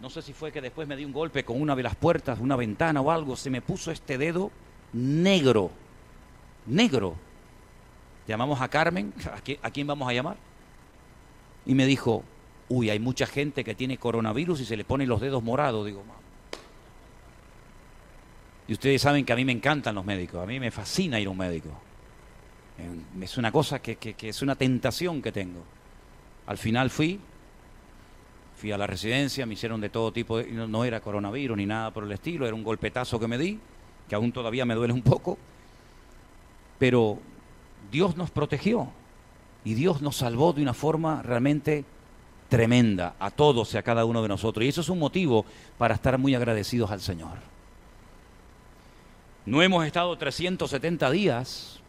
no 0.01 0.11
sé 0.11 0.23
si 0.23 0.33
fue 0.33 0.53
que 0.53 0.61
después 0.61 0.87
me 0.87 0.97
di 0.97 1.05
un 1.05 1.13
golpe 1.13 1.45
con 1.45 1.61
una 1.61 1.75
de 1.75 1.83
las 1.83 1.97
puertas, 1.97 2.39
una 2.41 2.57
ventana 2.57 3.01
o 3.01 3.11
algo, 3.11 3.37
se 3.37 3.51
me 3.51 3.63
puso 3.63 3.91
este 3.91 4.19
dedo 4.19 4.51
negro, 4.93 5.71
negro. 6.67 7.15
llamamos 8.27 8.61
a 8.61 8.69
Carmen, 8.69 9.13
¿a 9.63 9.71
quién 9.71 9.87
vamos 9.87 10.09
a 10.09 10.13
llamar? 10.13 10.37
Y 11.67 11.75
me 11.75 11.87
dijo, 11.87 12.23
uy, 12.69 12.91
hay 12.91 12.99
mucha 12.99 13.27
gente 13.27 13.65
que 13.65 13.75
tiene 13.75 13.97
coronavirus 13.97 14.61
y 14.61 14.65
se 14.65 14.77
le 14.77 14.85
ponen 14.85 15.09
los 15.09 15.21
dedos 15.21 15.43
morados. 15.43 15.87
Digo, 15.87 16.03
y 18.67 18.73
ustedes 18.73 19.01
saben 19.01 19.25
que 19.25 19.33
a 19.33 19.37
mí 19.37 19.45
me 19.45 19.53
encantan 19.53 19.95
los 19.95 20.05
médicos, 20.05 20.43
a 20.43 20.47
mí 20.47 20.59
me 20.59 20.71
fascina 20.71 21.21
ir 21.21 21.27
a 21.27 21.31
un 21.31 21.39
médico. 21.39 21.69
Es 23.21 23.39
una 23.39 23.53
cosa 23.53 23.81
que 23.81 24.17
es 24.21 24.43
una 24.43 24.57
tentación 24.57 25.23
que 25.23 25.33
tengo. 25.33 25.63
Al 26.47 26.59
final 26.59 26.91
fui, 26.91 27.21
fui 28.65 28.73
a 28.73 28.79
la 28.79 28.87
residencia, 28.87 29.45
me 29.45 29.53
hicieron 29.53 29.79
de 29.79 29.91
todo 29.91 30.11
tipo, 30.11 30.39
de, 30.39 30.51
no, 30.51 30.87
era 30.87 30.99
coronavirus 30.99 31.55
ni 31.55 31.67
nada 31.67 31.91
por 31.91 32.03
el 32.05 32.13
estilo, 32.13 32.47
era 32.47 32.55
un 32.55 32.65
golpetazo 32.65 33.21
que 33.21 33.29
me 33.29 33.37
di, 33.37 33.61
que 34.09 34.15
aún 34.15 34.33
todavía 34.33 34.65
me 34.65 34.75
duele 34.75 34.95
un 34.95 35.03
poco, 35.03 35.37
pero 36.79 37.19
Dios 37.93 38.17
nos 38.17 38.31
protegió 38.31 38.89
y 39.67 39.75
Dios 39.75 40.01
nos 40.01 40.17
salvó 40.17 40.55
de 40.55 40.63
una 40.63 40.73
forma 40.73 41.21
realmente 41.21 41.85
tremenda 42.49 43.17
a 43.19 43.31
todos 43.31 43.75
y 43.75 43.77
a 43.77 43.83
cada 43.83 44.07
uno 44.07 44.23
de 44.23 44.29
nosotros. 44.29 44.65
Y 44.65 44.69
eso 44.69 44.81
es 44.81 44.89
un 44.89 44.99
motivo 44.99 45.45
para 45.77 45.97
estar 45.97 46.17
muy 46.17 46.35
agradecidos 46.35 46.91
al 46.91 47.03
Señor. 47.03 47.37
No 49.45 49.61
hemos 49.61 49.85
estado 49.85 50.17
370 50.17 51.11
días 51.11 51.81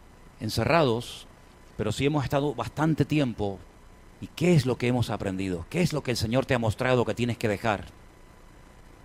encerrados, 0.42 1.26
pero 1.78 1.94
sí 1.94 2.06
hemos 2.06 2.26
estado 2.26 2.54
bastante 2.54 3.06
tiempo 3.06 3.60
¿Y 4.21 4.28
qué 4.28 4.56
es 4.56 4.65
lo 4.65 4.78
que 4.78 4.88
hemos 4.88 5.10
aprendido? 5.10 5.65
¿Qué 5.69 5.82
es 5.82 5.93
lo 5.93 6.04
que 6.04 6.12
el 6.12 6.17
Señor 6.17 6.45
te 6.45 6.54
ha 6.54 6.60
mostrado 6.60 7.06
que 7.06 7.13
tienes 7.13 7.38
que 7.38 7.47
dejar? 7.47 7.86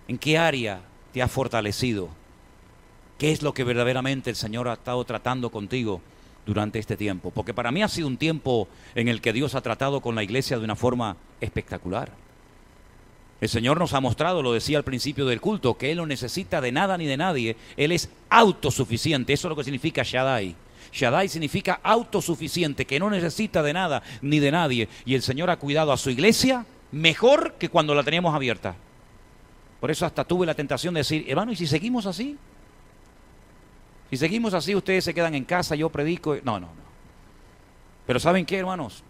¿En 0.07 0.17
qué 0.17 0.37
área 0.37 0.81
te 1.13 1.21
ha 1.21 1.27
fortalecido? 1.27 2.09
¿Qué 3.17 3.31
es 3.31 3.41
lo 3.43 3.53
que 3.53 3.63
verdaderamente 3.63 4.29
el 4.29 4.35
Señor 4.35 4.67
ha 4.67 4.73
estado 4.73 5.03
tratando 5.05 5.51
contigo 5.51 6.01
durante 6.45 6.79
este 6.79 6.97
tiempo? 6.97 7.31
Porque 7.31 7.53
para 7.53 7.71
mí 7.71 7.83
ha 7.83 7.87
sido 7.87 8.07
un 8.07 8.17
tiempo 8.17 8.67
en 8.95 9.07
el 9.07 9.21
que 9.21 9.33
Dios 9.33 9.53
ha 9.53 9.61
tratado 9.61 10.01
con 10.01 10.15
la 10.15 10.23
iglesia 10.23 10.57
de 10.57 10.65
una 10.65 10.75
forma 10.75 11.17
espectacular. 11.39 12.11
El 13.41 13.49
Señor 13.49 13.79
nos 13.79 13.93
ha 13.93 14.01
mostrado, 14.01 14.41
lo 14.41 14.53
decía 14.53 14.77
al 14.77 14.83
principio 14.83 15.25
del 15.25 15.41
culto, 15.41 15.77
que 15.77 15.91
Él 15.91 15.97
no 15.97 16.05
necesita 16.05 16.61
de 16.61 16.71
nada 16.71 16.97
ni 16.97 17.07
de 17.07 17.17
nadie. 17.17 17.57
Él 17.75 17.91
es 17.91 18.09
autosuficiente. 18.29 19.33
Eso 19.33 19.47
es 19.47 19.49
lo 19.49 19.55
que 19.55 19.63
significa 19.63 20.03
Shaddai. 20.03 20.55
Shaddai 20.91 21.29
significa 21.29 21.79
autosuficiente, 21.83 22.85
que 22.85 22.99
no 22.99 23.09
necesita 23.09 23.63
de 23.63 23.73
nada 23.73 24.03
ni 24.21 24.39
de 24.39 24.51
nadie. 24.51 24.89
Y 25.05 25.15
el 25.15 25.21
Señor 25.21 25.49
ha 25.49 25.57
cuidado 25.57 25.91
a 25.91 25.97
su 25.97 26.09
iglesia 26.09 26.65
mejor 26.91 27.55
que 27.57 27.69
cuando 27.69 27.95
la 27.95 28.03
teníamos 28.03 28.35
abierta. 28.35 28.75
Por 29.79 29.89
eso 29.89 30.05
hasta 30.05 30.23
tuve 30.23 30.45
la 30.45 30.53
tentación 30.53 30.93
de 30.93 30.99
decir, 30.99 31.25
hermano, 31.27 31.51
¿y 31.51 31.55
si 31.55 31.65
seguimos 31.65 32.05
así? 32.05 32.37
Si 34.09 34.17
seguimos 34.17 34.53
así, 34.53 34.75
ustedes 34.75 35.05
se 35.05 35.13
quedan 35.13 35.33
en 35.35 35.45
casa, 35.45 35.75
yo 35.75 35.89
predico. 35.89 36.35
No, 36.43 36.59
no, 36.59 36.67
no. 36.67 36.91
Pero 38.05 38.19
¿saben 38.19 38.45
qué, 38.45 38.57
hermanos? 38.57 39.03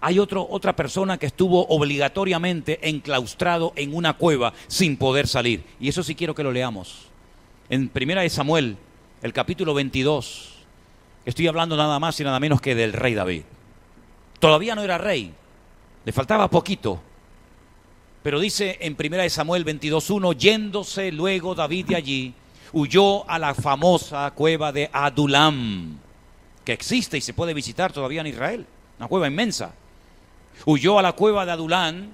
Hay 0.00 0.18
otro, 0.18 0.46
otra 0.48 0.76
persona 0.76 1.18
que 1.18 1.26
estuvo 1.26 1.66
obligatoriamente 1.66 2.88
enclaustrado 2.88 3.72
en 3.74 3.94
una 3.94 4.14
cueva 4.14 4.52
sin 4.68 4.96
poder 4.96 5.26
salir. 5.26 5.64
Y 5.80 5.88
eso 5.88 6.02
sí 6.02 6.14
quiero 6.14 6.34
que 6.34 6.44
lo 6.44 6.52
leamos. 6.52 7.08
En 7.68 7.88
Primera 7.88 8.22
de 8.22 8.30
Samuel, 8.30 8.76
el 9.22 9.32
capítulo 9.32 9.74
22, 9.74 10.55
Estoy 11.26 11.48
hablando 11.48 11.76
nada 11.76 11.98
más 11.98 12.18
y 12.20 12.24
nada 12.24 12.38
menos 12.38 12.60
que 12.60 12.76
del 12.76 12.92
rey 12.92 13.14
David. 13.14 13.42
Todavía 14.38 14.76
no 14.76 14.82
era 14.82 14.96
rey, 14.96 15.34
le 16.04 16.12
faltaba 16.12 16.48
poquito. 16.48 17.02
Pero 18.22 18.38
dice 18.38 18.78
en 18.80 18.96
1 18.98 19.28
Samuel 19.28 19.64
22.1, 19.64 20.36
yéndose 20.36 21.10
luego 21.10 21.56
David 21.56 21.86
de 21.86 21.96
allí, 21.96 22.34
huyó 22.72 23.28
a 23.28 23.40
la 23.40 23.54
famosa 23.54 24.30
cueva 24.36 24.70
de 24.70 24.88
Adulam, 24.92 25.98
que 26.64 26.72
existe 26.72 27.18
y 27.18 27.20
se 27.20 27.34
puede 27.34 27.54
visitar 27.54 27.92
todavía 27.92 28.20
en 28.20 28.28
Israel, 28.28 28.66
una 28.98 29.08
cueva 29.08 29.26
inmensa. 29.26 29.74
Huyó 30.64 30.96
a 30.98 31.02
la 31.02 31.12
cueva 31.12 31.44
de 31.44 31.52
Adulam 31.52 32.08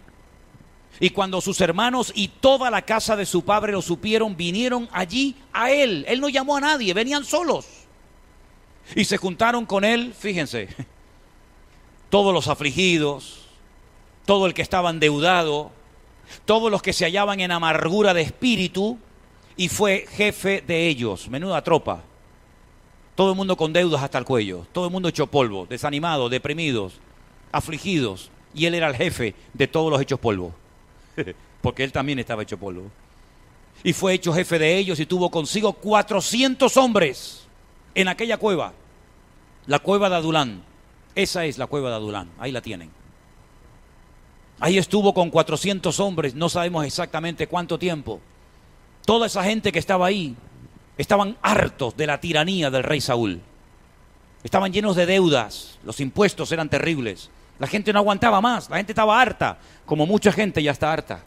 y 1.00 1.10
cuando 1.10 1.42
sus 1.42 1.60
hermanos 1.60 2.12
y 2.14 2.28
toda 2.28 2.70
la 2.70 2.82
casa 2.82 3.14
de 3.14 3.26
su 3.26 3.44
padre 3.44 3.72
lo 3.72 3.82
supieron, 3.82 4.38
vinieron 4.38 4.88
allí 4.90 5.36
a 5.52 5.70
él. 5.70 6.06
Él 6.08 6.18
no 6.20 6.30
llamó 6.30 6.56
a 6.56 6.60
nadie, 6.60 6.94
venían 6.94 7.26
solos. 7.26 7.66
Y 8.94 9.04
se 9.04 9.16
juntaron 9.16 9.66
con 9.66 9.84
él, 9.84 10.14
fíjense, 10.18 10.68
todos 12.10 12.34
los 12.34 12.48
afligidos, 12.48 13.46
todo 14.26 14.46
el 14.46 14.54
que 14.54 14.62
estaba 14.62 14.90
endeudado, 14.90 15.70
todos 16.44 16.70
los 16.70 16.82
que 16.82 16.92
se 16.92 17.04
hallaban 17.04 17.40
en 17.40 17.52
amargura 17.52 18.14
de 18.14 18.22
espíritu, 18.22 18.98
y 19.56 19.68
fue 19.68 20.06
jefe 20.10 20.62
de 20.66 20.88
ellos, 20.88 21.28
menuda 21.28 21.62
tropa. 21.62 22.02
Todo 23.14 23.30
el 23.30 23.36
mundo 23.36 23.56
con 23.56 23.72
deudas 23.72 24.02
hasta 24.02 24.18
el 24.18 24.24
cuello, 24.24 24.66
todo 24.72 24.86
el 24.86 24.90
mundo 24.90 25.08
hecho 25.08 25.26
polvo, 25.26 25.66
desanimado, 25.66 26.28
deprimidos, 26.28 26.94
afligidos, 27.50 28.30
y 28.54 28.66
él 28.66 28.74
era 28.74 28.88
el 28.88 28.96
jefe 28.96 29.34
de 29.52 29.68
todos 29.68 29.90
los 29.90 30.00
hechos 30.00 30.18
polvo, 30.18 30.54
porque 31.62 31.84
él 31.84 31.92
también 31.92 32.18
estaba 32.18 32.42
hecho 32.42 32.58
polvo. 32.58 32.90
Y 33.84 33.92
fue 33.92 34.14
hecho 34.14 34.32
jefe 34.32 34.58
de 34.58 34.76
ellos 34.76 35.00
y 35.00 35.06
tuvo 35.06 35.30
consigo 35.30 35.72
400 35.72 36.76
hombres 36.76 37.41
en 37.94 38.08
aquella 38.08 38.36
cueva. 38.36 38.72
La 39.66 39.78
cueva 39.78 40.08
de 40.08 40.16
Adulán. 40.16 40.62
Esa 41.14 41.44
es 41.44 41.58
la 41.58 41.66
cueva 41.66 41.90
de 41.90 41.96
Adulán. 41.96 42.30
Ahí 42.38 42.52
la 42.52 42.60
tienen. 42.60 42.90
Ahí 44.60 44.78
estuvo 44.78 45.12
con 45.12 45.30
400 45.30 45.98
hombres, 45.98 46.36
no 46.36 46.48
sabemos 46.48 46.86
exactamente 46.86 47.48
cuánto 47.48 47.80
tiempo. 47.80 48.20
Toda 49.04 49.26
esa 49.26 49.42
gente 49.42 49.72
que 49.72 49.80
estaba 49.80 50.06
ahí 50.06 50.36
estaban 50.96 51.36
hartos 51.42 51.96
de 51.96 52.06
la 52.06 52.20
tiranía 52.20 52.70
del 52.70 52.84
rey 52.84 53.00
Saúl. 53.00 53.40
Estaban 54.44 54.72
llenos 54.72 54.94
de 54.94 55.06
deudas, 55.06 55.78
los 55.84 55.98
impuestos 55.98 56.52
eran 56.52 56.68
terribles. 56.68 57.28
La 57.58 57.66
gente 57.66 57.92
no 57.92 57.98
aguantaba 57.98 58.40
más, 58.40 58.70
la 58.70 58.76
gente 58.76 58.92
estaba 58.92 59.20
harta, 59.20 59.58
como 59.84 60.06
mucha 60.06 60.30
gente 60.30 60.62
ya 60.62 60.70
está 60.70 60.92
harta. 60.92 61.24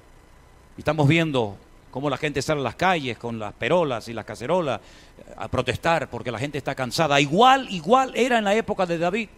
Y 0.77 0.81
estamos 0.81 1.05
viendo 1.05 1.57
cómo 1.95 2.09
la 2.09 2.17
gente 2.17 2.41
sale 2.41 2.59
a 2.59 2.63
las 2.65 2.75
calles 2.75 3.17
con 3.17 3.39
las 3.39 3.53
perolas 3.53 4.09
y 4.09 4.13
las 4.13 4.25
cacerolas 4.25 4.81
eh, 4.81 5.33
a 5.37 5.47
protestar 5.47 6.09
porque 6.09 6.29
la 6.29 6.37
gente 6.37 6.57
está 6.57 6.75
cansada. 6.75 7.21
Igual, 7.21 7.69
igual 7.71 8.11
era 8.17 8.37
en 8.37 8.43
la 8.43 8.53
época 8.53 8.85
de 8.85 8.97
David. 8.97 9.29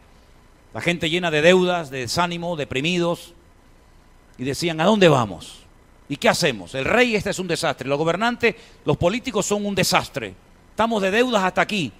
La 0.73 0.81
gente 0.81 1.07
llena 1.07 1.29
de 1.29 1.43
deudas, 1.43 1.91
de 1.91 1.99
desánimo, 1.99 2.55
deprimidos. 2.55 3.35
Y 4.39 4.43
decían, 4.43 4.81
¿a 4.81 4.85
dónde 4.85 5.07
vamos? 5.07 5.59
¿Y 6.09 6.17
qué 6.17 6.29
hacemos? 6.29 6.73
El 6.73 6.85
rey 6.85 7.15
este 7.15 7.29
es 7.29 7.37
un 7.37 7.47
desastre. 7.47 7.87
Los 7.87 7.99
gobernantes, 7.99 8.55
los 8.85 8.97
políticos 8.97 9.45
son 9.45 9.63
un 9.63 9.75
desastre. 9.75 10.33
Estamos 10.71 10.99
de 11.03 11.11
deudas 11.11 11.43
hasta 11.43 11.61
aquí. 11.61 11.91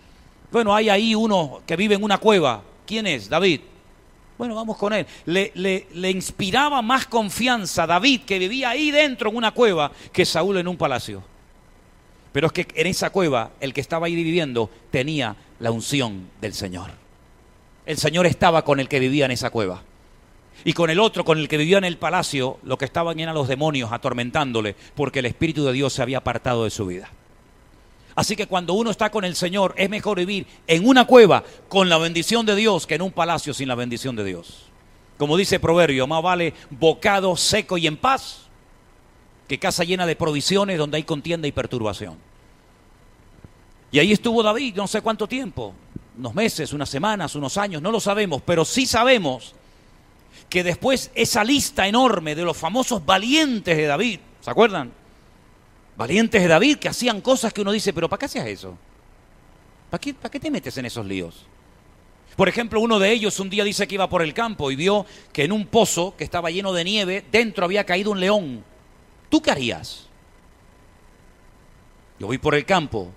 Bueno, 0.52 0.74
hay 0.74 0.90
ahí 0.90 1.14
uno 1.14 1.62
que 1.68 1.76
vive 1.76 1.94
en 1.94 2.04
una 2.04 2.18
cueva. 2.18 2.64
¿Quién 2.88 3.06
es? 3.06 3.30
David. 3.30 3.62
Bueno, 4.38 4.56
vamos 4.56 4.78
con 4.78 4.94
él. 4.94 5.06
Le, 5.26 6.12
inspiraba 6.12 6.82
más 6.82 7.08
confianza 7.08 7.88
David, 7.88 8.22
que 8.22 8.40
vivía 8.40 8.70
ahí 8.70 8.92
dentro 8.92 9.30
en 9.30 9.36
una 9.36 9.52
cueva, 9.52 9.92
que 10.12 10.26
Saúl 10.26 10.58
en 10.58 10.68
un 10.68 10.78
palacio. 10.78 11.24
Pero 12.32 12.48
es 12.48 12.54
que 12.54 12.68
en 12.76 12.88
esa 12.88 13.10
cueva, 13.10 13.52
el 13.60 13.74
que 13.74 13.82
estaba 13.82 14.08
ahí 14.08 14.16
viviendo 14.16 14.70
tenía 14.92 15.36
la 15.60 15.72
unción 15.72 16.30
del 16.40 16.54
Señor. 16.54 16.92
El 17.86 17.98
Señor 17.98 18.28
estaba 18.28 18.64
con 18.64 18.80
el 18.80 18.88
que 18.88 19.00
vivía 19.00 19.26
en 19.26 19.32
esa 19.32 19.50
cueva. 19.50 19.82
Y 20.64 20.74
con 20.74 20.90
el 20.90 21.00
otro, 21.00 21.24
con 21.24 21.40
el 21.40 21.48
que 21.48 21.58
vivía 21.58 21.78
en 21.78 21.86
el 21.86 21.98
palacio, 21.98 22.60
lo 22.64 22.78
que 22.78 22.86
estaban 22.86 23.20
eran 23.20 23.34
los 23.34 23.48
demonios 23.48 23.92
atormentándole, 23.92 24.76
porque 24.96 25.20
el 25.20 25.26
Espíritu 25.26 25.66
de 25.66 25.74
Dios 25.74 25.94
se 25.94 26.02
había 26.02 26.20
apartado 26.20 26.64
de 26.64 26.70
su 26.70 26.86
vida. 26.86 27.10
Así 28.18 28.36
que 28.36 28.48
cuando 28.48 28.74
uno 28.74 28.90
está 28.90 29.12
con 29.12 29.26
el 29.26 29.36
Señor, 29.36 29.76
es 29.78 29.92
mejor 29.92 30.18
vivir 30.18 30.48
en 30.66 30.88
una 30.88 31.06
cueva 31.06 31.44
con 31.70 31.88
la 31.88 32.00
bendición 32.00 32.48
de 32.48 32.56
Dios 32.56 32.88
que 32.88 32.96
en 32.96 33.04
un 33.04 33.12
palacio 33.12 33.54
sin 33.54 33.68
la 33.68 33.76
bendición 33.76 34.16
de 34.16 34.24
Dios. 34.24 34.64
Como 35.20 35.38
dice 35.38 35.56
el 35.56 35.62
Proverbio, 35.62 36.08
más 36.08 36.24
vale 36.24 36.56
bocado 36.72 37.38
seco 37.38 37.78
y 37.78 37.86
en 37.86 37.96
paz 37.96 38.48
que 39.48 39.60
casa 39.60 39.84
llena 39.84 40.08
de 40.08 40.16
provisiones 40.16 40.80
donde 40.80 40.98
hay 40.98 41.04
contienda 41.04 41.48
y 41.48 41.52
perturbación. 41.52 42.18
Y 43.92 44.00
ahí 44.00 44.14
estuvo 44.14 44.42
David, 44.42 44.74
no 44.76 44.88
sé 44.88 45.02
cuánto 45.02 45.28
tiempo, 45.28 45.76
unos 46.18 46.34
meses, 46.34 46.74
unas 46.74 46.90
semanas, 46.90 47.36
unos 47.36 47.56
años, 47.56 47.84
no 47.84 47.92
lo 47.92 48.00
sabemos, 48.00 48.42
pero 48.44 48.66
sí 48.66 48.88
sabemos 48.88 49.54
que 50.50 50.64
después 50.64 51.12
esa 51.14 51.44
lista 51.44 51.88
enorme 51.88 52.34
de 52.34 52.42
los 52.42 52.58
famosos 52.58 53.06
valientes 53.06 53.78
de 53.78 53.86
David, 53.86 54.20
¿se 54.42 54.50
acuerdan? 54.50 54.92
Valientes 55.98 56.42
de 56.42 56.48
David 56.48 56.78
que 56.78 56.88
hacían 56.88 57.22
cosas 57.22 57.52
que 57.52 57.62
uno 57.62 57.72
dice, 57.72 57.92
pero 57.92 58.08
¿para 58.08 58.20
qué 58.20 58.26
hacías 58.28 58.46
eso? 58.46 58.78
¿Para 59.90 60.00
qué, 60.00 60.14
¿Para 60.14 60.30
qué 60.30 60.40
te 60.40 60.52
metes 60.52 60.78
en 60.78 60.86
esos 60.86 61.06
líos? 61.06 61.46
Por 62.36 62.48
ejemplo, 62.48 62.80
uno 62.80 63.00
de 63.00 63.12
ellos 63.12 63.40
un 63.40 63.50
día 63.50 63.64
dice 63.64 63.88
que 63.88 63.96
iba 63.96 64.08
por 64.08 64.22
el 64.22 64.36
campo 64.36 64.70
y 64.70 64.76
vio 64.76 65.08
que 65.34 65.44
en 65.44 65.52
un 65.52 65.66
pozo 65.66 66.16
que 66.16 66.24
estaba 66.24 66.52
lleno 66.52 66.72
de 66.72 66.84
nieve, 66.84 67.26
dentro 67.32 67.66
había 67.66 67.84
caído 67.84 68.12
un 68.12 68.20
león. 68.20 68.64
¿Tú 69.30 69.42
qué 69.42 69.50
harías? 69.50 70.08
Yo 72.20 72.28
voy 72.28 72.38
por 72.38 72.54
el 72.54 72.66
campo, 72.66 73.12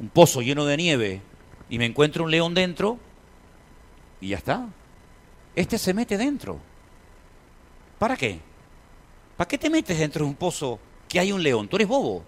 un 0.00 0.08
pozo 0.08 0.42
lleno 0.42 0.64
de 0.64 0.76
nieve, 0.76 1.22
y 1.70 1.78
me 1.78 1.86
encuentro 1.86 2.24
un 2.24 2.32
león 2.32 2.52
dentro, 2.52 2.98
y 4.20 4.28
ya 4.28 4.38
está. 4.38 4.66
Este 5.54 5.78
se 5.78 5.94
mete 5.94 6.18
dentro. 6.18 6.58
¿Para 7.98 8.16
qué? 8.16 8.40
¿Para 9.36 9.46
qué 9.46 9.58
te 9.58 9.70
metes 9.70 9.98
dentro 9.98 10.24
de 10.24 10.30
un 10.30 10.36
pozo 10.36 10.80
que 11.12 11.20
hay 11.20 11.30
un 11.30 11.42
león. 11.42 11.68
Tú 11.68 11.76
eres 11.76 11.88
bobo. 11.88 12.24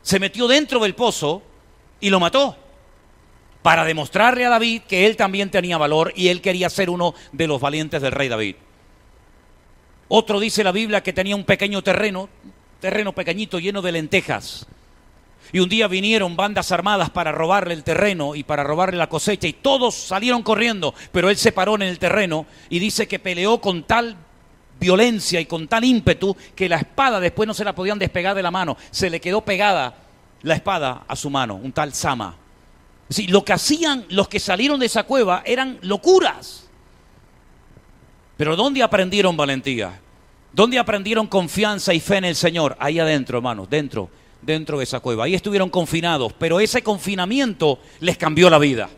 Se 0.00 0.18
metió 0.18 0.48
dentro 0.48 0.80
del 0.80 0.94
pozo 0.94 1.42
y 2.00 2.08
lo 2.08 2.18
mató. 2.18 2.56
para 3.60 3.84
demostrarle 3.84 4.46
a 4.46 4.48
David 4.48 4.82
que 4.88 5.04
él 5.04 5.16
también 5.16 5.50
tenía 5.50 5.76
valor 5.76 6.14
y 6.16 6.28
él 6.28 6.40
quería 6.40 6.70
ser 6.70 6.88
uno 6.88 7.14
de 7.32 7.46
los 7.46 7.60
valientes 7.60 8.00
del 8.00 8.12
rey 8.12 8.28
David. 8.28 8.56
Otro 10.06 10.40
dice 10.40 10.64
la 10.64 10.72
Biblia 10.72 11.02
que 11.02 11.12
tenía 11.12 11.36
un 11.36 11.44
pequeño 11.44 11.82
terreno, 11.82 12.30
terreno 12.80 13.12
pequeñito 13.12 13.58
lleno 13.58 13.82
de 13.82 13.92
lentejas. 13.92 14.66
Y 15.52 15.58
un 15.58 15.68
día 15.68 15.88
vinieron 15.88 16.36
bandas 16.36 16.72
armadas 16.72 17.10
para 17.10 17.32
robarle 17.32 17.74
el 17.74 17.84
terreno 17.84 18.34
y 18.34 18.44
para 18.44 18.64
robarle 18.64 18.96
la 18.96 19.10
cosecha 19.10 19.48
y 19.48 19.52
todos 19.52 19.94
salieron 19.94 20.42
corriendo, 20.42 20.94
pero 21.12 21.28
él 21.28 21.36
se 21.36 21.52
paró 21.52 21.74
en 21.74 21.82
el 21.82 21.98
terreno 21.98 22.46
y 22.70 22.78
dice 22.78 23.06
que 23.06 23.18
peleó 23.18 23.60
con 23.60 23.82
tal 23.82 24.16
violencia 24.78 25.40
y 25.40 25.46
con 25.46 25.68
tal 25.68 25.84
ímpetu 25.84 26.36
que 26.54 26.68
la 26.68 26.76
espada 26.76 27.20
después 27.20 27.46
no 27.46 27.54
se 27.54 27.64
la 27.64 27.74
podían 27.74 27.98
despegar 27.98 28.34
de 28.34 28.42
la 28.42 28.50
mano, 28.50 28.76
se 28.90 29.10
le 29.10 29.20
quedó 29.20 29.40
pegada 29.40 29.94
la 30.42 30.54
espada 30.54 31.04
a 31.06 31.16
su 31.16 31.30
mano, 31.30 31.56
un 31.56 31.72
tal 31.72 31.92
Sama. 31.92 32.36
Sí, 33.10 33.26
lo 33.26 33.44
que 33.44 33.54
hacían 33.54 34.04
los 34.10 34.28
que 34.28 34.38
salieron 34.38 34.78
de 34.78 34.86
esa 34.86 35.04
cueva 35.04 35.42
eran 35.46 35.78
locuras. 35.82 36.68
Pero 38.36 38.54
¿dónde 38.54 38.82
aprendieron 38.82 39.36
valentía? 39.36 40.00
¿Dónde 40.52 40.78
aprendieron 40.78 41.26
confianza 41.26 41.94
y 41.94 42.00
fe 42.00 42.18
en 42.18 42.26
el 42.26 42.36
Señor? 42.36 42.76
Ahí 42.78 42.98
adentro, 42.98 43.38
hermanos, 43.38 43.68
dentro, 43.70 44.10
dentro 44.42 44.78
de 44.78 44.84
esa 44.84 45.00
cueva. 45.00 45.24
Ahí 45.24 45.34
estuvieron 45.34 45.70
confinados, 45.70 46.32
pero 46.34 46.60
ese 46.60 46.82
confinamiento 46.82 47.80
les 48.00 48.18
cambió 48.18 48.50
la 48.50 48.58
vida. 48.58 48.88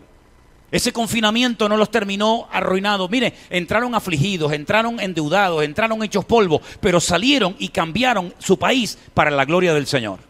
Ese 0.71 0.93
confinamiento 0.93 1.69
no 1.69 1.77
los 1.77 1.91
terminó 1.91 2.49
arruinados. 2.51 3.11
Mire, 3.11 3.35
entraron 3.51 3.95
afligidos, 3.95 4.53
entraron 4.53 5.01
endeudados, 5.01 5.65
entraron 5.65 6.03
hechos 6.03 6.25
polvo, 6.25 6.61
pero 6.81 7.01
salieron 7.01 7.57
y 7.59 7.69
cambiaron 7.69 8.33
su 8.39 8.59
país 8.59 8.97
para 9.13 9.31
la 9.31 9.45
gloria 9.45 9.75
del 9.75 9.87
Señor. 9.87 10.21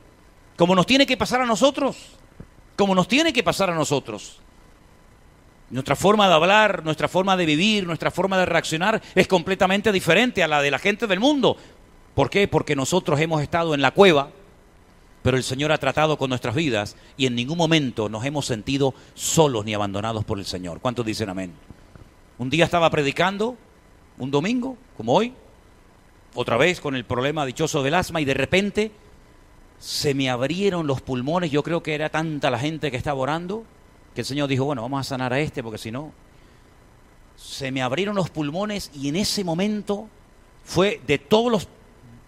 Como 0.56 0.74
nos 0.74 0.86
tiene 0.86 1.06
que 1.06 1.16
pasar 1.16 1.42
a 1.42 1.46
nosotros, 1.46 1.96
como 2.76 2.94
nos 2.94 3.08
tiene 3.08 3.32
que 3.32 3.42
pasar 3.42 3.70
a 3.70 3.74
nosotros. 3.74 4.40
Nuestra 5.68 5.94
forma 5.94 6.26
de 6.26 6.34
hablar, 6.34 6.84
nuestra 6.84 7.06
forma 7.06 7.36
de 7.36 7.46
vivir, 7.46 7.86
nuestra 7.86 8.10
forma 8.10 8.38
de 8.38 8.46
reaccionar 8.46 9.00
es 9.14 9.28
completamente 9.28 9.92
diferente 9.92 10.42
a 10.42 10.48
la 10.48 10.62
de 10.62 10.70
la 10.70 10.78
gente 10.78 11.06
del 11.06 11.20
mundo. 11.20 11.56
¿Por 12.14 12.28
qué? 12.28 12.48
Porque 12.48 12.74
nosotros 12.74 13.20
hemos 13.20 13.40
estado 13.42 13.74
en 13.74 13.82
la 13.82 13.92
cueva, 13.92 14.30
pero 15.22 15.36
el 15.36 15.42
Señor 15.42 15.72
ha 15.72 15.78
tratado 15.78 16.16
con 16.16 16.30
nuestras 16.30 16.54
vidas 16.54 16.96
y 17.16 17.26
en 17.26 17.34
ningún 17.34 17.58
momento 17.58 18.08
nos 18.08 18.24
hemos 18.24 18.46
sentido 18.46 18.94
solos 19.14 19.64
ni 19.64 19.74
abandonados 19.74 20.24
por 20.24 20.38
el 20.38 20.46
Señor. 20.46 20.80
¿Cuántos 20.80 21.04
dicen 21.04 21.28
amén? 21.28 21.52
Un 22.38 22.48
día 22.48 22.64
estaba 22.64 22.88
predicando, 22.90 23.56
un 24.18 24.30
domingo, 24.30 24.76
como 24.96 25.14
hoy, 25.14 25.34
otra 26.34 26.56
vez 26.56 26.80
con 26.80 26.94
el 26.94 27.04
problema 27.04 27.44
dichoso 27.44 27.82
del 27.82 27.94
asma 27.94 28.20
y 28.20 28.24
de 28.24 28.34
repente 28.34 28.92
se 29.78 30.14
me 30.14 30.30
abrieron 30.30 30.86
los 30.86 31.00
pulmones, 31.00 31.50
yo 31.50 31.62
creo 31.62 31.82
que 31.82 31.94
era 31.94 32.08
tanta 32.08 32.50
la 32.50 32.58
gente 32.58 32.90
que 32.90 32.96
estaba 32.96 33.18
orando, 33.18 33.64
que 34.14 34.22
el 34.22 34.26
Señor 34.26 34.48
dijo, 34.48 34.64
bueno, 34.64 34.82
vamos 34.82 35.00
a 35.00 35.04
sanar 35.08 35.32
a 35.32 35.40
este 35.40 35.62
porque 35.62 35.78
si 35.78 35.90
no, 35.90 36.12
se 37.36 37.72
me 37.72 37.82
abrieron 37.82 38.14
los 38.14 38.30
pulmones 38.30 38.90
y 38.94 39.08
en 39.08 39.16
ese 39.16 39.44
momento 39.44 40.08
fue 40.64 41.00
de 41.06 41.18
todos 41.18 41.50
los, 41.50 41.68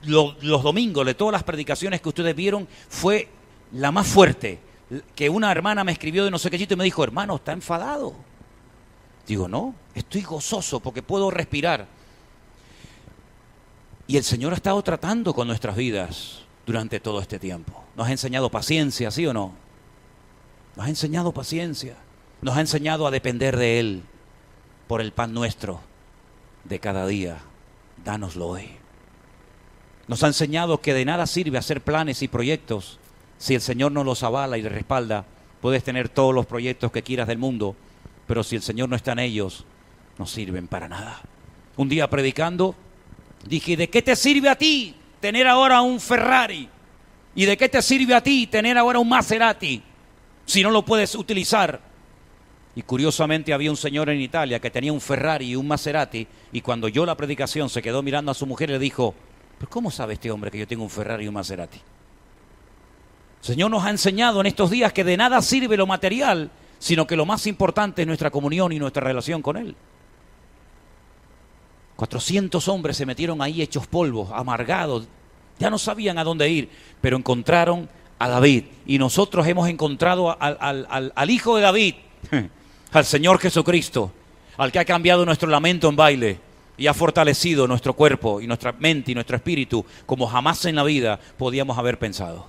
los, 0.05 0.63
domingos, 0.63 1.07
de 1.07 1.15
todas 1.15 1.33
las 1.33 1.43
predicaciones 1.43 2.01
que 2.01 2.09
ustedes 2.09 2.35
vieron, 2.35 2.69
fue 2.89 3.29
la 3.73 3.93
más 3.93 4.07
fuerte. 4.07 4.59
Que 5.15 5.31
una 5.31 5.51
hermana 5.51 5.85
me 5.85 5.93
escribió 5.93 6.25
de 6.25 6.31
no 6.31 6.39
sé 6.39 6.51
qué 6.51 6.59
sitio 6.59 6.75
y 6.75 6.79
me 6.79 6.85
dijo, 6.85 7.03
hermano, 7.03 7.37
está 7.37 7.53
enfadado. 7.53 8.15
Digo, 9.27 9.49
no, 9.49 9.75
estoy 9.95 10.23
gozoso 10.23 10.81
porque 10.81 11.03
puedo 11.03 11.31
respirar. 11.31 11.87
Y 14.07 14.17
el 14.17 14.25
Señor 14.25 14.53
ha 14.53 14.57
estado 14.57 14.83
tratando 14.83 15.33
con 15.33 15.47
nuestras 15.47 15.77
vidas 15.77 16.43
durante 16.67 17.01
todo 17.01 17.21
este 17.21 17.39
tiempo. 17.39 17.85
Nos 17.97 18.09
ha 18.09 18.11
enseñado 18.11 18.51
paciencia, 18.51 19.11
¿sí 19.11 19.27
o 19.27 19.33
no? 19.33 19.53
Nos 20.77 20.87
ha 20.87 20.89
enseñado 20.89 21.33
paciencia. 21.33 21.97
Nos 22.43 22.57
ha 22.57 22.61
enseñado 22.61 23.07
a 23.07 23.11
depender 23.11 23.57
de 23.57 23.79
Él 23.79 24.03
por 24.89 25.01
el 25.01 25.13
pan 25.13 25.33
nuestro 25.33 25.81
de 26.65 26.81
cada 26.81 27.07
día. 27.07 27.39
Dánoslo 28.05 28.49
hoy. 28.49 28.82
Nos 30.13 30.23
ha 30.25 30.27
enseñado 30.27 30.83
que 30.83 30.93
de 30.93 31.07
nada 31.07 31.27
sirve 31.27 31.57
hacer 31.57 31.81
planes 31.81 32.21
y 32.21 32.29
proyectos 32.29 32.99
si 33.39 33.55
el 33.55 33.63
Señor 33.63 33.93
no 33.93 34.05
los 34.05 34.23
avala 34.23 34.59
y 34.59 34.63
respalda. 34.63 35.25
Puedes 35.63 35.85
tener 35.85 36.11
todos 36.11 36.35
los 36.35 36.45
proyectos 36.45 36.93
que 36.93 37.03
quieras 37.03 37.29
del 37.29 37.39
mundo, 37.39 37.75
pero 38.27 38.45
si 38.45 38.55
el 38.55 38.61
Señor 38.61 38.91
no 38.91 38.97
está 38.97 39.13
en 39.13 39.21
ellos, 39.21 39.65
no 40.19 40.27
sirven 40.27 40.69
para 40.69 40.87
nada. 40.87 41.23
Un 41.79 41.89
día 41.89 42.11
predicando, 42.11 42.75
dije, 43.49 43.75
¿de 43.75 43.89
qué 43.89 44.03
te 44.03 44.15
sirve 44.15 44.51
a 44.51 44.55
ti 44.55 44.95
tener 45.19 45.49
ahora 45.49 45.81
un 45.81 45.99
Ferrari? 45.99 46.69
¿Y 47.35 47.47
de 47.47 47.57
qué 47.57 47.71
te 47.71 47.81
sirve 47.81 48.15
a 48.15 48.23
ti 48.23 48.47
tener 48.49 48.77
ahora 48.77 48.99
un 48.99 49.09
Maserati? 49.09 49.83
si 50.45 50.63
no 50.63 50.71
lo 50.71 50.85
puedes 50.85 51.15
utilizar. 51.15 51.81
Y 52.77 52.83
curiosamente 52.83 53.55
había 53.55 53.71
un 53.71 53.79
señor 53.79 54.11
en 54.11 54.21
Italia 54.21 54.61
que 54.61 54.71
tenía 54.71 54.93
un 54.93 55.01
Ferrari 55.01 55.47
y 55.47 55.57
un 55.57 55.67
Maserati 55.67 56.27
y 56.53 56.61
cuando 56.61 56.89
yo 56.89 57.07
la 57.07 57.17
predicación 57.17 57.71
se 57.71 57.81
quedó 57.81 58.03
mirando 58.03 58.31
a 58.31 58.35
su 58.35 58.45
mujer 58.45 58.69
y 58.69 58.75
le 58.75 58.79
dijo, 58.79 59.15
¿pero 59.63 59.71
cómo 59.71 59.93
sabe 59.93 60.15
este 60.15 60.29
hombre 60.29 60.51
que 60.51 60.59
yo 60.59 60.67
tengo 60.67 60.83
un 60.83 60.91
Ferrari 60.91 61.25
y 61.25 61.29
un 61.29 61.35
Maserati? 61.35 61.79
El 61.79 63.47
Señor 63.47 63.71
nos 63.71 63.85
ha 63.85 63.91
enseñado 63.91 64.41
en 64.41 64.49
estos 64.49 64.73
días 64.73 64.93
que 64.93 65.05
de 65.05 65.17
nada 65.17 65.41
sirve 65.41 65.77
lo 65.77 65.87
material, 65.87 66.51
sino 66.81 67.07
que 67.07 67.15
lo 67.15 67.25
más 67.25 67.47
importante 67.47 68.03
es 68.03 68.09
nuestra 68.09 68.33
comunión 68.33 68.73
y 68.73 68.81
nuestra 68.81 69.05
relación 69.05 69.41
con 69.41 69.57
Él. 69.57 69.77
400 71.95 72.67
hombres 72.67 72.97
se 72.97 73.07
metieron 73.07 73.41
ahí 73.41 73.63
hechos 73.63 73.87
polvos, 73.87 74.31
amargados, 74.35 75.07
ya 75.61 75.71
no 75.71 75.79
sabían 75.79 76.19
a 76.19 76.25
dónde 76.25 76.51
ir, 76.51 76.69
pero 77.01 77.17
encontraron 77.17 77.89
a 78.19 78.29
David. 78.29 78.65
Y 78.85 78.99
nosotros 78.99 79.47
hemos 79.47 79.69
encontrado 79.69 80.37
al, 80.41 81.31
Hijo 81.31 81.55
de 81.55 81.63
David, 81.63 81.95
al 82.93 83.05
Señor 83.05 83.39
Jesucristo, 83.39 84.11
al 84.57 84.73
que 84.73 84.81
ha 84.81 84.85
cambiado 84.85 85.25
nuestro 85.25 85.49
lamento 85.49 85.89
en 85.89 85.95
baile 85.95 86.52
y 86.77 86.87
ha 86.87 86.95
fortalecido 86.95 87.67
nuestro 87.67 87.95
cuerpo 87.95 88.41
y 88.41 88.47
nuestra 88.47 88.73
mente 88.73 89.13
y 89.13 89.15
nuestro 89.15 89.37
espíritu 89.37 89.85
como 90.07 90.27
jamás 90.27 90.65
en 90.65 90.77
la 90.77 90.85
vida 90.85 91.21
podíamos 91.37 91.79
haber 91.79 91.99
pensado. 91.99 92.47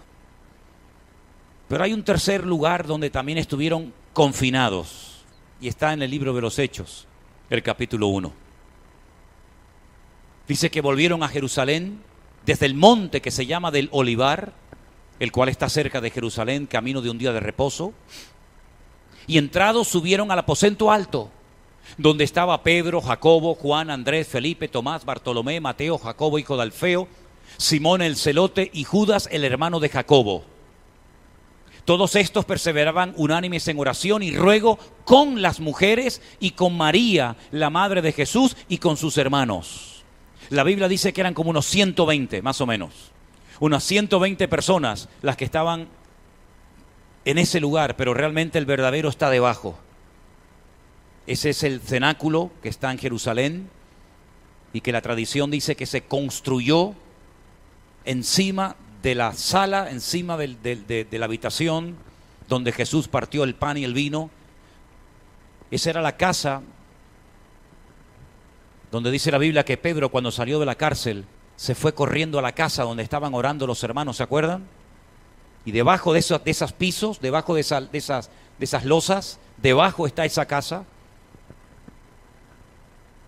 Pero 1.68 1.84
hay 1.84 1.94
un 1.94 2.04
tercer 2.04 2.46
lugar 2.46 2.86
donde 2.86 3.10
también 3.10 3.38
estuvieron 3.38 3.94
confinados 4.14 5.24
y 5.60 5.68
está 5.68 5.94
en 5.94 6.02
el 6.02 6.12
libro 6.12 6.34
de 6.34 6.42
los 6.42 6.60
Hechos, 6.60 7.08
el 7.50 7.64
capítulo 7.64 8.08
1. 8.08 8.34
Dice 10.48 10.70
que 10.70 10.82
volvieron 10.82 11.24
a 11.24 11.30
Jerusalén 11.30 12.02
desde 12.46 12.66
el 12.66 12.76
monte 12.76 13.22
que 13.22 13.32
se 13.32 13.46
llama 13.46 13.72
del 13.72 13.90
Olivar, 13.92 14.54
el 15.20 15.32
cual 15.32 15.50
está 15.50 15.70
cerca 15.70 16.02
de 16.02 16.10
Jerusalén, 16.12 16.66
camino 16.66 17.02
de 17.02 17.10
un 17.10 17.18
día 17.18 17.32
de 17.32 17.40
reposo. 17.40 17.94
Y 19.26 19.38
entrados 19.38 19.88
subieron 19.88 20.32
al 20.32 20.40
aposento 20.40 20.92
alto, 20.92 21.32
donde 21.98 22.24
estaba 22.24 22.64
Pedro, 22.64 23.02
Jacobo, 23.02 23.56
Juan, 23.56 23.90
Andrés, 23.90 24.28
Felipe, 24.28 24.68
Tomás, 24.68 25.06
Bartolomé, 25.06 25.60
Mateo, 25.60 25.98
Jacobo, 25.98 26.40
hijo 26.40 26.56
de 26.56 26.64
Alfeo, 26.64 27.08
Simón 27.58 28.02
el 28.02 28.16
celote 28.16 28.70
y 28.74 28.84
Judas 28.84 29.28
el 29.32 29.44
hermano 29.44 29.80
de 29.80 29.90
Jacobo. 29.90 30.44
Todos 31.86 32.16
estos 32.16 32.46
perseveraban 32.46 33.14
unánimes 33.18 33.68
en 33.68 33.78
oración 33.78 34.24
y 34.24 34.32
ruego 34.36 34.80
con 35.04 35.42
las 35.42 35.60
mujeres 35.60 36.22
y 36.40 36.52
con 36.52 36.78
María, 36.78 37.36
la 37.52 37.70
madre 37.70 38.02
de 38.02 38.14
Jesús, 38.14 38.56
y 38.70 38.78
con 38.78 38.96
sus 38.96 39.18
hermanos. 39.18 40.04
La 40.50 40.64
Biblia 40.64 40.88
dice 40.88 41.12
que 41.12 41.22
eran 41.22 41.34
como 41.34 41.50
unos 41.50 41.66
120, 41.66 42.42
más 42.42 42.62
o 42.62 42.66
menos 42.66 43.14
unas 43.60 43.84
120 43.86 44.48
personas 44.48 45.10
las 45.22 45.38
que 45.38 45.46
estaban 45.46 45.88
en 47.26 47.38
ese 47.38 47.62
lugar, 47.62 47.96
pero 47.96 48.14
realmente 48.14 48.58
el 48.58 48.66
verdadero 48.66 49.08
está 49.08 49.30
debajo. 49.30 49.80
Ese 51.26 51.52
es 51.52 51.64
el 51.64 51.80
cenáculo 51.80 52.52
que 52.62 52.70
está 52.70 52.92
en 52.92 52.98
Jerusalén 52.98 53.70
y 54.74 54.82
que 54.82 54.92
la 54.92 55.02
tradición 55.02 55.52
dice 55.52 55.76
que 55.76 55.86
se 55.86 56.02
construyó 56.02 56.96
encima 58.04 58.76
de 59.02 59.16
la 59.16 59.34
sala, 59.34 59.90
encima 59.92 60.36
de, 60.38 61.08
la 61.12 61.26
habitación 61.26 61.96
donde 62.50 62.72
Jesús 62.72 63.08
partió 63.08 63.44
el 63.44 63.56
pan 63.56 63.78
y 63.78 63.86
el 63.86 63.94
vino. 63.94 64.30
Esa 65.72 65.92
era 65.92 66.02
la 66.02 66.18
casa 66.18 66.62
donde 68.92 69.12
dice 69.12 69.32
la 69.32 69.38
Biblia 69.38 69.64
que 69.64 69.78
Pedro 69.78 70.10
cuando 70.10 70.32
salió 70.32 70.60
de 70.60 70.66
la 70.66 70.76
cárcel 70.76 71.26
se 71.56 71.74
fue 71.74 71.94
corriendo 71.94 72.38
a 72.38 72.42
la 72.42 72.52
casa 72.52 72.84
donde 72.84 73.04
estaban 73.04 73.34
orando 73.34 73.66
los 73.66 73.84
hermanos, 73.84 74.18
¿se 74.18 74.24
acuerdan? 74.24 74.66
Y 75.66 75.72
debajo 75.72 76.14
de 76.14 76.20
esos, 76.20 76.74
pisos, 76.74 77.22
debajo 77.22 77.56
de, 77.56 77.64
de, 77.92 77.98
esas, 77.98 78.30
de 78.60 78.66
esas 78.66 78.84
losas, 78.84 79.40
debajo 79.62 80.06
está 80.06 80.26
esa 80.26 80.46
casa. 80.46 80.86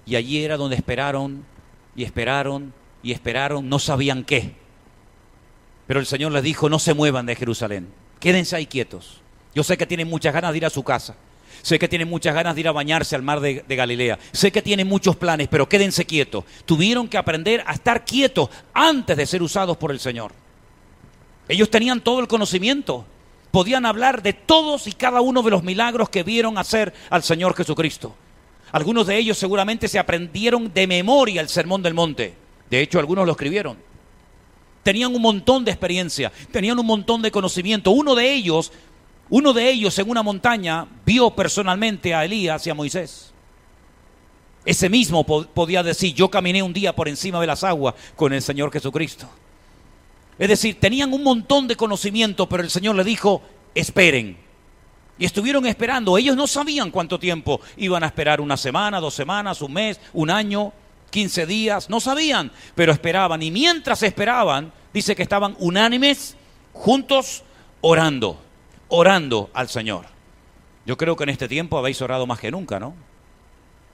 Y 0.06 0.16
allí 0.16 0.44
era 0.44 0.58
donde 0.58 0.76
esperaron 0.76 1.46
y 1.96 2.04
esperaron 2.04 2.74
y 3.02 3.12
esperaron, 3.12 3.70
no 3.70 3.80
sabían 3.80 4.24
qué. 4.24 4.54
Pero 5.88 6.00
el 6.00 6.06
Señor 6.06 6.32
les 6.32 6.44
dijo, 6.44 6.70
no 6.70 6.80
se 6.80 6.94
muevan 6.94 7.26
de 7.26 7.36
Jerusalén, 7.36 7.88
quédense 8.20 8.56
ahí 8.56 8.66
quietos. 8.66 9.22
Yo 9.54 9.64
sé 9.64 9.78
que 9.78 9.86
tienen 9.86 10.10
muchas 10.10 10.34
ganas 10.34 10.52
de 10.52 10.58
ir 10.58 10.66
a 10.66 10.70
su 10.70 10.84
casa. 10.84 11.16
Sé 11.62 11.80
que 11.80 11.88
tienen 11.88 12.10
muchas 12.10 12.36
ganas 12.36 12.54
de 12.54 12.62
ir 12.62 12.68
a 12.68 12.72
bañarse 12.72 13.16
al 13.16 13.24
mar 13.24 13.40
de, 13.40 13.64
Galilea. 13.68 14.20
Sé 14.32 14.52
que 14.52 14.62
tienen 14.62 14.88
muchos 14.88 15.16
planes, 15.16 15.48
pero 15.48 15.68
quédense 15.68 16.06
quietos. 16.06 16.44
Tuvieron 16.66 17.08
que 17.08 17.18
aprender 17.18 17.64
a 17.66 17.74
estar 17.74 18.06
quietos 18.06 18.50
antes 18.74 19.18
de 19.18 19.26
ser 19.26 19.42
usados 19.42 19.78
por 19.78 19.92
el 19.92 20.00
Señor. 20.00 20.32
Ellos 21.48 21.72
tenían 21.72 22.02
todo 22.02 22.20
el 22.20 22.28
conocimiento, 22.28 23.06
podían 23.52 23.86
hablar 23.86 24.22
de 24.22 24.34
todos 24.34 24.88
y 24.88 24.92
cada 24.92 25.22
uno 25.22 25.42
de 25.42 25.52
los 25.52 25.64
milagros 25.64 26.10
que 26.10 26.24
vieron 26.24 26.58
hacer 26.58 26.94
al 27.10 27.24
Señor 27.24 27.56
Jesucristo. 27.56 28.16
Algunos 28.76 29.08
de 29.08 29.18
ellos 29.18 29.38
seguramente 29.38 29.88
se 29.88 29.98
aprendieron 29.98 30.74
de 30.74 30.86
memoria 30.86 31.40
el 31.40 31.48
Sermón 31.48 31.82
del 31.82 31.94
Monte. 31.94 32.34
De 32.70 32.82
hecho, 32.82 33.00
algunos 33.00 33.26
lo 33.26 33.32
escribieron. 33.32 33.78
Tenían 34.84 35.16
un 35.16 35.22
montón 35.22 35.64
de 35.64 35.72
experiencia, 35.72 36.30
tenían 36.52 36.78
un 36.78 36.86
montón 36.86 37.22
de 37.22 37.32
conocimiento. 37.32 37.92
Uno 37.92 38.16
de 38.16 38.34
ellos, 38.34 38.74
uno 39.30 39.54
de 39.54 39.70
ellos 39.70 39.98
en 39.98 40.10
una 40.10 40.24
montaña 40.24 40.86
vio 41.06 41.32
personalmente 41.32 42.14
a 42.14 42.26
Elías 42.26 42.68
y 42.68 42.70
a 42.70 42.74
Moisés. 42.74 43.32
Ese 44.66 44.90
mismo 44.90 45.24
podía 45.26 45.82
decir, 45.82 46.14
yo 46.14 46.30
caminé 46.30 46.62
un 46.62 46.74
día 46.74 46.94
por 46.94 47.08
encima 47.08 47.40
de 47.40 47.48
las 47.48 47.64
aguas 47.64 47.96
con 48.18 48.34
el 48.34 48.42
Señor 48.42 48.74
Jesucristo. 48.74 49.30
Es 50.38 50.50
decir, 50.50 50.82
tenían 50.82 51.14
un 51.14 51.24
montón 51.24 51.70
de 51.70 51.78
conocimiento, 51.78 52.50
pero 52.50 52.62
el 52.62 52.70
Señor 52.70 52.98
le 52.98 53.06
dijo, 53.06 53.42
esperen. 53.74 54.45
Y 55.18 55.26
estuvieron 55.26 55.66
esperando. 55.66 56.18
Ellos 56.18 56.36
no 56.36 56.48
sabían 56.48 56.92
cuánto 56.92 57.20
tiempo 57.20 57.62
iban 57.78 58.04
a 58.04 58.08
esperar, 58.08 58.42
una 58.42 58.58
semana, 58.58 59.00
dos 59.00 59.14
semanas, 59.14 59.62
un 59.62 59.74
mes, 59.74 60.00
un 60.14 60.30
año, 60.30 60.74
quince 61.10 61.46
días, 61.46 61.90
no 61.90 62.00
sabían, 62.00 62.52
pero 62.76 62.92
esperaban. 62.92 63.42
Y 63.42 63.52
mientras 63.52 64.04
esperaban, 64.04 64.74
dice 64.94 65.16
que 65.16 65.24
estaban 65.24 65.56
unánimes, 65.60 66.36
juntos, 66.74 67.44
orando, 67.82 68.38
orando 68.90 69.50
al 69.54 69.70
Señor. 69.70 70.06
Yo 70.86 70.98
creo 70.98 71.16
que 71.16 71.24
en 71.24 71.30
este 71.30 71.48
tiempo 71.48 71.78
habéis 71.78 72.02
orado 72.02 72.28
más 72.28 72.40
que 72.40 72.52
nunca, 72.52 72.80
¿no? 72.80 72.94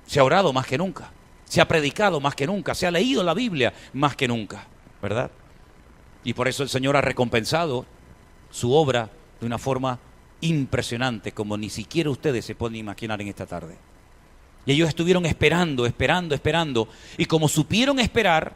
Se 0.08 0.20
ha 0.20 0.24
orado 0.24 0.52
más 0.52 0.66
que 0.66 0.78
nunca, 0.78 1.12
se 1.46 1.62
ha 1.62 1.68
predicado 1.68 2.20
más 2.20 2.36
que 2.36 2.48
nunca, 2.48 2.74
se 2.74 2.88
ha 2.88 2.92
leído 2.92 3.24
la 3.24 3.34
Biblia 3.34 3.74
más 3.94 4.16
que 4.16 4.28
nunca, 4.28 4.68
¿verdad? 5.02 5.32
Y 6.24 6.34
por 6.34 6.48
eso 6.48 6.64
el 6.64 6.70
Señor 6.70 6.98
ha 6.98 7.02
recompensado 7.02 7.86
su 8.50 8.74
obra 8.74 9.10
de 9.40 9.46
una 9.46 9.58
forma 9.58 10.00
impresionante, 10.42 11.32
como 11.32 11.58
ni 11.58 11.70
siquiera 11.70 12.10
ustedes 12.10 12.46
se 12.46 12.56
pueden 12.56 12.76
imaginar 12.76 13.22
en 13.22 13.28
esta 13.28 13.46
tarde. 13.46 13.78
Y 14.66 14.74
ellos 14.74 14.90
estuvieron 14.90 15.26
esperando, 15.26 15.86
esperando, 15.86 16.36
esperando. 16.36 16.88
Y 17.18 17.26
como 17.26 17.48
supieron 17.48 18.00
esperar, 18.00 18.54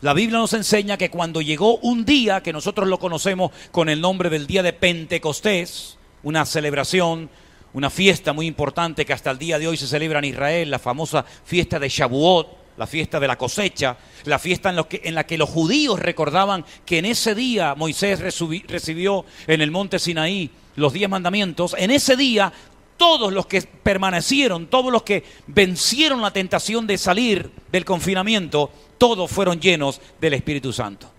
la 0.00 0.14
Biblia 0.14 0.38
nos 0.38 0.52
enseña 0.52 0.96
que 0.96 1.10
cuando 1.10 1.40
llegó 1.40 1.78
un 1.78 2.04
día, 2.04 2.42
que 2.42 2.52
nosotros 2.52 2.88
lo 2.88 2.98
conocemos 2.98 3.50
con 3.70 3.88
el 3.88 4.00
nombre 4.00 4.30
del 4.30 4.46
día 4.46 4.62
de 4.62 4.72
Pentecostés, 4.72 5.96
una 6.22 6.44
celebración, 6.44 7.30
una 7.72 7.90
fiesta 7.90 8.32
muy 8.32 8.46
importante 8.46 9.04
que 9.04 9.12
hasta 9.12 9.30
el 9.30 9.38
día 9.38 9.58
de 9.58 9.68
hoy 9.68 9.76
se 9.76 9.86
celebra 9.86 10.18
en 10.18 10.26
Israel, 10.26 10.70
la 10.70 10.78
famosa 10.78 11.24
fiesta 11.44 11.78
de 11.78 11.88
Shavuot, 11.88 12.48
la 12.78 12.86
fiesta 12.86 13.18
de 13.20 13.26
la 13.26 13.36
cosecha, 13.36 13.96
la 14.24 14.38
fiesta 14.38 14.70
en, 14.70 15.14
la 15.14 15.26
que 15.26 15.36
los 15.36 15.50
judíos 15.50 15.98
recordaban 15.98 16.64
que 16.86 16.98
en 16.98 17.06
ese 17.06 17.34
día 17.34 17.74
Moisés 17.74 18.20
recibió 18.20 19.24
en 19.46 19.60
el 19.60 19.70
monte 19.70 19.98
Sinaí 19.98 20.50
los 20.76 20.92
diez 20.92 21.08
mandamientos, 21.10 21.74
en 21.76 21.90
ese 21.90 22.16
día 22.16 22.52
todos 22.96 23.32
los 23.32 23.46
que 23.46 23.62
permanecieron, 23.62 24.68
todos 24.68 24.92
los 24.92 25.02
que 25.02 25.24
vencieron 25.48 26.22
la 26.22 26.32
tentación 26.32 26.86
de 26.86 26.98
salir 26.98 27.50
del 27.70 27.84
confinamiento, 27.84 28.70
todos 28.96 29.30
fueron 29.30 29.60
llenos 29.60 30.00
del 30.20 30.34
Espíritu 30.34 30.72
Santo. 30.72 31.10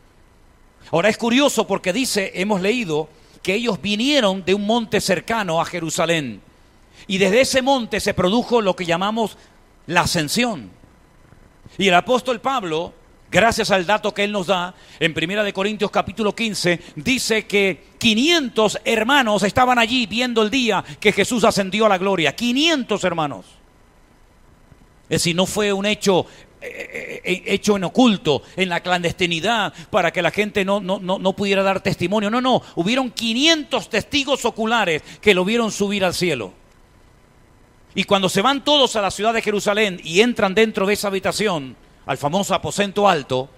Ahora 0.92 1.10
es 1.10 1.18
curioso 1.18 1.68
porque 1.68 1.94
dice, 1.94 2.32
hemos 2.36 2.62
leído, 2.62 3.10
que 3.44 3.54
ellos 3.54 3.82
vinieron 3.82 4.44
de 4.44 4.54
un 4.54 4.66
monte 4.66 5.00
cercano 5.00 5.62
a 5.62 5.66
Jerusalén. 5.66 6.42
Y 7.08 7.18
desde 7.18 7.42
ese 7.42 7.62
monte 7.62 8.00
se 8.00 8.14
produjo 8.14 8.62
lo 8.62 8.76
que 8.76 8.86
llamamos 8.86 9.38
la 9.88 10.02
ascensión. 10.02 10.79
Y 11.80 11.88
el 11.88 11.94
apóstol 11.94 12.42
Pablo, 12.42 12.94
gracias 13.32 13.72
al 13.72 13.86
dato 13.86 14.14
que 14.14 14.26
él 14.26 14.34
nos 14.34 14.48
da, 14.48 14.76
en 15.00 15.14
Primera 15.14 15.46
de 15.46 15.54
Corintios 15.54 15.90
capítulo 15.90 16.36
15, 16.36 16.78
dice 16.98 17.48
que 17.48 17.86
500 17.98 18.82
hermanos 18.84 19.44
estaban 19.44 19.80
allí 19.80 20.06
viendo 20.06 20.42
el 20.42 20.50
día 20.50 20.84
que 21.00 21.14
Jesús 21.14 21.46
ascendió 21.46 21.86
a 21.86 21.90
la 21.90 21.98
gloria. 21.98 22.36
500 22.36 23.02
hermanos. 23.06 23.46
Es 25.04 25.22
decir, 25.22 25.38
no 25.38 25.46
fue 25.46 25.72
un 25.72 25.86
hecho 25.86 26.26
eh, 26.62 27.22
eh, 27.24 27.44
hecho 27.46 27.78
en 27.78 27.86
oculto, 27.86 28.44
en 28.58 28.68
la 28.68 28.82
clandestinidad, 28.82 29.74
para 29.90 30.12
que 30.12 30.22
la 30.22 30.32
gente 30.32 30.66
no, 30.66 30.82
no, 30.82 31.00
no, 31.00 31.18
no 31.18 31.34
pudiera 31.34 31.64
dar 31.64 31.80
testimonio. 31.80 32.30
No, 32.30 32.42
no, 32.42 32.62
hubieron 32.76 33.10
500 33.10 33.90
testigos 33.90 34.44
oculares 34.44 35.02
que 35.22 35.34
lo 35.34 35.46
vieron 35.46 35.72
subir 35.72 36.04
al 36.04 36.14
cielo. 36.14 36.52
Y 37.96 38.04
cuando 38.04 38.30
se 38.30 38.42
van 38.42 38.64
todos 38.64 38.96
a 38.96 39.02
la 39.02 39.12
ciudad 39.12 39.34
de 39.34 39.42
Jerusalén 39.42 40.00
y 40.04 40.22
entran 40.22 40.54
dentro 40.54 40.86
de 40.86 40.94
esa 40.94 41.08
habitación, 41.08 41.76
al 42.06 42.18
famoso 42.18 42.54
aposento 42.54 43.10
alto, 43.10 43.50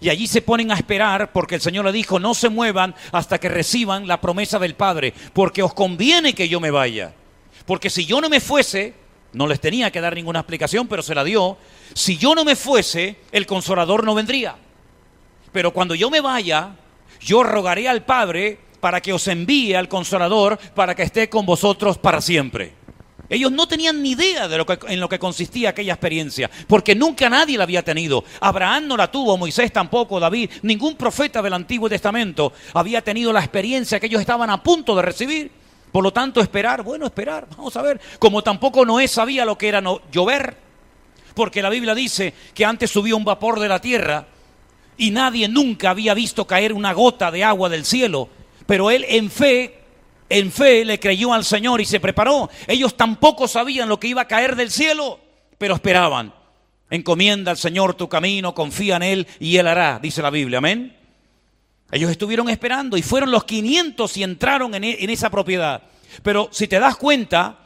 y 0.00 0.08
allí 0.08 0.26
se 0.26 0.42
ponen 0.42 0.70
a 0.70 0.74
esperar 0.74 1.32
porque 1.32 1.56
el 1.56 1.60
Señor 1.60 1.84
le 1.84 1.92
dijo, 1.92 2.18
no 2.18 2.34
se 2.34 2.48
muevan 2.48 2.94
hasta 3.12 3.38
que 3.38 3.48
reciban 3.48 4.06
la 4.06 4.20
promesa 4.20 4.58
del 4.58 4.74
Padre, 4.74 5.14
porque 5.32 5.62
os 5.62 5.74
conviene 5.74 6.34
que 6.34 6.48
yo 6.48 6.60
me 6.60 6.70
vaya. 6.70 7.14
Porque 7.66 7.90
si 7.90 8.04
yo 8.04 8.20
no 8.20 8.28
me 8.28 8.40
fuese, 8.40 8.94
no 9.32 9.46
les 9.46 9.60
tenía 9.60 9.90
que 9.90 10.00
dar 10.00 10.14
ninguna 10.14 10.40
explicación, 10.40 10.86
pero 10.86 11.02
se 11.02 11.14
la 11.14 11.24
dio, 11.24 11.56
si 11.94 12.16
yo 12.16 12.34
no 12.34 12.44
me 12.44 12.56
fuese, 12.56 13.16
el 13.32 13.46
consolador 13.46 14.04
no 14.04 14.14
vendría. 14.14 14.56
Pero 15.52 15.72
cuando 15.72 15.94
yo 15.94 16.10
me 16.10 16.20
vaya, 16.20 16.76
yo 17.20 17.42
rogaré 17.42 17.88
al 17.88 18.04
Padre 18.04 18.58
para 18.80 19.00
que 19.00 19.12
os 19.12 19.26
envíe 19.28 19.74
al 19.74 19.88
consolador 19.88 20.58
para 20.74 20.94
que 20.94 21.04
esté 21.04 21.28
con 21.30 21.46
vosotros 21.46 21.96
para 21.96 22.20
siempre. 22.20 22.83
Ellos 23.28 23.50
no 23.50 23.66
tenían 23.66 24.02
ni 24.02 24.10
idea 24.10 24.48
de 24.48 24.58
lo 24.58 24.66
que, 24.66 24.78
en 24.88 25.00
lo 25.00 25.08
que 25.08 25.18
consistía 25.18 25.70
aquella 25.70 25.94
experiencia, 25.94 26.50
porque 26.66 26.94
nunca 26.94 27.30
nadie 27.30 27.56
la 27.56 27.64
había 27.64 27.82
tenido. 27.82 28.24
Abraham 28.40 28.88
no 28.88 28.96
la 28.96 29.10
tuvo, 29.10 29.36
Moisés 29.38 29.72
tampoco, 29.72 30.20
David, 30.20 30.50
ningún 30.62 30.96
profeta 30.96 31.40
del 31.40 31.54
Antiguo 31.54 31.88
Testamento 31.88 32.52
había 32.74 33.02
tenido 33.02 33.32
la 33.32 33.40
experiencia 33.40 33.98
que 33.98 34.06
ellos 34.06 34.20
estaban 34.20 34.50
a 34.50 34.62
punto 34.62 34.94
de 34.94 35.02
recibir. 35.02 35.50
Por 35.90 36.02
lo 36.02 36.12
tanto, 36.12 36.40
esperar, 36.40 36.82
bueno, 36.82 37.06
esperar, 37.06 37.46
vamos 37.56 37.76
a 37.76 37.82
ver. 37.82 38.00
Como 38.18 38.42
tampoco 38.42 38.84
Noé 38.84 39.06
sabía 39.06 39.44
lo 39.44 39.56
que 39.56 39.68
era 39.68 39.80
no, 39.80 40.00
llover, 40.10 40.56
porque 41.34 41.62
la 41.62 41.70
Biblia 41.70 41.94
dice 41.94 42.34
que 42.52 42.64
antes 42.64 42.90
subió 42.90 43.16
un 43.16 43.24
vapor 43.24 43.60
de 43.60 43.68
la 43.68 43.80
tierra 43.80 44.26
y 44.96 45.10
nadie 45.12 45.48
nunca 45.48 45.90
había 45.90 46.12
visto 46.14 46.46
caer 46.46 46.72
una 46.72 46.92
gota 46.92 47.30
de 47.30 47.44
agua 47.44 47.68
del 47.68 47.84
cielo, 47.84 48.28
pero 48.66 48.90
él 48.90 49.04
en 49.08 49.30
fe 49.30 49.83
en 50.28 50.50
fe 50.50 50.84
le 50.84 50.98
creyó 50.98 51.32
al 51.32 51.44
Señor 51.44 51.80
y 51.80 51.84
se 51.84 52.00
preparó. 52.00 52.50
Ellos 52.66 52.96
tampoco 52.96 53.48
sabían 53.48 53.88
lo 53.88 54.00
que 54.00 54.08
iba 54.08 54.22
a 54.22 54.28
caer 54.28 54.56
del 54.56 54.70
cielo, 54.70 55.20
pero 55.58 55.74
esperaban. 55.74 56.34
Encomienda 56.90 57.50
al 57.50 57.56
Señor 57.56 57.94
tu 57.94 58.08
camino, 58.08 58.54
confía 58.54 58.96
en 58.96 59.02
Él 59.02 59.26
y 59.40 59.56
Él 59.56 59.66
hará, 59.66 59.98
dice 60.00 60.22
la 60.22 60.30
Biblia. 60.30 60.58
Amén. 60.58 60.96
Ellos 61.90 62.10
estuvieron 62.10 62.48
esperando 62.48 62.96
y 62.96 63.02
fueron 63.02 63.30
los 63.30 63.44
500 63.44 64.16
y 64.16 64.22
entraron 64.22 64.74
en, 64.74 64.84
e, 64.84 64.96
en 65.04 65.10
esa 65.10 65.30
propiedad. 65.30 65.82
Pero 66.22 66.48
si 66.50 66.66
te 66.68 66.78
das 66.78 66.96
cuenta, 66.96 67.58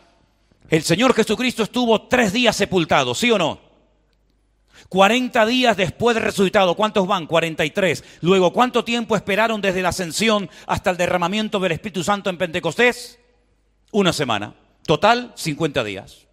el 0.68 0.82
Señor 0.82 1.14
Jesucristo 1.14 1.62
estuvo 1.62 2.02
tres 2.02 2.32
días 2.32 2.56
sepultado, 2.56 3.14
¿sí 3.14 3.30
o 3.30 3.38
no? 3.38 3.67
40 4.88 5.44
días 5.46 5.76
después 5.76 6.14
de 6.14 6.20
resucitado, 6.20 6.74
¿cuántos 6.74 7.06
van? 7.06 7.26
43. 7.26 8.04
Luego, 8.22 8.52
¿cuánto 8.52 8.84
tiempo 8.84 9.16
esperaron 9.16 9.60
desde 9.60 9.82
la 9.82 9.90
ascensión 9.90 10.48
hasta 10.66 10.90
el 10.90 10.96
derramamiento 10.96 11.60
del 11.60 11.72
Espíritu 11.72 12.02
Santo 12.02 12.30
en 12.30 12.38
Pentecostés? 12.38 13.18
Una 13.92 14.12
semana. 14.12 14.54
Total, 14.86 15.32
50 15.34 15.84
días. 15.84 16.26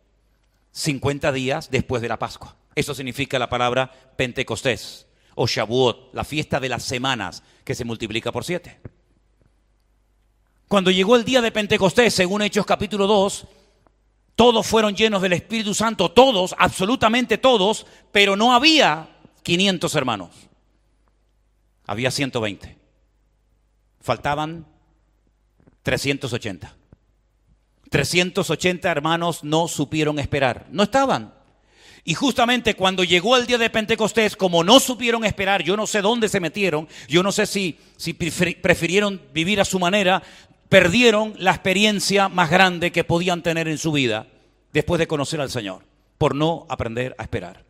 50 0.71 1.31
días 1.31 1.69
después 1.69 2.01
de 2.01 2.07
la 2.07 2.19
Pascua. 2.19 2.55
Eso 2.75 2.93
significa 2.93 3.39
la 3.39 3.49
palabra 3.49 3.91
Pentecostés 4.15 5.07
o 5.35 5.47
Shavuot, 5.47 6.13
la 6.13 6.23
fiesta 6.23 6.59
de 6.59 6.69
las 6.69 6.83
semanas 6.83 7.43
que 7.63 7.75
se 7.75 7.85
multiplica 7.85 8.31
por 8.31 8.45
siete. 8.45 8.79
Cuando 10.67 10.91
llegó 10.91 11.15
el 11.15 11.25
día 11.25 11.41
de 11.41 11.51
Pentecostés, 11.51 12.13
según 12.13 12.41
Hechos 12.41 12.65
capítulo 12.65 13.05
2, 13.07 13.47
todos 14.35 14.67
fueron 14.67 14.95
llenos 14.95 15.21
del 15.21 15.33
Espíritu 15.33 15.73
Santo, 15.73 16.11
todos, 16.11 16.55
absolutamente 16.57 17.37
todos, 17.37 17.85
pero 18.11 18.35
no 18.35 18.53
había 18.53 19.09
500 19.43 19.95
hermanos. 19.95 20.29
Había 21.85 22.11
120. 22.11 22.77
Faltaban 24.01 24.65
380. 25.83 26.75
380 27.89 28.91
hermanos 28.91 29.43
no 29.43 29.67
supieron 29.67 30.19
esperar. 30.19 30.67
No 30.69 30.83
estaban. 30.83 31.33
Y 32.03 32.13
justamente 32.13 32.75
cuando 32.75 33.03
llegó 33.03 33.37
el 33.37 33.47
día 33.47 33.57
de 33.57 33.69
Pentecostés, 33.69 34.35
como 34.35 34.63
no 34.63 34.79
supieron 34.79 35.25
esperar, 35.25 35.63
yo 35.63 35.75
no 35.77 35.87
sé 35.87 36.01
dónde 36.01 36.29
se 36.29 36.39
metieron, 36.39 36.87
yo 37.07 37.23
no 37.23 37.31
sé 37.31 37.47
si, 37.47 37.79
si 37.97 38.13
prefirieron 38.13 39.21
vivir 39.33 39.59
a 39.59 39.65
su 39.65 39.79
manera, 39.79 40.21
perdieron 40.69 41.33
la 41.37 41.51
experiencia 41.51 42.29
más 42.29 42.49
grande 42.49 42.91
que 42.91 43.03
podían 43.03 43.43
tener 43.43 43.67
en 43.67 43.77
su 43.77 43.91
vida 43.91 44.27
después 44.73 44.99
de 44.99 45.07
conocer 45.07 45.39
al 45.41 45.49
Señor, 45.49 45.83
por 46.17 46.35
no 46.35 46.65
aprender 46.69 47.15
a 47.17 47.23
esperar. 47.23 47.63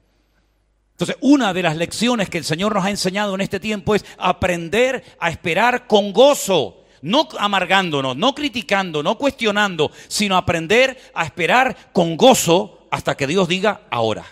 Entonces, 0.91 1.17
una 1.19 1.53
de 1.53 1.61
las 1.61 1.75
lecciones 1.75 2.29
que 2.29 2.37
el 2.37 2.45
Señor 2.45 2.73
nos 2.73 2.85
ha 2.85 2.89
enseñado 2.89 3.35
en 3.35 3.41
este 3.41 3.59
tiempo 3.59 3.95
es 3.95 4.05
aprender 4.17 5.03
a 5.19 5.29
esperar 5.29 5.87
con 5.87 6.13
gozo, 6.13 6.85
no 7.01 7.27
amargándonos, 7.37 8.15
no 8.15 8.33
criticando, 8.33 9.03
no 9.03 9.17
cuestionando, 9.17 9.91
sino 10.07 10.37
aprender 10.37 10.97
a 11.13 11.25
esperar 11.25 11.91
con 11.91 12.15
gozo 12.15 12.87
hasta 12.91 13.15
que 13.17 13.27
Dios 13.27 13.49
diga 13.49 13.81
ahora. 13.91 14.25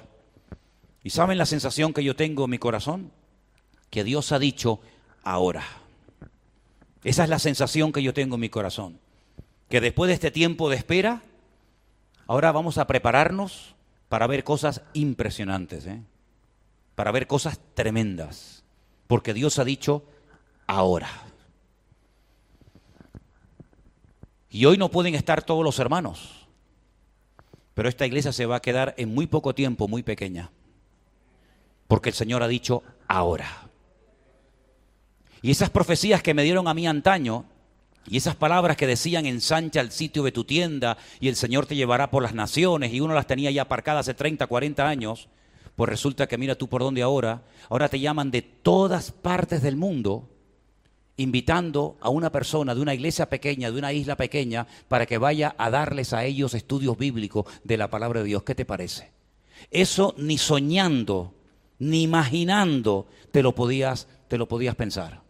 ¿Y 1.04 1.10
saben 1.10 1.38
la 1.38 1.46
sensación 1.46 1.94
que 1.94 2.04
yo 2.04 2.16
tengo 2.16 2.46
en 2.46 2.52
mi 2.52 2.58
corazón? 2.58 3.12
Que 3.90 4.06
Dios 4.06 4.32
ha 4.32 4.40
dicho 4.40 4.80
ahora. 5.22 5.83
Esa 7.04 7.24
es 7.24 7.30
la 7.30 7.40
sensación 7.40 7.92
que 7.92 8.02
yo 8.02 8.14
tengo 8.14 8.36
en 8.36 8.42
mi 8.42 8.50
corazón. 8.50 9.00
que 9.70 9.82
después 9.82 10.08
de 10.08 10.14
este 10.14 10.30
tiempo 10.30 10.70
de 10.70 10.76
espera, 10.76 11.24
ahora 12.28 12.52
vamos 12.52 12.78
a 12.78 12.86
prepararnos 12.86 13.74
para 14.08 14.28
ver 14.28 14.44
cosas 14.44 14.82
impresionantes, 14.94 15.88
¿eh? 15.88 16.00
para 16.94 17.12
ver 17.12 17.26
cosas 17.26 17.60
tremendas, 17.74 18.64
porque 19.08 19.34
Dios 19.34 19.58
ha 19.58 19.64
dicho 19.64 20.04
ahora. 20.68 21.10
Y 24.52 24.66
hoy 24.66 24.78
no 24.78 24.92
pueden 24.92 25.16
estar 25.16 25.42
todos 25.42 25.64
los 25.64 25.80
hermanos, 25.80 26.48
pero 27.74 27.90
esta 27.90 28.06
iglesia 28.06 28.32
se 28.32 28.46
va 28.46 28.58
a 28.58 28.62
quedar 28.62 28.94
en 28.98 29.12
muy 29.12 29.26
poco 29.26 29.56
tiempo 29.56 29.88
muy 29.88 30.04
pequeña, 30.04 30.52
porque 31.88 32.10
el 32.10 32.16
Señor 32.16 32.44
ha 32.44 32.48
dicho 32.48 32.84
ahora. 33.08 33.63
Y 35.44 35.52
esas 35.52 35.70
profecías 35.70 36.24
que 36.24 36.34
me 36.34 36.44
dieron 36.44 36.70
a 36.70 36.74
mí 36.74 36.88
antaño, 36.88 37.44
y 38.08 38.16
esas 38.16 38.36
palabras 38.36 38.78
que 38.78 38.88
decían 38.88 39.26
ensancha 39.26 39.82
el 39.82 39.92
sitio 39.92 40.24
de 40.24 40.32
tu 40.32 40.46
tienda 40.46 40.98
y 41.20 41.28
el 41.28 41.36
Señor 41.36 41.66
te 41.66 41.76
llevará 41.76 42.10
por 42.10 42.24
las 42.24 42.34
naciones, 42.34 42.94
y 42.94 43.02
uno 43.02 43.14
las 43.14 43.28
tenía 43.28 43.52
ya 43.52 43.64
aparcadas 43.64 44.08
hace 44.08 44.14
30, 44.14 44.48
40 44.48 44.88
años, 44.88 45.28
pues 45.76 45.90
resulta 45.90 46.28
que 46.28 46.38
mira 46.38 46.56
tú 46.56 46.70
por 46.70 46.82
dónde 46.82 47.02
ahora, 47.02 47.44
ahora 47.70 47.90
te 47.90 48.00
llaman 48.00 48.32
de 48.32 48.42
todas 48.42 49.12
partes 49.12 49.62
del 49.62 49.76
mundo 49.76 50.30
invitando 51.18 51.98
a 52.00 52.10
una 52.10 52.32
persona 52.32 52.74
de 52.74 52.80
una 52.80 52.94
iglesia 52.94 53.30
pequeña, 53.30 53.70
de 53.70 53.78
una 53.78 53.92
isla 53.92 54.16
pequeña, 54.16 54.66
para 54.88 55.06
que 55.06 55.18
vaya 55.18 55.56
a 55.58 55.70
darles 55.70 56.14
a 56.14 56.24
ellos 56.24 56.54
estudios 56.54 56.98
bíblicos 56.98 57.46
de 57.66 57.76
la 57.76 57.90
palabra 57.90 58.22
de 58.22 58.28
Dios. 58.28 58.44
¿Qué 58.44 58.56
te 58.56 58.64
parece? 58.64 59.12
Eso 59.70 60.16
ni 60.18 60.38
soñando, 60.38 61.34
ni 61.80 62.04
imaginando 62.04 63.08
te 63.32 63.44
lo 63.44 63.54
podías, 63.54 64.08
te 64.30 64.38
lo 64.38 64.48
podías 64.48 64.76
pensar. 64.76 65.23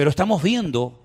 Pero 0.00 0.08
estamos 0.08 0.42
viendo, 0.42 0.98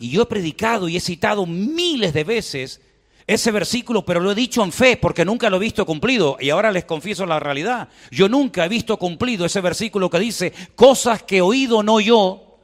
y 0.00 0.10
yo 0.10 0.22
he 0.22 0.26
predicado 0.26 0.88
y 0.88 0.96
he 0.96 1.00
citado 1.00 1.46
miles 1.46 2.12
de 2.12 2.24
veces 2.24 2.80
ese 3.24 3.52
versículo, 3.52 4.04
pero 4.04 4.18
lo 4.18 4.32
he 4.32 4.34
dicho 4.34 4.64
en 4.64 4.72
fe 4.72 4.96
porque 4.96 5.24
nunca 5.24 5.48
lo 5.48 5.58
he 5.58 5.60
visto 5.60 5.86
cumplido. 5.86 6.36
Y 6.40 6.50
ahora 6.50 6.72
les 6.72 6.84
confieso 6.84 7.24
la 7.24 7.38
realidad. 7.38 7.88
Yo 8.10 8.28
nunca 8.28 8.64
he 8.64 8.68
visto 8.68 8.96
cumplido 8.96 9.46
ese 9.46 9.60
versículo 9.60 10.10
que 10.10 10.18
dice, 10.18 10.52
cosas 10.74 11.22
que 11.22 11.40
oído 11.40 11.84
no 11.84 12.00
yo, 12.00 12.58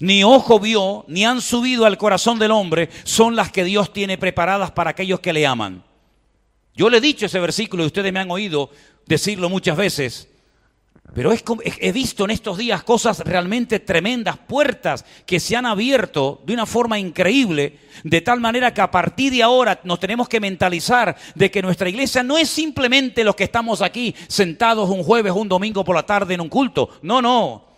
ni 0.00 0.24
ojo 0.24 0.58
vio, 0.58 1.04
ni 1.06 1.24
han 1.24 1.40
subido 1.40 1.86
al 1.86 1.96
corazón 1.96 2.40
del 2.40 2.50
hombre, 2.50 2.90
son 3.04 3.36
las 3.36 3.52
que 3.52 3.62
Dios 3.62 3.92
tiene 3.92 4.18
preparadas 4.18 4.72
para 4.72 4.90
aquellos 4.90 5.20
que 5.20 5.32
le 5.32 5.46
aman. 5.46 5.84
Yo 6.74 6.90
le 6.90 6.98
he 6.98 7.00
dicho 7.00 7.26
ese 7.26 7.38
versículo 7.38 7.84
y 7.84 7.86
ustedes 7.86 8.12
me 8.12 8.18
han 8.18 8.30
oído 8.32 8.70
decirlo 9.06 9.48
muchas 9.48 9.76
veces. 9.76 10.31
Pero 11.14 11.30
he 11.32 11.92
visto 11.92 12.24
en 12.24 12.30
estos 12.30 12.56
días 12.56 12.84
cosas 12.84 13.20
realmente 13.20 13.80
tremendas, 13.80 14.38
puertas 14.38 15.04
que 15.26 15.40
se 15.40 15.56
han 15.56 15.66
abierto 15.66 16.40
de 16.46 16.54
una 16.54 16.64
forma 16.64 16.98
increíble, 16.98 17.80
de 18.02 18.20
tal 18.22 18.40
manera 18.40 18.72
que 18.72 18.80
a 18.80 18.90
partir 18.90 19.32
de 19.32 19.42
ahora 19.42 19.78
nos 19.84 20.00
tenemos 20.00 20.26
que 20.28 20.40
mentalizar 20.40 21.14
de 21.34 21.50
que 21.50 21.60
nuestra 21.60 21.90
iglesia 21.90 22.22
no 22.22 22.38
es 22.38 22.48
simplemente 22.48 23.24
los 23.24 23.36
que 23.36 23.44
estamos 23.44 23.82
aquí 23.82 24.14
sentados 24.28 24.88
un 24.88 25.02
jueves 25.02 25.32
un 25.34 25.48
domingo 25.48 25.84
por 25.84 25.96
la 25.96 26.06
tarde 26.06 26.34
en 26.34 26.40
un 26.40 26.48
culto. 26.48 26.88
No, 27.02 27.20
no. 27.20 27.71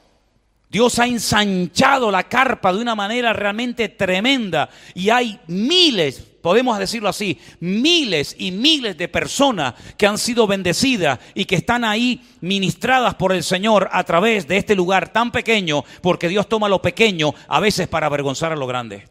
Dios 0.70 0.98
ha 0.98 1.06
ensanchado 1.06 2.10
la 2.10 2.24
carpa 2.24 2.72
de 2.72 2.80
una 2.80 2.96
manera 2.96 3.32
realmente 3.32 3.88
tremenda 3.88 4.68
y 4.92 5.08
hay 5.08 5.38
miles, 5.46 6.20
podemos 6.42 6.78
decirlo 6.78 7.08
así, 7.08 7.38
miles 7.60 8.34
y 8.38 8.50
miles 8.50 8.96
de 8.98 9.06
personas 9.06 9.74
que 9.96 10.06
han 10.06 10.18
sido 10.18 10.48
bendecidas 10.48 11.20
y 11.32 11.44
que 11.44 11.54
están 11.54 11.84
ahí 11.84 12.22
ministradas 12.40 13.14
por 13.14 13.32
el 13.32 13.44
Señor 13.44 13.88
a 13.92 14.02
través 14.02 14.48
de 14.48 14.56
este 14.56 14.74
lugar 14.74 15.12
tan 15.12 15.30
pequeño, 15.30 15.84
porque 16.02 16.28
Dios 16.28 16.48
toma 16.48 16.68
lo 16.68 16.82
pequeño 16.82 17.34
a 17.46 17.60
veces 17.60 17.86
para 17.86 18.06
avergonzar 18.06 18.50
a 18.50 18.56
lo 18.56 18.66
grande. 18.66 19.08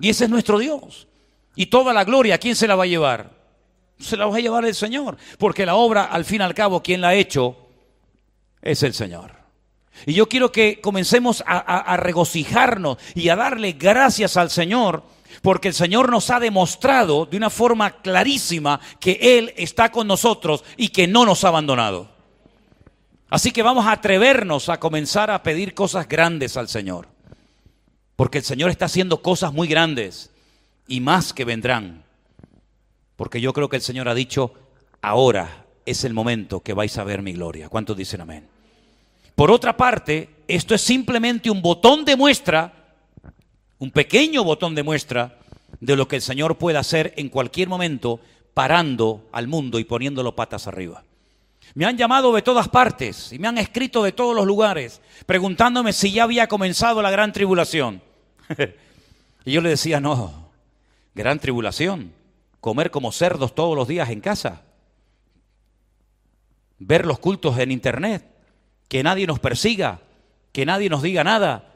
Y 0.00 0.10
ese 0.10 0.24
es 0.24 0.30
nuestro 0.30 0.58
Dios. 0.58 1.08
Y 1.56 1.66
toda 1.66 1.92
la 1.94 2.04
gloria, 2.04 2.38
¿quién 2.38 2.54
se 2.54 2.68
la 2.68 2.76
va 2.76 2.84
a 2.84 2.88
llevar? 2.88 3.30
Se 3.98 4.16
la 4.16 4.26
va 4.26 4.36
a 4.36 4.40
llevar 4.40 4.64
el 4.66 4.74
Señor, 4.74 5.16
porque 5.38 5.66
la 5.66 5.76
obra, 5.76 6.04
al 6.04 6.24
fin 6.24 6.42
y 6.42 6.44
al 6.44 6.54
cabo, 6.54 6.82
quien 6.82 7.00
la 7.00 7.08
ha 7.08 7.14
hecho 7.14 7.56
es 8.60 8.82
el 8.82 8.92
Señor. 8.92 9.37
Y 10.06 10.14
yo 10.14 10.28
quiero 10.28 10.52
que 10.52 10.80
comencemos 10.80 11.42
a, 11.46 11.96
regocijarnos 11.96 12.98
y 13.14 13.28
a 13.28 13.36
darle 13.36 13.72
gracias 13.72 14.36
al 14.36 14.50
Señor, 14.50 15.02
porque 15.42 15.68
el 15.68 15.74
Señor 15.74 16.10
nos 16.10 16.30
ha 16.30 16.40
demostrado 16.40 17.26
de 17.26 17.36
una 17.36 17.50
forma 17.50 17.90
clarísima 18.02 18.80
que 19.00 19.18
Él 19.20 19.52
está 19.56 19.90
con 19.90 20.06
nosotros 20.06 20.64
y 20.76 20.88
que 20.88 21.06
no 21.06 21.24
nos 21.24 21.44
ha 21.44 21.48
abandonado. 21.48 22.08
Así 23.30 23.50
que 23.52 23.62
vamos 23.62 23.86
a 23.86 23.92
atrevernos 23.92 24.68
a 24.68 24.80
comenzar 24.80 25.30
a 25.30 25.42
pedir 25.42 25.74
cosas 25.74 26.08
grandes 26.08 26.56
al 26.56 26.68
Señor, 26.68 27.08
porque 28.16 28.38
el 28.38 28.44
Señor 28.44 28.70
está 28.70 28.86
haciendo 28.86 29.22
cosas 29.22 29.52
muy 29.52 29.68
grandes 29.68 30.30
y 30.86 31.00
más 31.00 31.32
que 31.32 31.44
vendrán, 31.44 32.04
porque 33.16 33.40
yo 33.40 33.52
creo 33.52 33.68
que 33.68 33.76
el 33.76 33.82
Señor 33.82 34.08
ha 34.08 34.14
dicho, 34.14 34.54
ahora 35.02 35.66
es 35.84 36.04
el 36.04 36.14
momento 36.14 36.60
que 36.60 36.72
vais 36.72 36.96
a 36.98 37.04
ver 37.04 37.20
mi 37.22 37.32
gloria. 37.32 37.68
¿Cuántos 37.68 37.96
dicen 37.96 38.20
amén? 38.22 38.57
Por 39.38 39.52
otra 39.52 39.76
parte, 39.76 40.30
esto 40.48 40.74
es 40.74 40.80
simplemente 40.80 41.48
un 41.48 41.62
botón 41.62 42.04
de 42.04 42.16
muestra, 42.16 42.72
un 43.78 43.92
pequeño 43.92 44.42
botón 44.42 44.74
de 44.74 44.82
muestra 44.82 45.38
de 45.78 45.94
lo 45.94 46.08
que 46.08 46.16
el 46.16 46.22
Señor 46.22 46.58
puede 46.58 46.76
hacer 46.76 47.14
en 47.16 47.28
cualquier 47.28 47.68
momento 47.68 48.18
parando 48.52 49.28
al 49.30 49.46
mundo 49.46 49.78
y 49.78 49.84
poniéndolo 49.84 50.34
patas 50.34 50.66
arriba. 50.66 51.04
Me 51.74 51.84
han 51.84 51.96
llamado 51.96 52.34
de 52.34 52.42
todas 52.42 52.68
partes 52.68 53.32
y 53.32 53.38
me 53.38 53.46
han 53.46 53.58
escrito 53.58 54.02
de 54.02 54.10
todos 54.10 54.34
los 54.34 54.44
lugares 54.44 55.00
preguntándome 55.24 55.92
si 55.92 56.10
ya 56.10 56.24
había 56.24 56.48
comenzado 56.48 57.00
la 57.00 57.12
gran 57.12 57.32
tribulación. 57.32 58.02
y 59.44 59.52
yo 59.52 59.60
le 59.60 59.68
decía, 59.68 60.00
no, 60.00 60.50
gran 61.14 61.38
tribulación, 61.38 62.12
comer 62.60 62.90
como 62.90 63.12
cerdos 63.12 63.54
todos 63.54 63.76
los 63.76 63.86
días 63.86 64.10
en 64.10 64.20
casa, 64.20 64.62
ver 66.80 67.06
los 67.06 67.20
cultos 67.20 67.56
en 67.60 67.70
internet, 67.70 68.34
que 68.88 69.02
nadie 69.02 69.26
nos 69.26 69.38
persiga, 69.38 70.00
que 70.52 70.66
nadie 70.66 70.88
nos 70.88 71.02
diga 71.02 71.22
nada, 71.22 71.68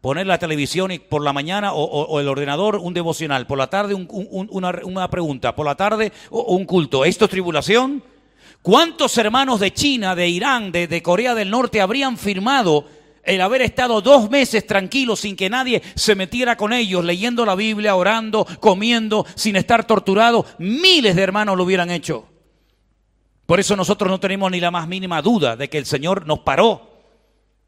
poner 0.00 0.26
la 0.26 0.38
televisión 0.38 0.90
y 0.90 0.98
por 0.98 1.22
la 1.22 1.32
mañana 1.32 1.72
o, 1.72 2.20
el 2.20 2.28
ordenador 2.28 2.76
un 2.76 2.92
devocional, 2.92 3.46
por 3.46 3.58
la 3.58 3.68
tarde 3.68 3.94
una, 3.94 5.08
pregunta, 5.08 5.54
por 5.54 5.66
la 5.66 5.76
tarde 5.76 6.12
un 6.30 6.64
culto. 6.64 7.04
¿Esto 7.04 7.26
es 7.26 7.30
tribulación? 7.30 8.02
¿Cuántos 8.60 9.16
hermanos 9.18 9.60
de 9.60 9.72
China, 9.72 10.14
de 10.14 10.28
Irán, 10.28 10.72
de, 10.72 10.86
de 10.86 11.02
Corea 11.02 11.34
del 11.34 11.50
Norte 11.50 11.80
habrían 11.80 12.16
firmado 12.16 12.86
el 13.22 13.40
haber 13.40 13.62
estado 13.62 14.00
dos 14.00 14.30
meses 14.30 14.66
tranquilos 14.66 15.20
sin 15.20 15.36
que 15.36 15.50
nadie 15.50 15.82
se 15.94 16.14
metiera 16.14 16.56
con 16.56 16.72
ellos, 16.72 17.04
leyendo 17.04 17.44
la 17.46 17.54
Biblia, 17.54 17.94
orando, 17.94 18.46
comiendo, 18.60 19.26
sin 19.34 19.56
estar 19.56 19.86
torturado? 19.86 20.44
Miles 20.58 21.16
de 21.16 21.22
hermanos 21.22 21.56
lo 21.56 21.64
hubieran 21.64 21.90
hecho. 21.90 22.26
Por 23.46 23.60
eso 23.60 23.76
nosotros 23.76 24.10
no 24.10 24.20
tenemos 24.20 24.50
ni 24.50 24.60
la 24.60 24.70
más 24.70 24.88
mínima 24.88 25.20
duda 25.20 25.56
de 25.56 25.68
que 25.68 25.78
el 25.78 25.86
Señor 25.86 26.26
nos 26.26 26.40
paró 26.40 26.90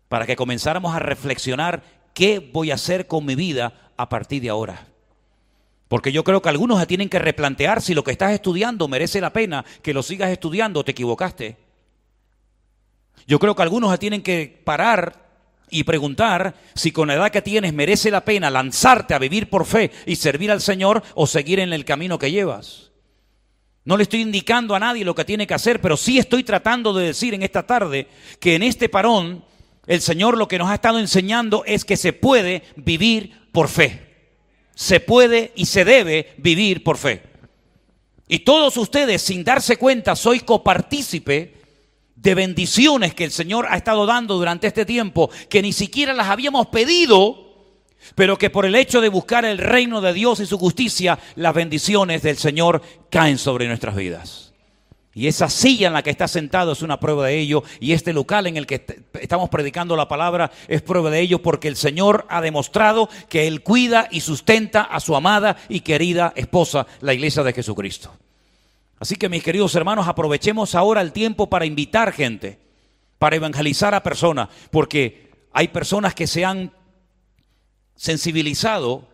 para 0.08 0.26
que 0.26 0.36
comenzáramos 0.36 0.94
a 0.94 0.98
reflexionar 0.98 1.82
qué 2.14 2.38
voy 2.38 2.70
a 2.70 2.74
hacer 2.74 3.06
con 3.06 3.26
mi 3.26 3.34
vida 3.34 3.92
a 3.96 4.08
partir 4.08 4.42
de 4.42 4.48
ahora. 4.48 4.86
Porque 5.88 6.12
yo 6.12 6.24
creo 6.24 6.42
que 6.42 6.48
algunos 6.48 6.84
tienen 6.86 7.08
que 7.08 7.18
replantear 7.18 7.82
si 7.82 7.94
lo 7.94 8.02
que 8.02 8.10
estás 8.10 8.32
estudiando 8.32 8.88
merece 8.88 9.20
la 9.20 9.32
pena 9.32 9.64
que 9.82 9.94
lo 9.94 10.02
sigas 10.02 10.30
estudiando 10.30 10.80
o 10.80 10.84
te 10.84 10.92
equivocaste. 10.92 11.56
Yo 13.26 13.38
creo 13.38 13.54
que 13.54 13.62
algunos 13.62 13.96
tienen 13.98 14.22
que 14.22 14.62
parar 14.64 15.26
y 15.68 15.84
preguntar 15.84 16.54
si 16.74 16.92
con 16.92 17.08
la 17.08 17.14
edad 17.14 17.30
que 17.30 17.42
tienes 17.42 17.74
merece 17.74 18.10
la 18.10 18.24
pena 18.24 18.50
lanzarte 18.50 19.14
a 19.14 19.18
vivir 19.18 19.50
por 19.50 19.66
fe 19.66 19.90
y 20.06 20.16
servir 20.16 20.50
al 20.50 20.60
Señor 20.60 21.02
o 21.14 21.26
seguir 21.26 21.60
en 21.60 21.72
el 21.72 21.84
camino 21.84 22.18
que 22.18 22.30
llevas. 22.30 22.92
No 23.86 23.96
le 23.96 24.02
estoy 24.02 24.20
indicando 24.20 24.74
a 24.74 24.80
nadie 24.80 25.04
lo 25.04 25.14
que 25.14 25.24
tiene 25.24 25.46
que 25.46 25.54
hacer, 25.54 25.80
pero 25.80 25.96
sí 25.96 26.18
estoy 26.18 26.42
tratando 26.42 26.92
de 26.92 27.06
decir 27.06 27.34
en 27.34 27.44
esta 27.44 27.64
tarde 27.64 28.08
que 28.40 28.56
en 28.56 28.64
este 28.64 28.88
parón 28.88 29.44
el 29.86 30.00
Señor 30.00 30.36
lo 30.36 30.48
que 30.48 30.58
nos 30.58 30.68
ha 30.68 30.74
estado 30.74 30.98
enseñando 30.98 31.62
es 31.64 31.84
que 31.84 31.96
se 31.96 32.12
puede 32.12 32.64
vivir 32.74 33.48
por 33.52 33.68
fe. 33.68 34.02
Se 34.74 34.98
puede 34.98 35.52
y 35.54 35.66
se 35.66 35.84
debe 35.84 36.34
vivir 36.36 36.82
por 36.82 36.98
fe. 36.98 37.22
Y 38.26 38.40
todos 38.40 38.76
ustedes, 38.76 39.22
sin 39.22 39.44
darse 39.44 39.76
cuenta, 39.76 40.16
soy 40.16 40.40
copartícipe 40.40 41.54
de 42.16 42.34
bendiciones 42.34 43.14
que 43.14 43.22
el 43.22 43.30
Señor 43.30 43.66
ha 43.70 43.76
estado 43.76 44.04
dando 44.04 44.34
durante 44.36 44.66
este 44.66 44.84
tiempo, 44.84 45.30
que 45.48 45.62
ni 45.62 45.72
siquiera 45.72 46.12
las 46.12 46.26
habíamos 46.26 46.66
pedido, 46.66 47.45
pero 48.14 48.38
que 48.38 48.50
por 48.50 48.66
el 48.66 48.74
hecho 48.74 49.00
de 49.00 49.08
buscar 49.08 49.44
el 49.44 49.58
reino 49.58 50.00
de 50.00 50.12
Dios 50.12 50.40
y 50.40 50.46
su 50.46 50.58
justicia, 50.58 51.18
las 51.34 51.54
bendiciones 51.54 52.22
del 52.22 52.36
Señor 52.36 52.82
caen 53.10 53.38
sobre 53.38 53.66
nuestras 53.66 53.96
vidas. 53.96 54.46
Y 55.16 55.28
esa 55.28 55.48
silla 55.48 55.86
en 55.86 55.94
la 55.94 56.02
que 56.02 56.10
está 56.10 56.28
sentado 56.28 56.72
es 56.72 56.82
una 56.82 57.00
prueba 57.00 57.26
de 57.26 57.38
ello. 57.38 57.64
Y 57.80 57.94
este 57.94 58.12
local 58.12 58.46
en 58.46 58.58
el 58.58 58.66
que 58.66 58.84
estamos 59.18 59.48
predicando 59.48 59.96
la 59.96 60.08
palabra 60.08 60.50
es 60.68 60.82
prueba 60.82 61.08
de 61.08 61.20
ello 61.20 61.40
porque 61.40 61.68
el 61.68 61.76
Señor 61.76 62.26
ha 62.28 62.42
demostrado 62.42 63.08
que 63.30 63.46
Él 63.46 63.62
cuida 63.62 64.08
y 64.10 64.20
sustenta 64.20 64.82
a 64.82 65.00
su 65.00 65.16
amada 65.16 65.56
y 65.70 65.80
querida 65.80 66.34
esposa, 66.36 66.86
la 67.00 67.14
iglesia 67.14 67.42
de 67.42 67.54
Jesucristo. 67.54 68.14
Así 68.98 69.16
que 69.16 69.30
mis 69.30 69.42
queridos 69.42 69.74
hermanos, 69.74 70.06
aprovechemos 70.06 70.74
ahora 70.74 71.00
el 71.00 71.12
tiempo 71.12 71.48
para 71.48 71.64
invitar 71.64 72.12
gente, 72.12 72.58
para 73.18 73.36
evangelizar 73.36 73.94
a 73.94 74.02
personas, 74.02 74.50
porque 74.70 75.30
hay 75.54 75.68
personas 75.68 76.14
que 76.14 76.26
se 76.26 76.44
han 76.44 76.72
sensibilizado 77.96 79.08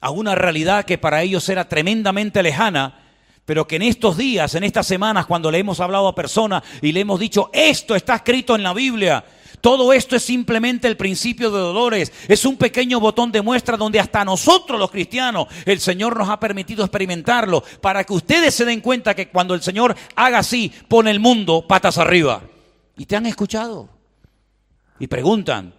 a 0.00 0.10
una 0.10 0.34
realidad 0.34 0.84
que 0.84 0.98
para 0.98 1.22
ellos 1.22 1.48
era 1.48 1.68
tremendamente 1.68 2.42
lejana, 2.42 3.04
pero 3.44 3.66
que 3.66 3.76
en 3.76 3.82
estos 3.82 4.16
días, 4.16 4.54
en 4.54 4.64
estas 4.64 4.86
semanas, 4.86 5.26
cuando 5.26 5.50
le 5.50 5.58
hemos 5.58 5.80
hablado 5.80 6.06
a 6.06 6.14
personas 6.14 6.62
y 6.82 6.92
le 6.92 7.00
hemos 7.00 7.18
dicho, 7.18 7.50
esto 7.52 7.94
está 7.96 8.16
escrito 8.16 8.54
en 8.54 8.62
la 8.62 8.74
Biblia, 8.74 9.24
todo 9.60 9.92
esto 9.92 10.14
es 10.14 10.22
simplemente 10.22 10.86
el 10.86 10.96
principio 10.96 11.50
de 11.50 11.58
dolores, 11.58 12.12
es 12.28 12.44
un 12.44 12.56
pequeño 12.56 13.00
botón 13.00 13.32
de 13.32 13.42
muestra 13.42 13.76
donde 13.76 13.98
hasta 13.98 14.24
nosotros 14.24 14.78
los 14.78 14.90
cristianos 14.90 15.48
el 15.64 15.80
Señor 15.80 16.16
nos 16.16 16.28
ha 16.28 16.38
permitido 16.38 16.84
experimentarlo 16.84 17.64
para 17.80 18.04
que 18.04 18.12
ustedes 18.12 18.54
se 18.54 18.64
den 18.64 18.80
cuenta 18.80 19.14
que 19.14 19.30
cuando 19.30 19.54
el 19.54 19.62
Señor 19.62 19.96
haga 20.14 20.38
así, 20.38 20.72
pone 20.86 21.10
el 21.10 21.18
mundo 21.18 21.66
patas 21.66 21.98
arriba. 21.98 22.42
Y 22.96 23.06
te 23.06 23.16
han 23.16 23.26
escuchado. 23.26 23.88
Y 25.00 25.06
preguntan, 25.06 25.74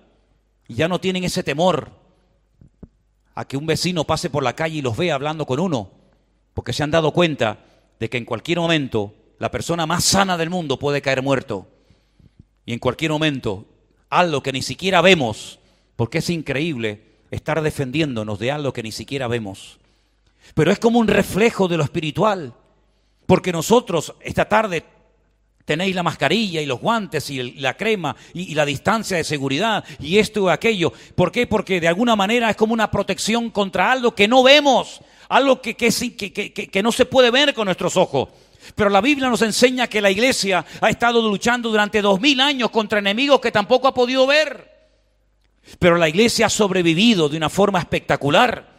y 0.68 0.76
ya 0.76 0.88
no 0.88 1.00
tienen 1.00 1.24
ese 1.24 1.44
temor 1.44 1.99
a 3.36 3.46
que 3.46 3.58
un 3.58 3.66
vecino 3.66 4.06
pase 4.06 4.30
por 4.30 4.44
la 4.44 4.56
calle 4.56 4.78
y 4.78 4.82
los 4.82 4.98
vea 4.98 5.16
hablando 5.16 5.46
con 5.46 5.60
uno, 5.60 5.92
porque 6.54 6.74
se 6.74 6.84
han 6.84 6.92
dado 6.92 7.12
cuenta 7.12 7.60
de 8.00 8.10
que 8.10 8.18
en 8.18 8.26
cualquier 8.26 8.60
momento 8.60 9.14
la 9.40 9.52
persona 9.52 9.86
más 9.86 10.04
sana 10.04 10.38
del 10.38 10.50
mundo 10.50 10.78
puede 10.78 11.02
caer 11.02 11.22
muerto. 11.22 11.68
Y 12.66 12.74
en 12.74 12.80
cualquier 12.80 13.12
momento, 13.12 13.66
algo 14.10 14.44
que 14.44 14.52
ni 14.52 14.62
siquiera 14.62 15.02
vemos, 15.02 15.60
porque 15.96 16.20
es 16.20 16.30
increíble 16.30 17.04
estar 17.32 17.62
defendiéndonos 17.62 18.40
de 18.40 18.52
algo 18.52 18.74
que 18.74 18.84
ni 18.84 18.92
siquiera 18.92 19.28
vemos. 19.28 19.80
Pero 20.54 20.72
es 20.72 20.80
como 20.80 21.00
un 21.00 21.08
reflejo 21.08 21.68
de 21.68 21.78
lo 21.78 21.84
espiritual, 21.84 22.54
porque 23.26 23.52
nosotros 23.52 24.14
esta 24.22 24.50
tarde 24.50 24.84
tenéis 25.70 25.94
la 25.94 26.02
mascarilla 26.02 26.62
y 26.62 26.66
los 26.66 26.80
guantes 26.80 27.30
y 27.30 27.52
la 27.60 27.78
crema 27.78 28.16
y, 28.34 28.56
la 28.56 28.66
distancia 28.66 29.18
de 29.18 29.24
seguridad 29.24 29.84
y 30.00 30.18
esto 30.18 30.48
y 30.48 30.50
aquello. 30.50 30.92
¿Por 31.14 31.32
qué? 31.32 31.46
Porque 31.46 31.80
de 31.80 31.88
alguna 31.88 32.16
manera 32.16 32.50
es 32.50 32.56
como 32.56 32.74
una 32.74 32.90
protección 32.90 33.52
contra 33.52 33.92
algo 33.92 34.16
que 34.16 34.28
no 34.28 34.42
vemos, 34.42 35.00
algo 35.28 35.62
que, 35.62 35.76
que, 35.76 36.82
no 36.82 36.92
se 36.92 37.06
puede 37.06 37.30
ver 37.30 37.54
con 37.54 37.66
nuestros 37.66 37.98
ojos. 37.98 38.30
Pero 38.74 38.90
la 38.90 39.00
Biblia 39.00 39.30
nos 39.30 39.44
enseña 39.44 39.86
que 39.86 40.02
la 40.02 40.10
iglesia 40.10 40.66
ha 40.82 40.90
estado 40.90 41.22
luchando 41.22 41.70
durante 41.70 42.02
dos 42.02 42.20
mil 42.20 42.42
años 42.42 42.72
contra 42.72 42.98
enemigos 42.98 43.40
que 43.40 43.52
tampoco 43.52 43.88
ha 43.88 43.94
podido 43.94 44.26
ver. 44.26 44.90
Pero 45.78 45.98
la 45.98 46.10
iglesia 46.10 46.48
ha 46.48 46.50
sobrevivido 46.50 47.30
de 47.30 47.38
una 47.38 47.50
forma 47.50 47.78
espectacular. 47.78 48.79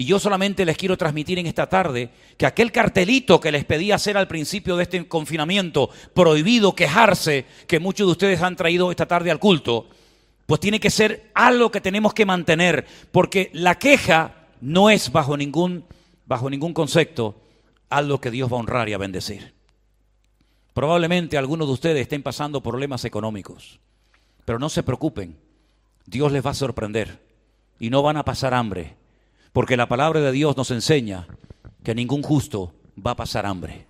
Y 0.00 0.04
yo 0.04 0.20
solamente 0.20 0.64
les 0.64 0.76
quiero 0.76 0.96
transmitir 0.96 1.40
en 1.40 1.48
esta 1.48 1.68
tarde 1.68 2.10
que 2.36 2.46
aquel 2.46 2.70
cartelito 2.70 3.40
que 3.40 3.50
les 3.50 3.64
pedí 3.64 3.90
hacer 3.90 4.16
al 4.16 4.28
principio 4.28 4.76
de 4.76 4.84
este 4.84 5.08
confinamiento, 5.08 5.90
prohibido 6.14 6.76
quejarse, 6.76 7.46
que 7.66 7.80
muchos 7.80 8.06
de 8.06 8.12
ustedes 8.12 8.40
han 8.40 8.54
traído 8.54 8.92
esta 8.92 9.06
tarde 9.06 9.32
al 9.32 9.40
culto, 9.40 9.88
pues 10.46 10.60
tiene 10.60 10.78
que 10.78 10.90
ser 10.90 11.32
algo 11.34 11.72
que 11.72 11.80
tenemos 11.80 12.14
que 12.14 12.24
mantener, 12.24 12.86
porque 13.10 13.50
la 13.52 13.76
queja 13.76 14.46
no 14.60 14.88
es 14.88 15.10
bajo 15.10 15.36
ningún, 15.36 15.84
bajo 16.26 16.48
ningún 16.48 16.74
concepto 16.74 17.42
algo 17.90 18.20
que 18.20 18.30
Dios 18.30 18.52
va 18.52 18.56
a 18.56 18.60
honrar 18.60 18.88
y 18.88 18.92
a 18.92 18.98
bendecir. 18.98 19.52
Probablemente 20.74 21.36
algunos 21.36 21.66
de 21.66 21.74
ustedes 21.74 22.02
estén 22.02 22.22
pasando 22.22 22.62
problemas 22.62 23.04
económicos, 23.04 23.80
pero 24.44 24.60
no 24.60 24.68
se 24.68 24.84
preocupen, 24.84 25.36
Dios 26.06 26.30
les 26.30 26.46
va 26.46 26.50
a 26.50 26.54
sorprender 26.54 27.20
y 27.80 27.90
no 27.90 28.00
van 28.00 28.16
a 28.16 28.24
pasar 28.24 28.54
hambre 28.54 28.94
porque 29.58 29.76
la 29.76 29.88
palabra 29.88 30.20
de 30.20 30.30
Dios 30.30 30.56
nos 30.56 30.70
enseña 30.70 31.26
que 31.82 31.92
ningún 31.92 32.22
justo 32.22 32.72
va 33.04 33.10
a 33.10 33.16
pasar 33.16 33.44
hambre. 33.44 33.86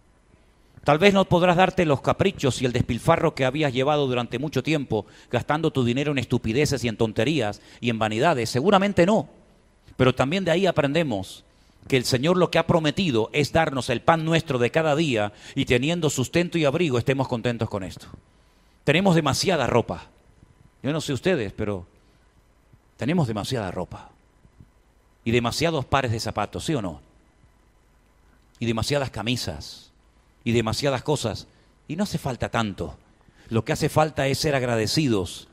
Tal 0.82 0.98
vez 0.98 1.12
no 1.12 1.26
podrás 1.26 1.58
darte 1.58 1.84
los 1.84 2.00
caprichos 2.00 2.62
y 2.62 2.64
el 2.64 2.72
despilfarro 2.72 3.34
que 3.34 3.44
habías 3.44 3.74
llevado 3.74 4.06
durante 4.06 4.38
mucho 4.38 4.62
tiempo, 4.62 5.04
gastando 5.30 5.70
tu 5.70 5.84
dinero 5.84 6.12
en 6.12 6.16
estupideces 6.16 6.82
y 6.84 6.88
en 6.88 6.96
tonterías 6.96 7.60
y 7.82 7.90
en 7.90 7.98
vanidades. 7.98 8.48
Seguramente 8.48 9.04
no. 9.04 9.28
Pero 9.98 10.14
también 10.14 10.42
de 10.46 10.52
ahí 10.52 10.64
aprendemos 10.64 11.44
que 11.86 11.98
el 11.98 12.06
Señor 12.06 12.38
lo 12.38 12.50
que 12.50 12.56
ha 12.56 12.66
prometido 12.66 13.28
es 13.34 13.52
darnos 13.52 13.90
el 13.90 14.00
pan 14.00 14.24
nuestro 14.24 14.58
de 14.58 14.70
cada 14.70 14.96
día 14.96 15.34
y 15.54 15.66
teniendo 15.66 16.08
sustento 16.08 16.56
y 16.56 16.64
abrigo 16.64 16.96
estemos 16.96 17.28
contentos 17.28 17.68
con 17.68 17.84
esto. 17.84 18.06
Tenemos 18.84 19.14
demasiada 19.14 19.66
ropa. 19.66 20.06
Yo 20.82 20.94
no 20.94 21.02
sé 21.02 21.12
ustedes, 21.12 21.52
pero 21.52 21.86
tenemos 22.96 23.28
demasiada 23.28 23.70
ropa 23.70 24.12
y 25.28 25.30
demasiados 25.30 25.84
pares 25.84 26.10
de 26.10 26.20
zapatos, 26.20 26.64
¿sí 26.64 26.74
o 26.74 26.80
no? 26.80 27.02
Y 28.60 28.64
demasiadas 28.64 29.10
camisas 29.10 29.90
y 30.42 30.52
demasiadas 30.52 31.02
cosas. 31.02 31.48
Y 31.86 31.96
no 31.96 32.04
hace 32.04 32.16
falta 32.16 32.48
tanto. 32.48 32.96
Lo 33.50 33.62
que 33.62 33.74
hace 33.74 33.90
falta 33.90 34.26
es 34.26 34.38
ser 34.38 34.54
agradecidos. 34.54 35.48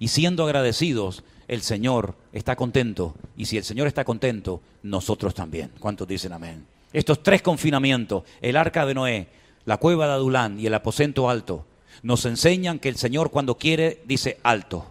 Y 0.00 0.08
siendo 0.08 0.42
agradecidos, 0.42 1.22
el 1.46 1.62
Señor 1.62 2.16
está 2.32 2.56
contento. 2.56 3.14
Y 3.36 3.46
si 3.46 3.56
el 3.56 3.62
Señor 3.62 3.86
está 3.86 4.02
contento, 4.04 4.62
nosotros 4.82 5.32
también. 5.32 5.70
¿Cuántos 5.78 6.08
dicen 6.08 6.32
amén? 6.32 6.66
Estos 6.92 7.22
tres 7.22 7.40
confinamientos, 7.40 8.24
el 8.40 8.56
arca 8.56 8.84
de 8.84 8.94
Noé, 8.94 9.28
la 9.64 9.76
cueva 9.76 10.08
de 10.08 10.14
Adulán 10.14 10.58
y 10.58 10.66
el 10.66 10.74
aposento 10.74 11.30
alto, 11.30 11.66
nos 12.02 12.24
enseñan 12.24 12.80
que 12.80 12.88
el 12.88 12.96
Señor 12.96 13.30
cuando 13.30 13.56
quiere 13.56 14.02
dice 14.06 14.40
alto, 14.42 14.88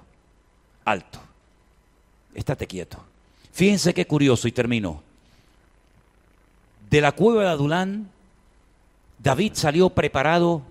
alto. 0.85 1.19
Estate 2.33 2.67
quieto. 2.67 3.03
Fíjense 3.51 3.93
qué 3.93 4.05
curioso 4.05 4.47
y 4.47 4.51
termino. 4.51 5.03
De 6.89 7.01
la 7.01 7.11
cueva 7.11 7.43
de 7.43 7.49
Adulán, 7.49 8.09
David 9.19 9.53
salió 9.55 9.89
preparado 9.89 10.63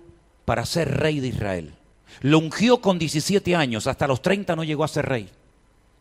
para 0.45 0.65
ser 0.65 0.97
rey 0.97 1.19
de 1.19 1.27
Israel. 1.27 1.73
Lo 2.21 2.39
ungió 2.39 2.81
con 2.81 2.99
17 2.99 3.55
años, 3.55 3.87
hasta 3.87 4.07
los 4.07 4.21
30 4.21 4.55
no 4.55 4.63
llegó 4.63 4.83
a 4.83 4.87
ser 4.87 5.05
rey. 5.05 5.29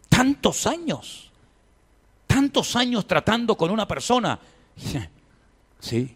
Tantos 0.08 0.66
años, 0.66 1.30
tantos 2.26 2.74
años 2.74 3.06
tratando 3.06 3.56
con 3.56 3.70
una 3.70 3.86
persona. 3.86 4.38
Sí, 5.80 6.12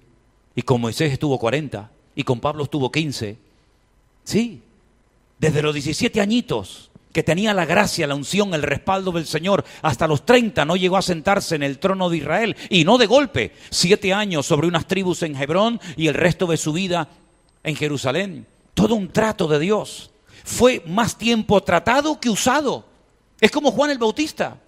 y 0.57 0.63
con 0.63 0.81
Moisés 0.81 1.13
estuvo 1.13 1.39
40, 1.39 1.89
y 2.17 2.25
con 2.25 2.41
Pablo 2.41 2.65
estuvo 2.65 2.91
15. 2.91 3.39
Sí, 4.25 4.61
desde 5.39 5.63
los 5.63 5.73
17 5.73 6.21
añitos 6.21 6.91
que 7.13 7.23
tenía 7.23 7.55
la 7.55 7.67
gracia, 7.67 8.07
la 8.07 8.15
unción, 8.15 8.55
el 8.55 8.63
respaldo 8.63 9.13
del 9.13 9.27
Señor. 9.27 9.65
Hasta 9.83 10.07
los 10.07 10.25
30 10.25 10.65
no 10.65 10.77
llegó 10.77 10.97
a 10.97 11.03
sentarse 11.03 11.55
en 11.55 11.63
el 11.63 11.79
trono 11.79 12.09
de 12.09 12.17
Israel 12.17 12.57
y 12.71 12.85
no 12.85 12.99
de 12.99 13.07
golpe. 13.07 13.53
Siete 13.71 14.13
años 14.13 14.47
sobre 14.47 14.67
unas 14.67 14.87
tribus 14.87 15.23
en 15.23 15.37
Hebrón 15.37 15.81
y 15.97 16.09
el 16.09 16.15
resto 16.15 16.47
de 16.47 16.57
su 16.57 16.73
vida 16.73 17.09
en 17.63 17.77
Jerusalén. 17.77 18.47
Todo 18.75 18.95
un 18.95 19.09
trato 19.09 19.47
de 19.47 19.59
Dios. 19.59 20.11
Fue 20.45 20.83
más 20.87 21.17
tiempo 21.17 21.63
tratado 21.63 22.19
que 22.19 22.31
usado. 22.31 22.87
Es 23.41 23.51
como 23.51 23.71
Juan 23.71 23.91
el 23.91 23.99
Bautista. 23.99 24.59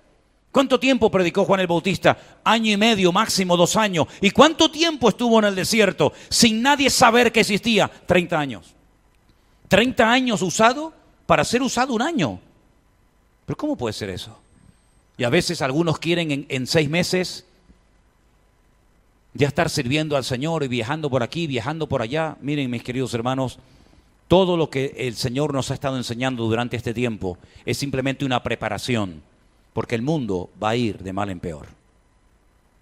¿Cuánto 0.53 0.79
tiempo 0.79 1.11
predicó 1.11 1.45
Juan 1.45 1.61
el 1.61 1.67
Bautista? 1.67 2.17
Año 2.45 2.71
y 2.71 2.77
medio, 2.77 3.11
máximo 3.11 3.57
dos 3.57 3.75
años. 3.75 4.07
¿Y 4.21 4.31
cuánto 4.31 4.71
tiempo 4.71 5.09
estuvo 5.09 5.39
en 5.41 5.47
el 5.47 5.55
desierto 5.57 6.13
sin 6.29 6.63
nadie 6.63 6.91
saber 6.91 7.33
que 7.33 7.41
existía? 7.41 7.91
Treinta 8.07 8.39
años. 8.39 8.75
¿Treinta 9.67 10.13
años 10.13 10.43
usado? 10.43 10.93
Para 11.27 11.45
ser 11.45 11.63
usado 11.63 11.95
un 11.95 12.03
año. 12.03 12.41
Pero 13.47 13.57
¿cómo 13.57 13.77
puede 13.77 13.93
ser 13.93 14.11
eso? 14.11 14.39
Y 15.17 15.25
a 15.25 15.31
veces 15.31 15.63
algunos 15.63 15.99
quieren 15.99 16.47
en, 16.49 16.67
seis 16.67 16.89
meses 16.89 17.45
ya 19.33 19.49
estar 19.49 19.71
sirviendo 19.71 20.17
al 20.17 20.25
Señor 20.25 20.65
y 20.65 20.69
viajando 20.69 21.11
por 21.11 21.23
aquí, 21.23 21.47
viajando 21.47 21.89
por 21.89 22.03
allá. 22.03 22.37
Miren, 22.41 22.71
mis 22.71 22.83
queridos 22.83 23.15
hermanos, 23.15 23.59
todo 24.29 24.57
lo 24.57 24.71
que 24.71 24.95
el 24.97 25.15
Señor 25.15 25.53
nos 25.53 25.71
ha 25.71 25.75
estado 25.75 25.97
enseñando 25.97 26.45
durante 26.45 26.77
este 26.77 26.95
tiempo 26.95 27.39
es 27.65 27.79
simplemente 27.79 28.25
una 28.25 28.43
preparación, 28.43 29.23
porque 29.73 29.95
el 29.95 30.03
mundo 30.03 30.51
va 30.63 30.71
a 30.71 30.77
ir 30.77 30.99
de 30.99 31.13
mal 31.13 31.31
en 31.31 31.41
peor. 31.41 31.67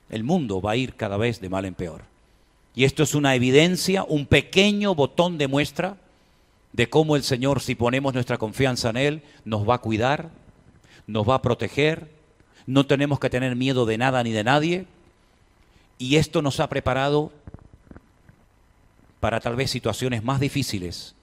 El 0.09 0.25
mundo 0.25 0.61
va 0.61 0.73
a 0.73 0.77
ir 0.77 0.95
cada 0.95 1.17
vez 1.17 1.41
de 1.41 1.49
mal 1.49 1.65
en 1.65 1.75
peor. 1.75 2.03
Y 2.75 2.85
esto 2.85 3.03
es 3.03 3.15
una 3.15 3.35
evidencia, 3.35 4.05
un 4.05 4.27
pequeño 4.27 4.95
botón 4.95 5.37
de 5.37 5.49
muestra 5.49 5.97
de 6.73 6.89
cómo 6.89 7.17
el 7.17 7.23
Señor, 7.23 7.61
si 7.61 7.75
ponemos 7.75 8.15
nuestra 8.15 8.39
confianza 8.39 8.91
en 8.91 8.97
Él, 8.97 9.23
nos 9.45 9.69
va 9.69 9.77
a 9.77 9.79
cuidar, 9.79 10.31
nos 11.07 11.29
va 11.29 11.37
a 11.37 11.43
proteger, 11.43 12.11
no 12.67 12.87
tenemos 12.87 13.21
que 13.21 13.31
tener 13.31 13.57
miedo 13.57 13.87
de 13.87 13.99
nada 13.99 14.23
ni 14.23 14.33
de 14.33 14.45
nadie, 14.45 14.87
y 15.99 16.17
esto 16.17 16.43
nos 16.43 16.61
ha 16.61 16.69
preparado 16.69 17.33
para 19.21 19.41
tal 19.41 19.55
vez 19.55 19.71
situaciones 19.71 20.25
más 20.25 20.41
difíciles, 20.41 21.15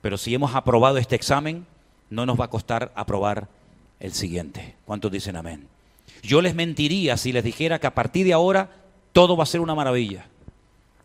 pero 0.00 0.18
si 0.18 0.34
hemos 0.34 0.54
aprobado 0.54 0.98
este 0.98 1.16
examen, 1.16 1.66
no 2.10 2.26
nos 2.26 2.38
va 2.38 2.46
a 2.46 2.50
costar 2.50 2.92
aprobar 2.94 3.48
el 4.00 4.12
siguiente. 4.12 4.74
¿Cuántos 4.84 5.12
dicen 5.12 5.36
amén? 5.36 5.68
Yo 6.22 6.42
les 6.42 6.54
mentiría 6.54 7.16
si 7.16 7.32
les 7.32 7.44
dijera 7.44 7.78
que 7.78 7.86
a 7.86 7.94
partir 7.94 8.26
de 8.26 8.32
ahora 8.32 8.70
todo 9.12 9.36
va 9.36 9.44
a 9.44 9.46
ser 9.46 9.60
una 9.60 9.74
maravilla. 9.74 10.26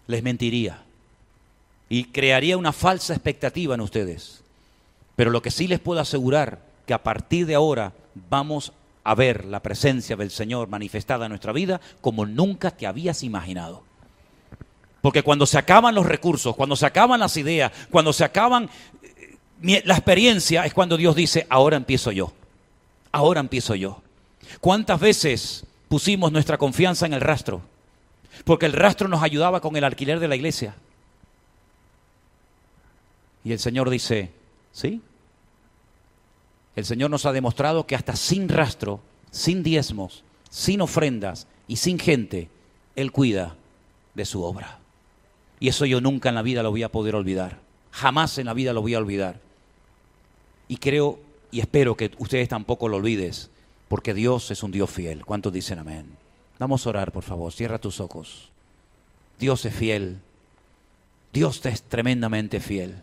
Les 0.07 0.23
mentiría 0.23 0.83
y 1.89 2.05
crearía 2.05 2.57
una 2.57 2.71
falsa 2.71 3.13
expectativa 3.13 3.75
en 3.75 3.81
ustedes. 3.81 4.41
Pero 5.15 5.31
lo 5.31 5.41
que 5.41 5.51
sí 5.51 5.67
les 5.67 5.79
puedo 5.79 5.99
asegurar 5.99 6.59
que 6.85 6.93
a 6.93 7.03
partir 7.03 7.45
de 7.45 7.55
ahora 7.55 7.93
vamos 8.29 8.71
a 9.03 9.15
ver 9.15 9.45
la 9.45 9.61
presencia 9.61 10.15
del 10.15 10.31
Señor 10.31 10.69
manifestada 10.69 11.25
en 11.25 11.29
nuestra 11.29 11.51
vida 11.51 11.81
como 12.01 12.25
nunca 12.25 12.71
te 12.71 12.87
habías 12.87 13.23
imaginado. 13.23 13.83
Porque 15.01 15.23
cuando 15.23 15.45
se 15.45 15.57
acaban 15.57 15.95
los 15.95 16.05
recursos, 16.05 16.55
cuando 16.55 16.75
se 16.75 16.85
acaban 16.85 17.19
las 17.19 17.35
ideas, 17.37 17.71
cuando 17.89 18.13
se 18.13 18.23
acaban 18.23 18.69
eh, 19.63 19.81
la 19.85 19.95
experiencia, 19.95 20.65
es 20.65 20.73
cuando 20.73 20.97
Dios 20.97 21.15
dice, 21.15 21.47
ahora 21.49 21.77
empiezo 21.77 22.11
yo, 22.11 22.33
ahora 23.11 23.39
empiezo 23.39 23.75
yo. 23.75 24.01
¿Cuántas 24.59 24.99
veces 24.99 25.65
pusimos 25.89 26.31
nuestra 26.31 26.57
confianza 26.57 27.05
en 27.05 27.13
el 27.13 27.19
rastro, 27.19 27.61
porque 28.45 28.67
el 28.67 28.73
rastro 28.73 29.09
nos 29.09 29.23
ayudaba 29.23 29.59
con 29.59 29.75
el 29.75 29.83
alquiler 29.83 30.19
de 30.19 30.29
la 30.29 30.35
iglesia. 30.37 30.75
Y 33.49 33.51
el 33.51 33.57
Señor 33.57 33.89
dice, 33.89 34.29
¿sí? 34.71 35.01
El 36.75 36.85
Señor 36.85 37.09
nos 37.09 37.25
ha 37.25 37.31
demostrado 37.31 37.87
que 37.87 37.95
hasta 37.95 38.15
sin 38.15 38.47
rastro, 38.47 38.99
sin 39.31 39.63
diezmos, 39.63 40.23
sin 40.51 40.81
ofrendas 40.81 41.47
y 41.67 41.77
sin 41.77 41.97
gente, 41.97 42.47
Él 42.95 43.11
cuida 43.11 43.55
de 44.13 44.25
su 44.25 44.43
obra. 44.43 44.77
Y 45.59 45.67
eso 45.67 45.87
yo 45.87 45.99
nunca 45.99 46.29
en 46.29 46.35
la 46.35 46.43
vida 46.43 46.61
lo 46.61 46.69
voy 46.69 46.83
a 46.83 46.91
poder 46.91 47.15
olvidar. 47.15 47.57
Jamás 47.89 48.37
en 48.37 48.45
la 48.45 48.53
vida 48.53 48.71
lo 48.71 48.83
voy 48.83 48.93
a 48.93 48.99
olvidar. 48.99 49.41
Y 50.67 50.77
creo 50.77 51.19
y 51.49 51.59
espero 51.59 51.97
que 51.97 52.11
ustedes 52.19 52.49
tampoco 52.49 52.87
lo 52.87 52.97
olvides, 52.97 53.49
porque 53.87 54.13
Dios 54.13 54.51
es 54.51 54.61
un 54.61 54.69
Dios 54.69 54.91
fiel. 54.91 55.25
¿Cuántos 55.25 55.51
dicen 55.51 55.79
amén? 55.79 56.05
Vamos 56.59 56.85
a 56.85 56.89
orar, 56.89 57.11
por 57.11 57.23
favor. 57.23 57.51
Cierra 57.51 57.79
tus 57.79 57.99
ojos. 57.99 58.51
Dios 59.39 59.65
es 59.65 59.73
fiel. 59.73 60.19
Dios 61.33 61.65
es 61.65 61.81
tremendamente 61.81 62.59
fiel. 62.59 63.01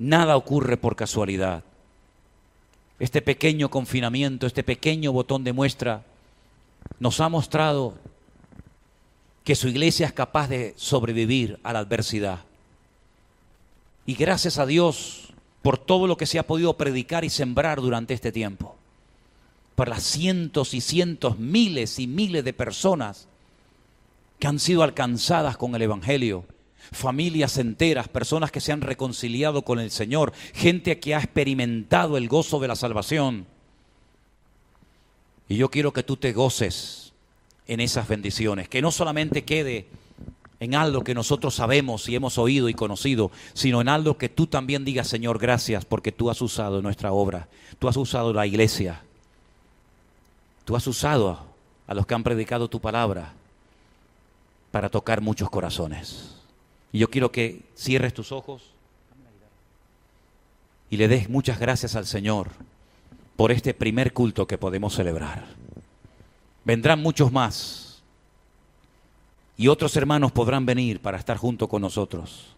Nada 0.00 0.38
ocurre 0.38 0.78
por 0.78 0.96
casualidad. 0.96 1.62
Este 2.98 3.20
pequeño 3.20 3.68
confinamiento, 3.68 4.46
este 4.46 4.64
pequeño 4.64 5.12
botón 5.12 5.44
de 5.44 5.52
muestra, 5.52 6.04
nos 6.98 7.20
ha 7.20 7.28
mostrado 7.28 7.92
que 9.44 9.54
su 9.54 9.68
iglesia 9.68 10.06
es 10.06 10.14
capaz 10.14 10.48
de 10.48 10.72
sobrevivir 10.78 11.60
a 11.62 11.74
la 11.74 11.80
adversidad. 11.80 12.40
Y 14.06 14.14
gracias 14.14 14.56
a 14.56 14.64
Dios 14.64 15.34
por 15.60 15.76
todo 15.76 16.06
lo 16.06 16.16
que 16.16 16.24
se 16.24 16.38
ha 16.38 16.46
podido 16.46 16.78
predicar 16.78 17.26
y 17.26 17.28
sembrar 17.28 17.82
durante 17.82 18.14
este 18.14 18.32
tiempo, 18.32 18.76
por 19.74 19.88
las 19.88 20.02
cientos 20.02 20.72
y 20.72 20.80
cientos, 20.80 21.38
miles 21.38 21.98
y 21.98 22.06
miles 22.06 22.42
de 22.42 22.54
personas 22.54 23.28
que 24.38 24.46
han 24.46 24.60
sido 24.60 24.82
alcanzadas 24.82 25.58
con 25.58 25.74
el 25.74 25.82
Evangelio, 25.82 26.46
familias 26.92 27.58
enteras, 27.58 28.08
personas 28.08 28.50
que 28.50 28.60
se 28.60 28.72
han 28.72 28.80
reconciliado 28.80 29.62
con 29.62 29.78
el 29.78 29.90
Señor, 29.90 30.32
gente 30.54 30.98
que 30.98 31.14
ha 31.14 31.18
experimentado 31.18 32.16
el 32.16 32.28
gozo 32.28 32.60
de 32.60 32.68
la 32.68 32.76
salvación. 32.76 33.46
Y 35.48 35.56
yo 35.56 35.70
quiero 35.70 35.92
que 35.92 36.02
tú 36.02 36.16
te 36.16 36.32
goces 36.32 37.12
en 37.66 37.80
esas 37.80 38.08
bendiciones, 38.08 38.68
que 38.68 38.82
no 38.82 38.90
solamente 38.90 39.44
quede 39.44 39.86
en 40.60 40.74
algo 40.74 41.02
que 41.02 41.14
nosotros 41.14 41.54
sabemos 41.54 42.08
y 42.08 42.14
hemos 42.14 42.36
oído 42.36 42.68
y 42.68 42.74
conocido, 42.74 43.30
sino 43.54 43.80
en 43.80 43.88
algo 43.88 44.18
que 44.18 44.28
tú 44.28 44.46
también 44.46 44.84
digas, 44.84 45.08
Señor, 45.08 45.38
gracias 45.38 45.84
porque 45.84 46.12
tú 46.12 46.30
has 46.30 46.42
usado 46.42 46.82
nuestra 46.82 47.12
obra, 47.12 47.48
tú 47.78 47.88
has 47.88 47.96
usado 47.96 48.32
la 48.32 48.46
iglesia, 48.46 49.02
tú 50.64 50.76
has 50.76 50.86
usado 50.86 51.46
a 51.86 51.94
los 51.94 52.06
que 52.06 52.14
han 52.14 52.22
predicado 52.22 52.68
tu 52.68 52.80
palabra 52.80 53.32
para 54.70 54.88
tocar 54.90 55.20
muchos 55.20 55.48
corazones. 55.48 56.39
Y 56.92 56.98
yo 56.98 57.08
quiero 57.08 57.30
que 57.30 57.62
cierres 57.76 58.14
tus 58.14 58.32
ojos 58.32 58.62
y 60.90 60.96
le 60.96 61.06
des 61.08 61.28
muchas 61.28 61.60
gracias 61.60 61.94
al 61.94 62.06
Señor 62.06 62.48
por 63.36 63.52
este 63.52 63.72
primer 63.74 64.12
culto 64.12 64.46
que 64.46 64.58
podemos 64.58 64.94
celebrar. 64.94 65.46
Vendrán 66.64 67.00
muchos 67.00 67.32
más 67.32 68.02
y 69.56 69.68
otros 69.68 69.96
hermanos 69.96 70.32
podrán 70.32 70.66
venir 70.66 71.00
para 71.00 71.18
estar 71.18 71.36
junto 71.36 71.68
con 71.68 71.82
nosotros. 71.82 72.56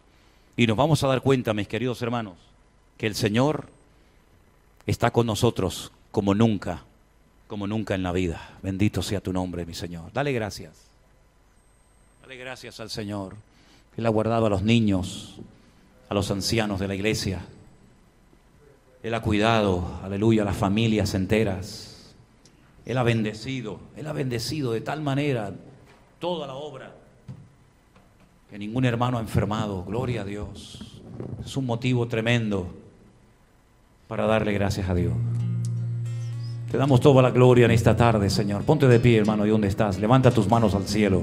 Y 0.56 0.66
nos 0.66 0.76
vamos 0.76 1.02
a 1.02 1.08
dar 1.08 1.20
cuenta, 1.20 1.54
mis 1.54 1.68
queridos 1.68 2.00
hermanos, 2.02 2.34
que 2.96 3.06
el 3.06 3.14
Señor 3.14 3.68
está 4.86 5.10
con 5.10 5.26
nosotros 5.26 5.92
como 6.10 6.34
nunca, 6.34 6.84
como 7.48 7.66
nunca 7.66 7.94
en 7.94 8.02
la 8.02 8.12
vida. 8.12 8.56
Bendito 8.62 9.02
sea 9.02 9.20
tu 9.20 9.32
nombre, 9.32 9.66
mi 9.66 9.74
Señor. 9.74 10.12
Dale 10.12 10.32
gracias. 10.32 10.72
Dale 12.22 12.36
gracias 12.36 12.80
al 12.80 12.90
Señor. 12.90 13.36
Él 13.96 14.06
ha 14.06 14.10
guardado 14.10 14.46
a 14.46 14.50
los 14.50 14.62
niños, 14.62 15.40
a 16.08 16.14
los 16.14 16.30
ancianos 16.30 16.80
de 16.80 16.88
la 16.88 16.94
iglesia. 16.94 17.44
Él 19.02 19.14
ha 19.14 19.20
cuidado, 19.20 20.00
aleluya, 20.02 20.42
a 20.42 20.44
las 20.44 20.56
familias 20.56 21.14
enteras. 21.14 22.14
Él 22.84 22.98
ha 22.98 23.02
bendecido, 23.02 23.78
Él 23.96 24.06
ha 24.06 24.12
bendecido 24.12 24.72
de 24.72 24.80
tal 24.80 25.02
manera 25.02 25.52
toda 26.18 26.46
la 26.46 26.54
obra. 26.54 26.94
Que 28.50 28.58
ningún 28.58 28.84
hermano 28.84 29.18
ha 29.18 29.20
enfermado, 29.20 29.84
gloria 29.84 30.22
a 30.22 30.24
Dios. 30.24 31.00
Es 31.44 31.56
un 31.56 31.66
motivo 31.66 32.06
tremendo 32.06 32.66
para 34.08 34.26
darle 34.26 34.52
gracias 34.52 34.88
a 34.88 34.94
Dios. 34.94 35.14
Te 36.70 36.78
damos 36.78 37.00
toda 37.00 37.22
la 37.22 37.30
gloria 37.30 37.66
en 37.66 37.70
esta 37.70 37.96
tarde, 37.96 38.30
Señor. 38.30 38.62
Ponte 38.64 38.88
de 38.88 38.98
pie, 38.98 39.18
hermano, 39.18 39.44
¿y 39.46 39.50
dónde 39.50 39.68
estás? 39.68 39.98
Levanta 39.98 40.30
tus 40.30 40.48
manos 40.48 40.74
al 40.74 40.86
cielo. 40.86 41.22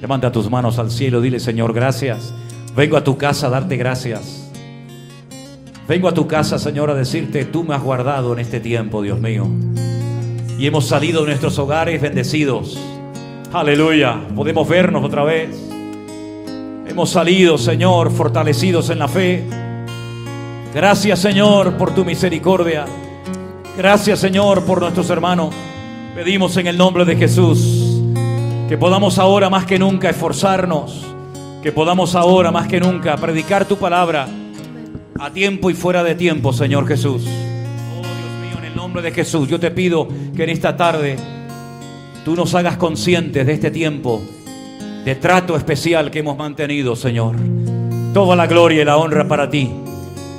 Levanta 0.00 0.30
tus 0.30 0.50
manos 0.50 0.78
al 0.78 0.90
cielo, 0.90 1.20
dile, 1.20 1.40
Señor, 1.40 1.72
gracias. 1.72 2.34
Vengo 2.76 2.96
a 2.96 3.04
tu 3.04 3.16
casa 3.16 3.46
a 3.46 3.50
darte 3.50 3.76
gracias. 3.76 4.50
Vengo 5.88 6.08
a 6.08 6.14
tu 6.14 6.26
casa, 6.26 6.58
Señor, 6.58 6.90
a 6.90 6.94
decirte, 6.94 7.44
tú 7.44 7.64
me 7.64 7.74
has 7.74 7.82
guardado 7.82 8.32
en 8.32 8.40
este 8.40 8.60
tiempo, 8.60 9.02
Dios 9.02 9.20
mío. 9.20 9.46
Y 10.58 10.66
hemos 10.66 10.86
salido 10.86 11.22
de 11.22 11.28
nuestros 11.28 11.58
hogares 11.58 12.02
bendecidos. 12.02 12.78
Aleluya. 13.52 14.20
Podemos 14.34 14.68
vernos 14.68 15.04
otra 15.04 15.22
vez. 15.22 15.56
Hemos 16.88 17.10
salido, 17.10 17.56
Señor, 17.56 18.10
fortalecidos 18.10 18.90
en 18.90 18.98
la 18.98 19.08
fe. 19.08 19.44
Gracias, 20.74 21.20
Señor, 21.20 21.76
por 21.78 21.94
tu 21.94 22.04
misericordia. 22.04 22.84
Gracias, 23.78 24.18
Señor, 24.18 24.64
por 24.64 24.80
nuestros 24.80 25.08
hermanos. 25.08 25.54
Pedimos 26.14 26.56
en 26.56 26.66
el 26.66 26.76
nombre 26.76 27.04
de 27.04 27.16
Jesús 27.16 27.85
que 28.68 28.76
podamos 28.76 29.18
ahora 29.18 29.48
más 29.48 29.64
que 29.64 29.78
nunca 29.78 30.10
esforzarnos, 30.10 31.04
que 31.62 31.70
podamos 31.70 32.14
ahora 32.14 32.50
más 32.50 32.66
que 32.66 32.80
nunca 32.80 33.16
predicar 33.16 33.64
tu 33.64 33.76
palabra 33.76 34.26
a 35.18 35.30
tiempo 35.30 35.70
y 35.70 35.74
fuera 35.74 36.02
de 36.02 36.14
tiempo, 36.14 36.52
Señor 36.52 36.86
Jesús. 36.86 37.22
Oh 37.24 38.02
Dios 38.02 38.50
mío, 38.50 38.58
en 38.58 38.64
el 38.64 38.76
nombre 38.76 39.02
de 39.02 39.12
Jesús, 39.12 39.48
yo 39.48 39.60
te 39.60 39.70
pido 39.70 40.08
que 40.34 40.44
en 40.44 40.50
esta 40.50 40.76
tarde 40.76 41.16
tú 42.24 42.34
nos 42.34 42.54
hagas 42.54 42.76
conscientes 42.76 43.46
de 43.46 43.52
este 43.52 43.70
tiempo 43.70 44.20
de 45.04 45.14
trato 45.14 45.56
especial 45.56 46.10
que 46.10 46.18
hemos 46.18 46.36
mantenido, 46.36 46.96
Señor. 46.96 47.36
Toda 48.12 48.34
la 48.34 48.48
gloria 48.48 48.82
y 48.82 48.84
la 48.84 48.96
honra 48.96 49.28
para 49.28 49.48
ti. 49.48 49.70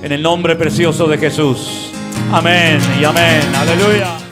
En 0.04 0.12
el 0.12 0.22
nombre 0.22 0.58
precioso 0.58 1.08
de 1.08 1.18
Jesús. 1.18 1.92
Amén 2.34 2.80
y 3.00 3.06
amén. 3.06 3.42
Aleluya. 3.56 4.27